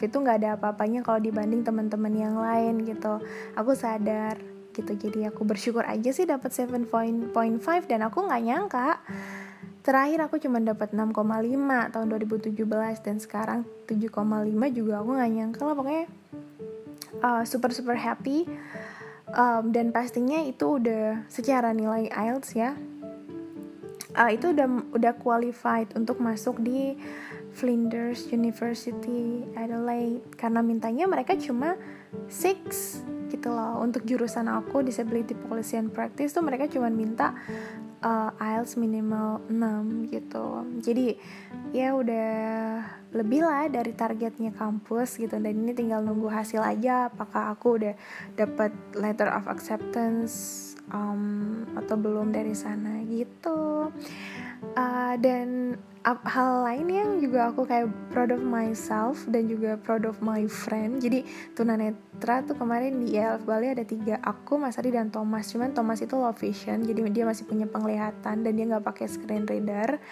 itu 0.04 0.16
nggak 0.16 0.36
ada 0.42 0.50
apa-apanya 0.56 1.04
kalau 1.04 1.20
dibanding 1.20 1.64
teman-teman 1.64 2.14
yang 2.16 2.36
lain 2.36 2.84
gitu. 2.84 3.20
Aku 3.56 3.76
sadar 3.76 4.40
gitu 4.72 4.92
jadi 4.96 5.28
aku 5.28 5.44
bersyukur 5.44 5.84
aja 5.84 6.10
sih 6.16 6.24
dapat 6.24 6.48
7.5 6.48 6.88
dan 7.88 8.00
aku 8.08 8.18
nggak 8.24 8.42
nyangka. 8.42 9.00
Terakhir 9.82 10.30
aku 10.30 10.38
cuma 10.38 10.62
dapat 10.62 10.94
6,5 10.94 11.10
tahun 11.90 12.06
2017 12.06 12.54
dan 13.02 13.16
sekarang 13.18 13.60
7,5 13.90 14.14
juga 14.70 15.02
aku 15.02 15.10
nggak 15.18 15.32
nyangka 15.32 15.62
lah 15.66 15.74
pokoknya 15.74 16.06
uh, 17.20 17.42
super 17.44 17.74
super 17.74 17.98
happy. 17.98 18.48
Um, 19.32 19.72
dan 19.72 19.96
pastinya 19.96 20.44
itu 20.44 20.76
udah 20.76 21.24
secara 21.24 21.72
nilai 21.72 22.12
IELTS 22.12 22.52
ya 22.52 22.76
uh, 24.16 24.30
itu 24.32 24.52
udah 24.52 24.68
udah 24.92 25.12
qualified 25.20 25.90
untuk 25.96 26.20
masuk 26.20 26.60
di 26.60 26.96
Flinders 27.52 28.28
University 28.32 29.44
Adelaide. 29.56 30.24
Karena 30.36 30.64
mintanya 30.64 31.04
mereka 31.04 31.36
cuma 31.36 31.76
six 32.28 32.98
gitu 33.28 33.52
loh. 33.52 33.80
Untuk 33.80 34.04
jurusan 34.04 34.48
aku 34.48 34.84
disability 34.84 35.36
policy 35.36 35.80
and 35.80 35.92
practice 35.92 36.32
tuh 36.32 36.44
mereka 36.44 36.68
cuma 36.68 36.88
minta 36.92 37.36
uh, 38.02 38.30
IELTS 38.36 38.76
minimal 38.76 39.40
6 39.48 40.12
gitu. 40.12 40.46
Jadi 40.82 41.16
ya 41.72 41.94
udah 41.96 42.30
lebih 43.14 43.46
lah 43.46 43.70
dari 43.70 43.94
targetnya 43.94 44.52
kampus 44.52 45.16
gitu. 45.16 45.38
Dan 45.38 45.64
ini 45.64 45.72
tinggal 45.72 46.02
nunggu 46.04 46.28
hasil 46.28 46.60
aja 46.60 47.08
apakah 47.08 47.54
aku 47.54 47.80
udah 47.80 47.94
dapat 48.34 48.74
letter 48.98 49.30
of 49.30 49.48
acceptance 49.48 50.34
um, 50.90 51.64
atau 51.78 51.94
belum 51.96 52.34
dari 52.34 52.52
sana 52.52 53.00
gitu. 53.06 53.88
Uh, 54.74 55.14
dan 55.18 55.78
hal 56.02 56.66
lain 56.66 56.86
yang 56.90 57.10
juga 57.22 57.54
aku 57.54 57.62
kayak 57.62 57.86
proud 58.10 58.34
of 58.34 58.42
myself 58.42 59.22
dan 59.30 59.46
juga 59.46 59.78
proud 59.78 60.02
of 60.02 60.18
my 60.18 60.50
friend. 60.50 60.98
Jadi 60.98 61.22
tunanetra 61.54 62.42
tuh 62.42 62.58
kemarin 62.58 62.98
di 62.98 63.14
ELF 63.14 63.46
Bali 63.46 63.70
ada 63.70 63.86
tiga 63.86 64.18
aku 64.18 64.58
Mas 64.58 64.78
Adi 64.82 64.90
dan 64.90 65.14
Thomas. 65.14 65.46
Cuman 65.54 65.70
Thomas 65.70 66.02
itu 66.02 66.18
low 66.18 66.34
vision 66.34 66.82
jadi 66.82 67.06
dia 67.06 67.24
masih 67.24 67.46
punya 67.46 67.70
penglihatan 67.70 68.42
dan 68.42 68.52
dia 68.52 68.64
nggak 68.66 68.82
pakai 68.82 69.06
screen 69.06 69.46
reader 69.46 70.02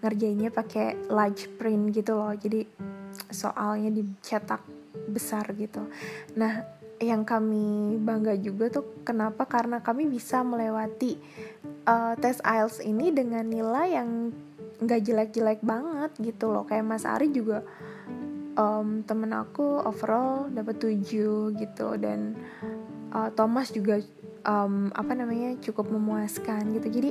ngerjainnya 0.00 0.48
pakai 0.48 0.96
large 1.12 1.52
print 1.60 1.92
gitu 1.92 2.16
loh. 2.16 2.32
Jadi 2.32 2.64
soalnya 3.28 3.92
dicetak 3.92 4.64
besar 5.12 5.44
gitu. 5.60 5.84
Nah 6.40 6.64
yang 7.04 7.26
kami 7.26 8.00
bangga 8.00 8.32
juga 8.40 8.80
tuh 8.80 9.04
kenapa? 9.04 9.44
Karena 9.44 9.84
kami 9.84 10.08
bisa 10.08 10.40
melewati 10.40 11.20
uh, 11.84 12.16
tes 12.16 12.40
IELTS 12.40 12.80
ini 12.80 13.12
dengan 13.12 13.44
nilai 13.44 13.92
yang 13.92 14.32
nggak 14.80 15.00
jelek-jelek 15.04 15.60
banget 15.62 16.10
gitu 16.18 16.50
loh. 16.50 16.66
Kayak 16.66 16.86
Mas 16.86 17.04
Ari 17.06 17.30
juga 17.30 17.62
um, 18.58 19.02
temen 19.06 19.30
aku 19.34 19.82
overall 19.82 20.50
dapat 20.50 20.80
7 20.80 21.54
gitu. 21.54 21.88
Dan 22.00 22.34
uh, 23.14 23.30
Thomas 23.34 23.70
juga 23.70 24.02
um, 24.46 24.90
apa 24.94 25.12
namanya 25.14 25.54
cukup 25.62 25.90
memuaskan 25.90 26.74
gitu. 26.78 26.88
Jadi 26.90 27.10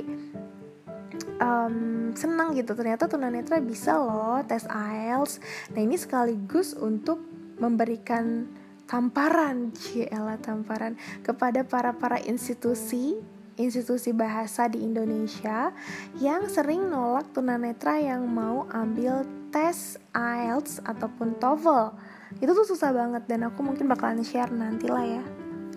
um, 1.40 2.10
senang 2.14 2.54
gitu. 2.54 2.72
Ternyata 2.74 3.08
tunanetra 3.10 3.58
bisa 3.60 3.96
loh 3.98 4.40
tes 4.44 4.66
IELTS 4.68 5.40
nah 5.74 5.80
ini 5.80 5.96
sekaligus 5.98 6.74
untuk 6.76 7.22
memberikan 7.58 8.50
tamparan 8.84 9.72
Ciela 9.72 10.36
tamparan 10.36 10.98
kepada 11.24 11.64
para 11.64 11.96
para 11.96 12.20
institusi 12.20 13.16
institusi 13.56 14.10
bahasa 14.10 14.66
di 14.66 14.82
Indonesia 14.82 15.70
yang 16.18 16.50
sering 16.50 16.90
nolak 16.90 17.30
tunanetra 17.30 17.98
yang 18.02 18.26
mau 18.26 18.66
ambil 18.70 19.22
tes 19.54 19.98
IELTS 20.10 20.82
ataupun 20.82 21.38
TOEFL. 21.38 21.94
Itu 22.42 22.50
tuh 22.50 22.66
susah 22.66 22.90
banget 22.90 23.30
dan 23.30 23.46
aku 23.46 23.62
mungkin 23.62 23.86
bakalan 23.86 24.26
share 24.26 24.50
nanti 24.50 24.90
lah 24.90 25.06
ya. 25.06 25.24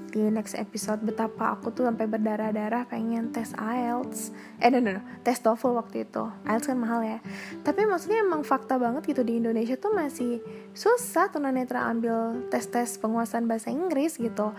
Di 0.07 0.33
next 0.33 0.57
episode 0.57 1.03
betapa 1.05 1.53
aku 1.53 1.69
tuh 1.69 1.85
sampai 1.85 2.09
berdarah-darah 2.09 2.89
pengen 2.89 3.29
tes 3.29 3.53
IELTS. 3.53 4.33
Eh 4.57 4.73
no, 4.73 4.81
no 4.81 4.97
no 4.97 5.01
tes 5.21 5.37
TOEFL 5.37 5.77
waktu 5.77 6.09
itu. 6.09 6.25
IELTS 6.49 6.73
kan 6.73 6.79
mahal 6.81 7.05
ya. 7.05 7.21
Tapi 7.61 7.85
maksudnya 7.85 8.25
emang 8.25 8.41
fakta 8.41 8.81
banget 8.81 9.05
gitu 9.05 9.21
di 9.21 9.37
Indonesia 9.37 9.77
tuh 9.77 9.93
masih 9.93 10.41
susah 10.73 11.29
tunanetra 11.29 11.85
ambil 11.85 12.49
tes-tes 12.49 12.97
penguasaan 12.97 13.45
bahasa 13.45 13.69
Inggris 13.69 14.17
gitu 14.17 14.57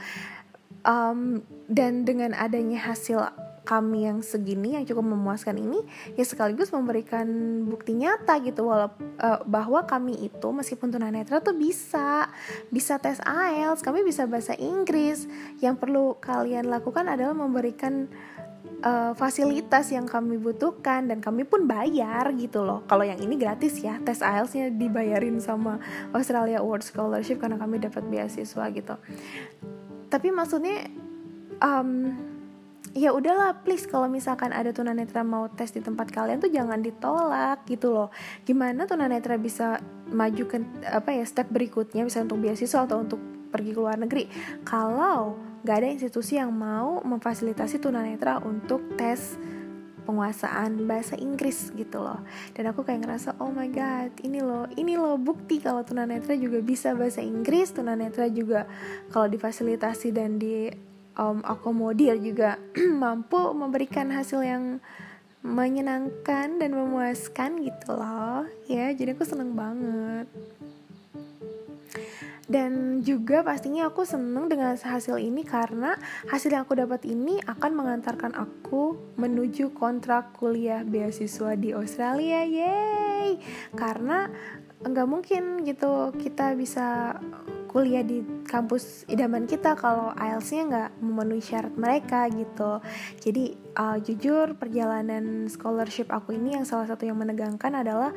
um, 0.89 1.45
dan 1.69 2.09
dengan 2.09 2.33
adanya 2.33 2.81
hasil 2.81 3.21
kami 3.69 4.09
yang 4.09 4.25
segini 4.25 4.81
yang 4.81 4.89
cukup 4.89 5.13
memuaskan 5.13 5.61
ini 5.61 5.85
ya 6.17 6.25
sekaligus 6.25 6.73
memberikan 6.73 7.29
bukti 7.69 7.93
nyata 7.93 8.41
gitu 8.41 8.65
walaupun 8.65 9.21
uh, 9.21 9.45
bahwa 9.45 9.85
kami 9.85 10.17
itu 10.25 10.49
meskipun 10.49 10.89
tunanetra 10.89 11.45
tuh 11.45 11.53
bisa 11.53 12.33
bisa 12.73 12.97
tes 12.97 13.21
IELTS 13.21 13.85
kami 13.85 14.09
bisa 14.09 14.25
bahasa 14.25 14.57
Inggris 14.57 15.29
yang 15.61 15.77
perlu 15.77 16.17
kalian 16.17 16.73
lakukan 16.73 17.13
adalah 17.13 17.37
memberikan 17.37 18.09
uh, 18.81 19.13
fasilitas 19.13 19.93
yang 19.93 20.09
kami 20.09 20.41
butuhkan 20.41 21.05
dan 21.05 21.21
kami 21.21 21.45
pun 21.45 21.69
bayar 21.69 22.33
gitu 22.41 22.65
loh. 22.65 22.87
Kalau 22.87 23.05
yang 23.05 23.19
ini 23.19 23.37
gratis 23.37 23.79
ya, 23.83 23.99
tes 24.03 24.23
IELTS-nya 24.23 24.75
dibayarin 24.75 25.43
sama 25.43 25.83
Australia 26.15 26.63
Award 26.63 26.87
Scholarship 26.87 27.43
karena 27.43 27.59
kami 27.59 27.83
dapat 27.83 28.07
beasiswa 28.07 28.65
gitu. 28.71 28.95
Tapi 30.09 30.29
maksudnya 30.33 30.89
um, 31.61 32.13
ya 32.97 33.13
udahlah 33.13 33.61
please 33.63 33.85
kalau 33.85 34.09
misalkan 34.09 34.51
ada 34.51 34.73
tunanetra 34.73 35.21
mau 35.23 35.47
tes 35.53 35.71
di 35.71 35.85
tempat 35.85 36.09
kalian 36.09 36.41
tuh 36.41 36.51
jangan 36.51 36.81
ditolak 36.81 37.63
gitu 37.69 37.93
loh. 37.93 38.09
Gimana 38.49 38.89
tunanetra 38.89 39.37
bisa 39.37 39.79
maju 40.09 40.45
ke 40.49 40.57
apa 40.89 41.13
ya 41.13 41.25
step 41.29 41.53
berikutnya? 41.53 42.03
Bisa 42.09 42.25
untuk 42.25 42.41
beasiswa 42.41 42.89
atau 42.89 43.05
untuk 43.05 43.21
pergi 43.49 43.73
ke 43.73 43.81
luar 43.81 44.01
negeri. 44.01 44.29
Kalau 44.65 45.37
nggak 45.65 45.77
ada 45.77 45.89
institusi 45.91 46.39
yang 46.39 46.55
mau 46.55 47.03
memfasilitasi 47.03 47.83
tunanetra 47.83 48.41
untuk 48.45 48.95
tes 48.95 49.37
penguasaan 50.09 50.89
bahasa 50.89 51.21
Inggris 51.21 51.69
gitu 51.77 52.01
loh. 52.01 52.25
Dan 52.57 52.73
aku 52.73 52.81
kayak 52.81 53.05
ngerasa 53.05 53.37
oh 53.45 53.53
my 53.53 53.69
god 53.69 54.17
ini 54.25 54.41
loh 54.41 54.65
ini 54.81 54.97
loh 54.97 55.21
bukti 55.21 55.61
kalau 55.61 55.85
tunanetra 55.85 56.33
juga 56.41 56.65
bisa 56.65 56.97
bahasa 56.97 57.21
Inggris 57.21 57.77
tunanetra 57.77 58.25
juga 58.33 58.65
kalau 59.13 59.29
difasilitasi 59.29 60.09
dan 60.17 60.41
di 60.41 60.73
um, 61.21 61.45
akomodir 61.45 62.17
juga 62.17 62.57
mampu 63.05 63.53
memberikan 63.53 64.09
hasil 64.09 64.41
yang 64.41 64.65
menyenangkan 65.45 66.57
dan 66.57 66.71
memuaskan 66.73 67.61
gitu 67.61 67.93
loh. 67.93 68.49
Ya 68.65 68.89
jadi 68.97 69.13
aku 69.13 69.29
seneng 69.29 69.53
banget 69.53 70.27
dan 72.49 73.05
juga 73.05 73.45
pastinya 73.45 73.93
aku 73.93 74.09
seneng 74.09 74.49
dengan 74.49 74.73
hasil 74.75 75.21
ini 75.21 75.45
karena 75.45 75.95
hasil 76.33 76.49
yang 76.49 76.65
aku 76.65 76.81
dapat 76.81 77.05
ini 77.05 77.39
akan 77.45 77.77
mengantarkan 77.77 78.33
aku 78.33 78.97
menuju 79.21 79.77
kontrak 79.77 80.33
kuliah 80.33 80.81
beasiswa 80.81 81.53
di 81.55 81.77
Australia 81.77 82.43
yay 82.49 83.37
karena 83.77 84.33
nggak 84.79 85.09
mungkin 85.11 85.67
gitu 85.69 86.15
kita 86.17 86.57
bisa 86.57 87.19
kuliah 87.69 88.01
di 88.01 88.25
kampus 88.49 89.05
idaman 89.13 89.45
kita 89.45 89.77
kalau 89.77 90.11
IELTS-nya 90.17 90.63
nggak 90.65 90.91
memenuhi 91.05 91.45
syarat 91.45 91.75
mereka 91.77 92.25
gitu. 92.33 92.81
Jadi 93.21 93.55
uh, 93.77 94.01
jujur 94.01 94.57
perjalanan 94.57 95.47
scholarship 95.53 96.09
aku 96.09 96.35
ini 96.35 96.57
yang 96.57 96.65
salah 96.65 96.89
satu 96.89 97.05
yang 97.05 97.21
menegangkan 97.21 97.77
adalah 97.77 98.17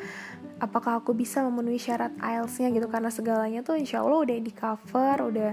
apakah 0.62 1.02
aku 1.02 1.18
bisa 1.18 1.42
memenuhi 1.42 1.82
syarat 1.82 2.14
IELTS-nya 2.22 2.70
gitu 2.70 2.86
karena 2.86 3.10
segalanya 3.10 3.66
tuh 3.66 3.82
insya 3.82 4.06
Allah 4.06 4.22
udah 4.22 4.38
di 4.38 4.54
cover, 4.54 5.18
udah 5.34 5.52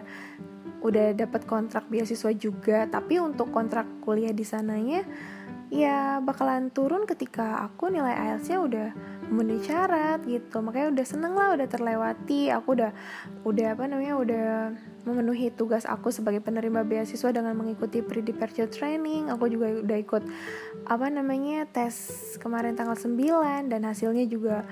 udah 0.84 1.06
dapat 1.16 1.48
kontrak 1.48 1.88
beasiswa 1.88 2.30
juga. 2.36 2.84
Tapi 2.84 3.16
untuk 3.16 3.48
kontrak 3.48 3.88
kuliah 4.04 4.36
di 4.36 4.44
sananya 4.44 5.02
ya 5.72 6.20
bakalan 6.20 6.68
turun 6.68 7.08
ketika 7.08 7.64
aku 7.64 7.88
nilai 7.88 8.12
IELTS-nya 8.12 8.58
udah 8.60 8.88
memenuhi 9.28 9.60
syarat 9.62 10.24
gitu. 10.24 10.60
Makanya 10.64 10.92
udah 10.92 11.06
seneng 11.06 11.32
lah 11.36 11.54
udah 11.54 11.68
terlewati. 11.68 12.48
Aku 12.52 12.74
udah 12.74 12.92
udah 13.44 13.66
apa 13.76 13.84
namanya 13.84 14.14
udah 14.16 14.46
memenuhi 15.04 15.52
tugas 15.52 15.84
aku 15.88 16.12
sebagai 16.12 16.40
penerima 16.40 16.84
beasiswa 16.84 17.30
dengan 17.32 17.54
mengikuti 17.56 18.00
pre-departure 18.00 18.68
training. 18.68 19.28
Aku 19.32 19.48
juga 19.48 19.84
udah 19.84 19.98
ikut 20.00 20.24
apa 20.88 21.06
namanya 21.12 21.68
tes 21.68 21.94
kemarin 22.40 22.74
tanggal 22.74 22.96
9 22.96 23.68
dan 23.68 23.80
hasilnya 23.84 24.24
juga 24.24 24.64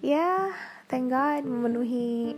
ya 0.00 0.52
thank 0.88 1.12
God 1.12 1.44
memenuhi 1.44 2.36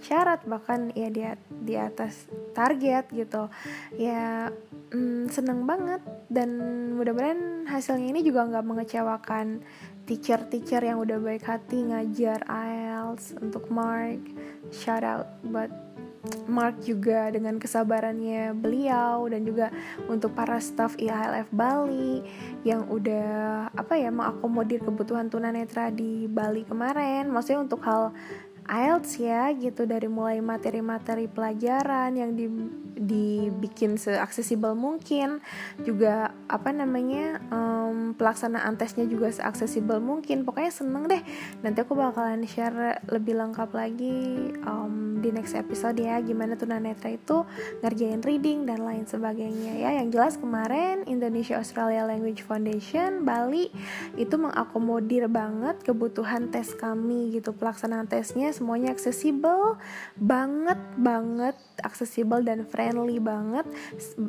syarat. 0.00 0.42
Bahkan 0.48 0.96
ya 0.96 1.08
di 1.12 1.22
di 1.60 1.74
atas 1.76 2.26
target 2.56 3.12
gitu. 3.12 3.52
Ya 3.96 4.48
mm, 4.90 5.28
seneng 5.28 5.68
banget. 5.68 6.00
Dan 6.30 6.50
mudah-mudahan 6.96 7.68
hasilnya 7.68 8.10
ini 8.10 8.20
juga 8.26 8.48
nggak 8.48 8.66
mengecewakan 8.66 9.62
teacher-teacher 10.10 10.82
yang 10.82 10.98
udah 10.98 11.22
baik 11.22 11.46
hati 11.46 11.86
ngajar 11.86 12.42
IELTS 12.50 13.38
untuk 13.38 13.70
Mark. 13.70 14.18
Shout 14.74 15.06
out 15.06 15.30
buat 15.46 15.70
Mark 16.50 16.82
juga 16.82 17.30
dengan 17.32 17.56
kesabarannya 17.56 18.52
beliau 18.52 19.24
dan 19.30 19.46
juga 19.46 19.70
untuk 20.10 20.34
para 20.34 20.58
staff 20.58 20.98
IHLF 20.98 21.48
Bali 21.54 22.26
yang 22.66 22.90
udah 22.90 23.70
apa 23.72 23.94
ya 23.96 24.10
mengakomodir 24.12 24.84
kebutuhan 24.84 25.30
tunanetra 25.30 25.94
di 25.94 26.26
Bali 26.26 26.66
kemarin. 26.66 27.30
Maksudnya 27.30 27.64
untuk 27.64 27.80
hal 27.86 28.10
IELTS 28.68 29.20
ya 29.20 29.50
gitu. 29.56 29.88
Dari 29.88 30.06
mulai 30.06 30.38
materi-materi 30.44 31.26
pelajaran 31.26 32.14
yang 32.14 32.36
di, 32.36 32.46
dibikin 32.96 33.96
seaksesibel 33.96 34.76
mungkin. 34.76 35.40
Juga 35.82 36.34
apa 36.46 36.70
namanya 36.70 37.40
um, 37.48 38.12
pelaksanaan 38.14 38.76
tesnya 38.76 39.08
juga 39.08 39.32
seaksesibel 39.32 39.98
mungkin. 39.98 40.44
Pokoknya 40.44 40.72
seneng 40.72 41.08
deh. 41.08 41.22
Nanti 41.64 41.78
aku 41.80 41.96
bakalan 41.96 42.44
share 42.44 43.00
lebih 43.08 43.40
lengkap 43.40 43.70
lagi 43.72 44.50
um, 44.64 45.18
di 45.20 45.32
next 45.32 45.56
episode 45.56 45.98
ya. 46.00 46.20
Gimana 46.20 46.56
tunanetra 46.56 47.12
itu 47.12 47.44
ngerjain 47.80 48.20
reading 48.24 48.68
dan 48.68 48.84
lain 48.84 49.04
sebagainya 49.04 49.80
ya. 49.80 49.90
Yang 50.00 50.08
jelas 50.16 50.34
kemarin 50.36 51.04
Indonesia 51.08 51.56
Australia 51.58 52.04
Language 52.04 52.44
Foundation 52.44 53.24
Bali 53.24 53.72
itu 54.16 54.34
mengakomodir 54.36 55.28
banget 55.28 55.80
kebutuhan 55.84 56.48
tes 56.48 56.72
kami 56.76 57.32
gitu. 57.34 57.52
Pelaksanaan 57.52 58.08
tesnya 58.08 58.52
semuanya 58.60 58.92
aksesibel 58.92 59.80
banget 60.20 60.76
banget 61.00 61.56
aksesibel 61.80 62.44
dan 62.44 62.68
friendly 62.68 63.16
banget. 63.16 63.64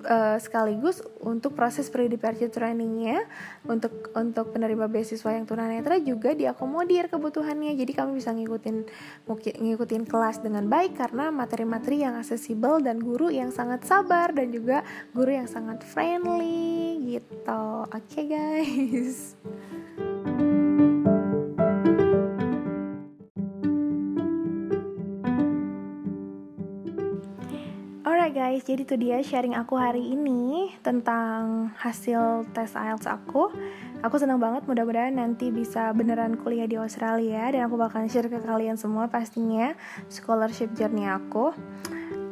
Uh, 0.08 0.40
sekaligus 0.40 1.04
untuk 1.20 1.52
proses 1.52 1.92
pre-departure 1.92 2.48
trainingnya 2.48 3.28
untuk 3.68 3.92
untuk 4.16 4.56
penerima 4.56 4.88
beasiswa 4.88 5.36
yang 5.36 5.44
tunanetra 5.44 6.00
juga 6.00 6.32
diakomodir 6.32 7.12
kebutuhannya. 7.12 7.76
Jadi 7.76 7.92
kami 7.92 8.16
bisa 8.16 8.32
ngikutin 8.32 8.88
ngikutin 9.60 10.04
kelas 10.08 10.40
dengan 10.40 10.72
baik 10.72 10.96
karena 10.96 11.28
materi-materi 11.30 12.08
yang 12.08 12.16
aksesibel 12.16 12.80
dan 12.80 13.04
guru 13.04 13.28
yang 13.28 13.52
sangat 13.52 13.84
sabar 13.84 14.32
dan 14.32 14.48
juga 14.50 14.88
guru 15.12 15.36
yang 15.36 15.52
sangat 15.52 15.84
friendly 15.84 17.20
gitu. 17.20 17.64
Oke 17.92 18.24
okay, 18.24 18.26
guys 18.32 19.36
Guys, 28.32 28.64
jadi 28.64 28.88
itu 28.88 28.96
dia 28.96 29.20
sharing 29.20 29.60
aku 29.60 29.76
hari 29.76 30.16
ini 30.16 30.72
tentang 30.80 31.68
hasil 31.76 32.48
tes 32.56 32.72
IELTS 32.80 33.04
aku. 33.04 33.52
Aku 34.08 34.16
senang 34.16 34.40
banget, 34.40 34.64
mudah-mudahan 34.72 35.12
nanti 35.12 35.52
bisa 35.52 35.92
beneran 35.92 36.40
kuliah 36.40 36.64
di 36.64 36.80
Australia 36.80 37.52
dan 37.52 37.68
aku 37.68 37.76
bakal 37.76 38.08
share 38.08 38.32
ke 38.32 38.40
kalian 38.40 38.80
semua 38.80 39.12
pastinya 39.12 39.76
scholarship 40.08 40.72
journey 40.80 41.12
aku 41.12 41.52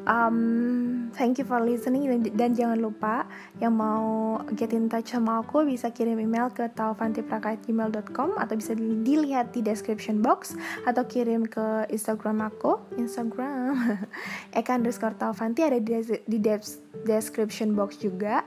um, 0.09 1.07
thank 1.13 1.37
you 1.37 1.45
for 1.45 1.61
listening 1.61 2.09
dan, 2.09 2.21
dan 2.33 2.51
jangan 2.57 2.81
lupa 2.81 3.29
yang 3.61 3.77
mau 3.77 4.41
get 4.57 4.73
in 4.73 4.89
touch 4.89 5.13
sama 5.13 5.45
aku 5.45 5.63
bisa 5.63 5.93
kirim 5.93 6.17
email 6.17 6.49
ke 6.49 6.65
taufantiprakait@gmail.com 6.73 8.41
atau 8.41 8.55
bisa 8.57 8.73
dilihat 8.75 9.53
di 9.53 9.61
description 9.61 10.19
box 10.25 10.57
atau 10.89 11.05
kirim 11.05 11.45
ke 11.45 11.85
Instagram 11.93 12.49
aku 12.49 12.81
Instagram 12.97 13.77
Eka 14.57 14.75
underscore 14.75 15.15
Taufanti 15.15 15.61
ada 15.61 15.77
di, 15.77 15.93
di 16.25 16.37
description 17.05 17.77
box 17.77 18.01
juga 18.01 18.41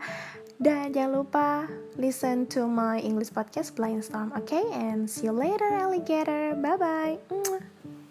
dan 0.62 0.94
jangan 0.94 1.12
lupa 1.26 1.66
listen 1.98 2.46
to 2.46 2.70
my 2.70 3.02
English 3.02 3.34
podcast 3.34 3.74
Blind 3.74 4.06
Storm, 4.06 4.30
okay? 4.38 4.62
And 4.70 5.10
see 5.10 5.26
you 5.26 5.34
later, 5.34 5.66
alligator. 5.66 6.54
Bye 6.54 6.78
bye. 6.78 8.01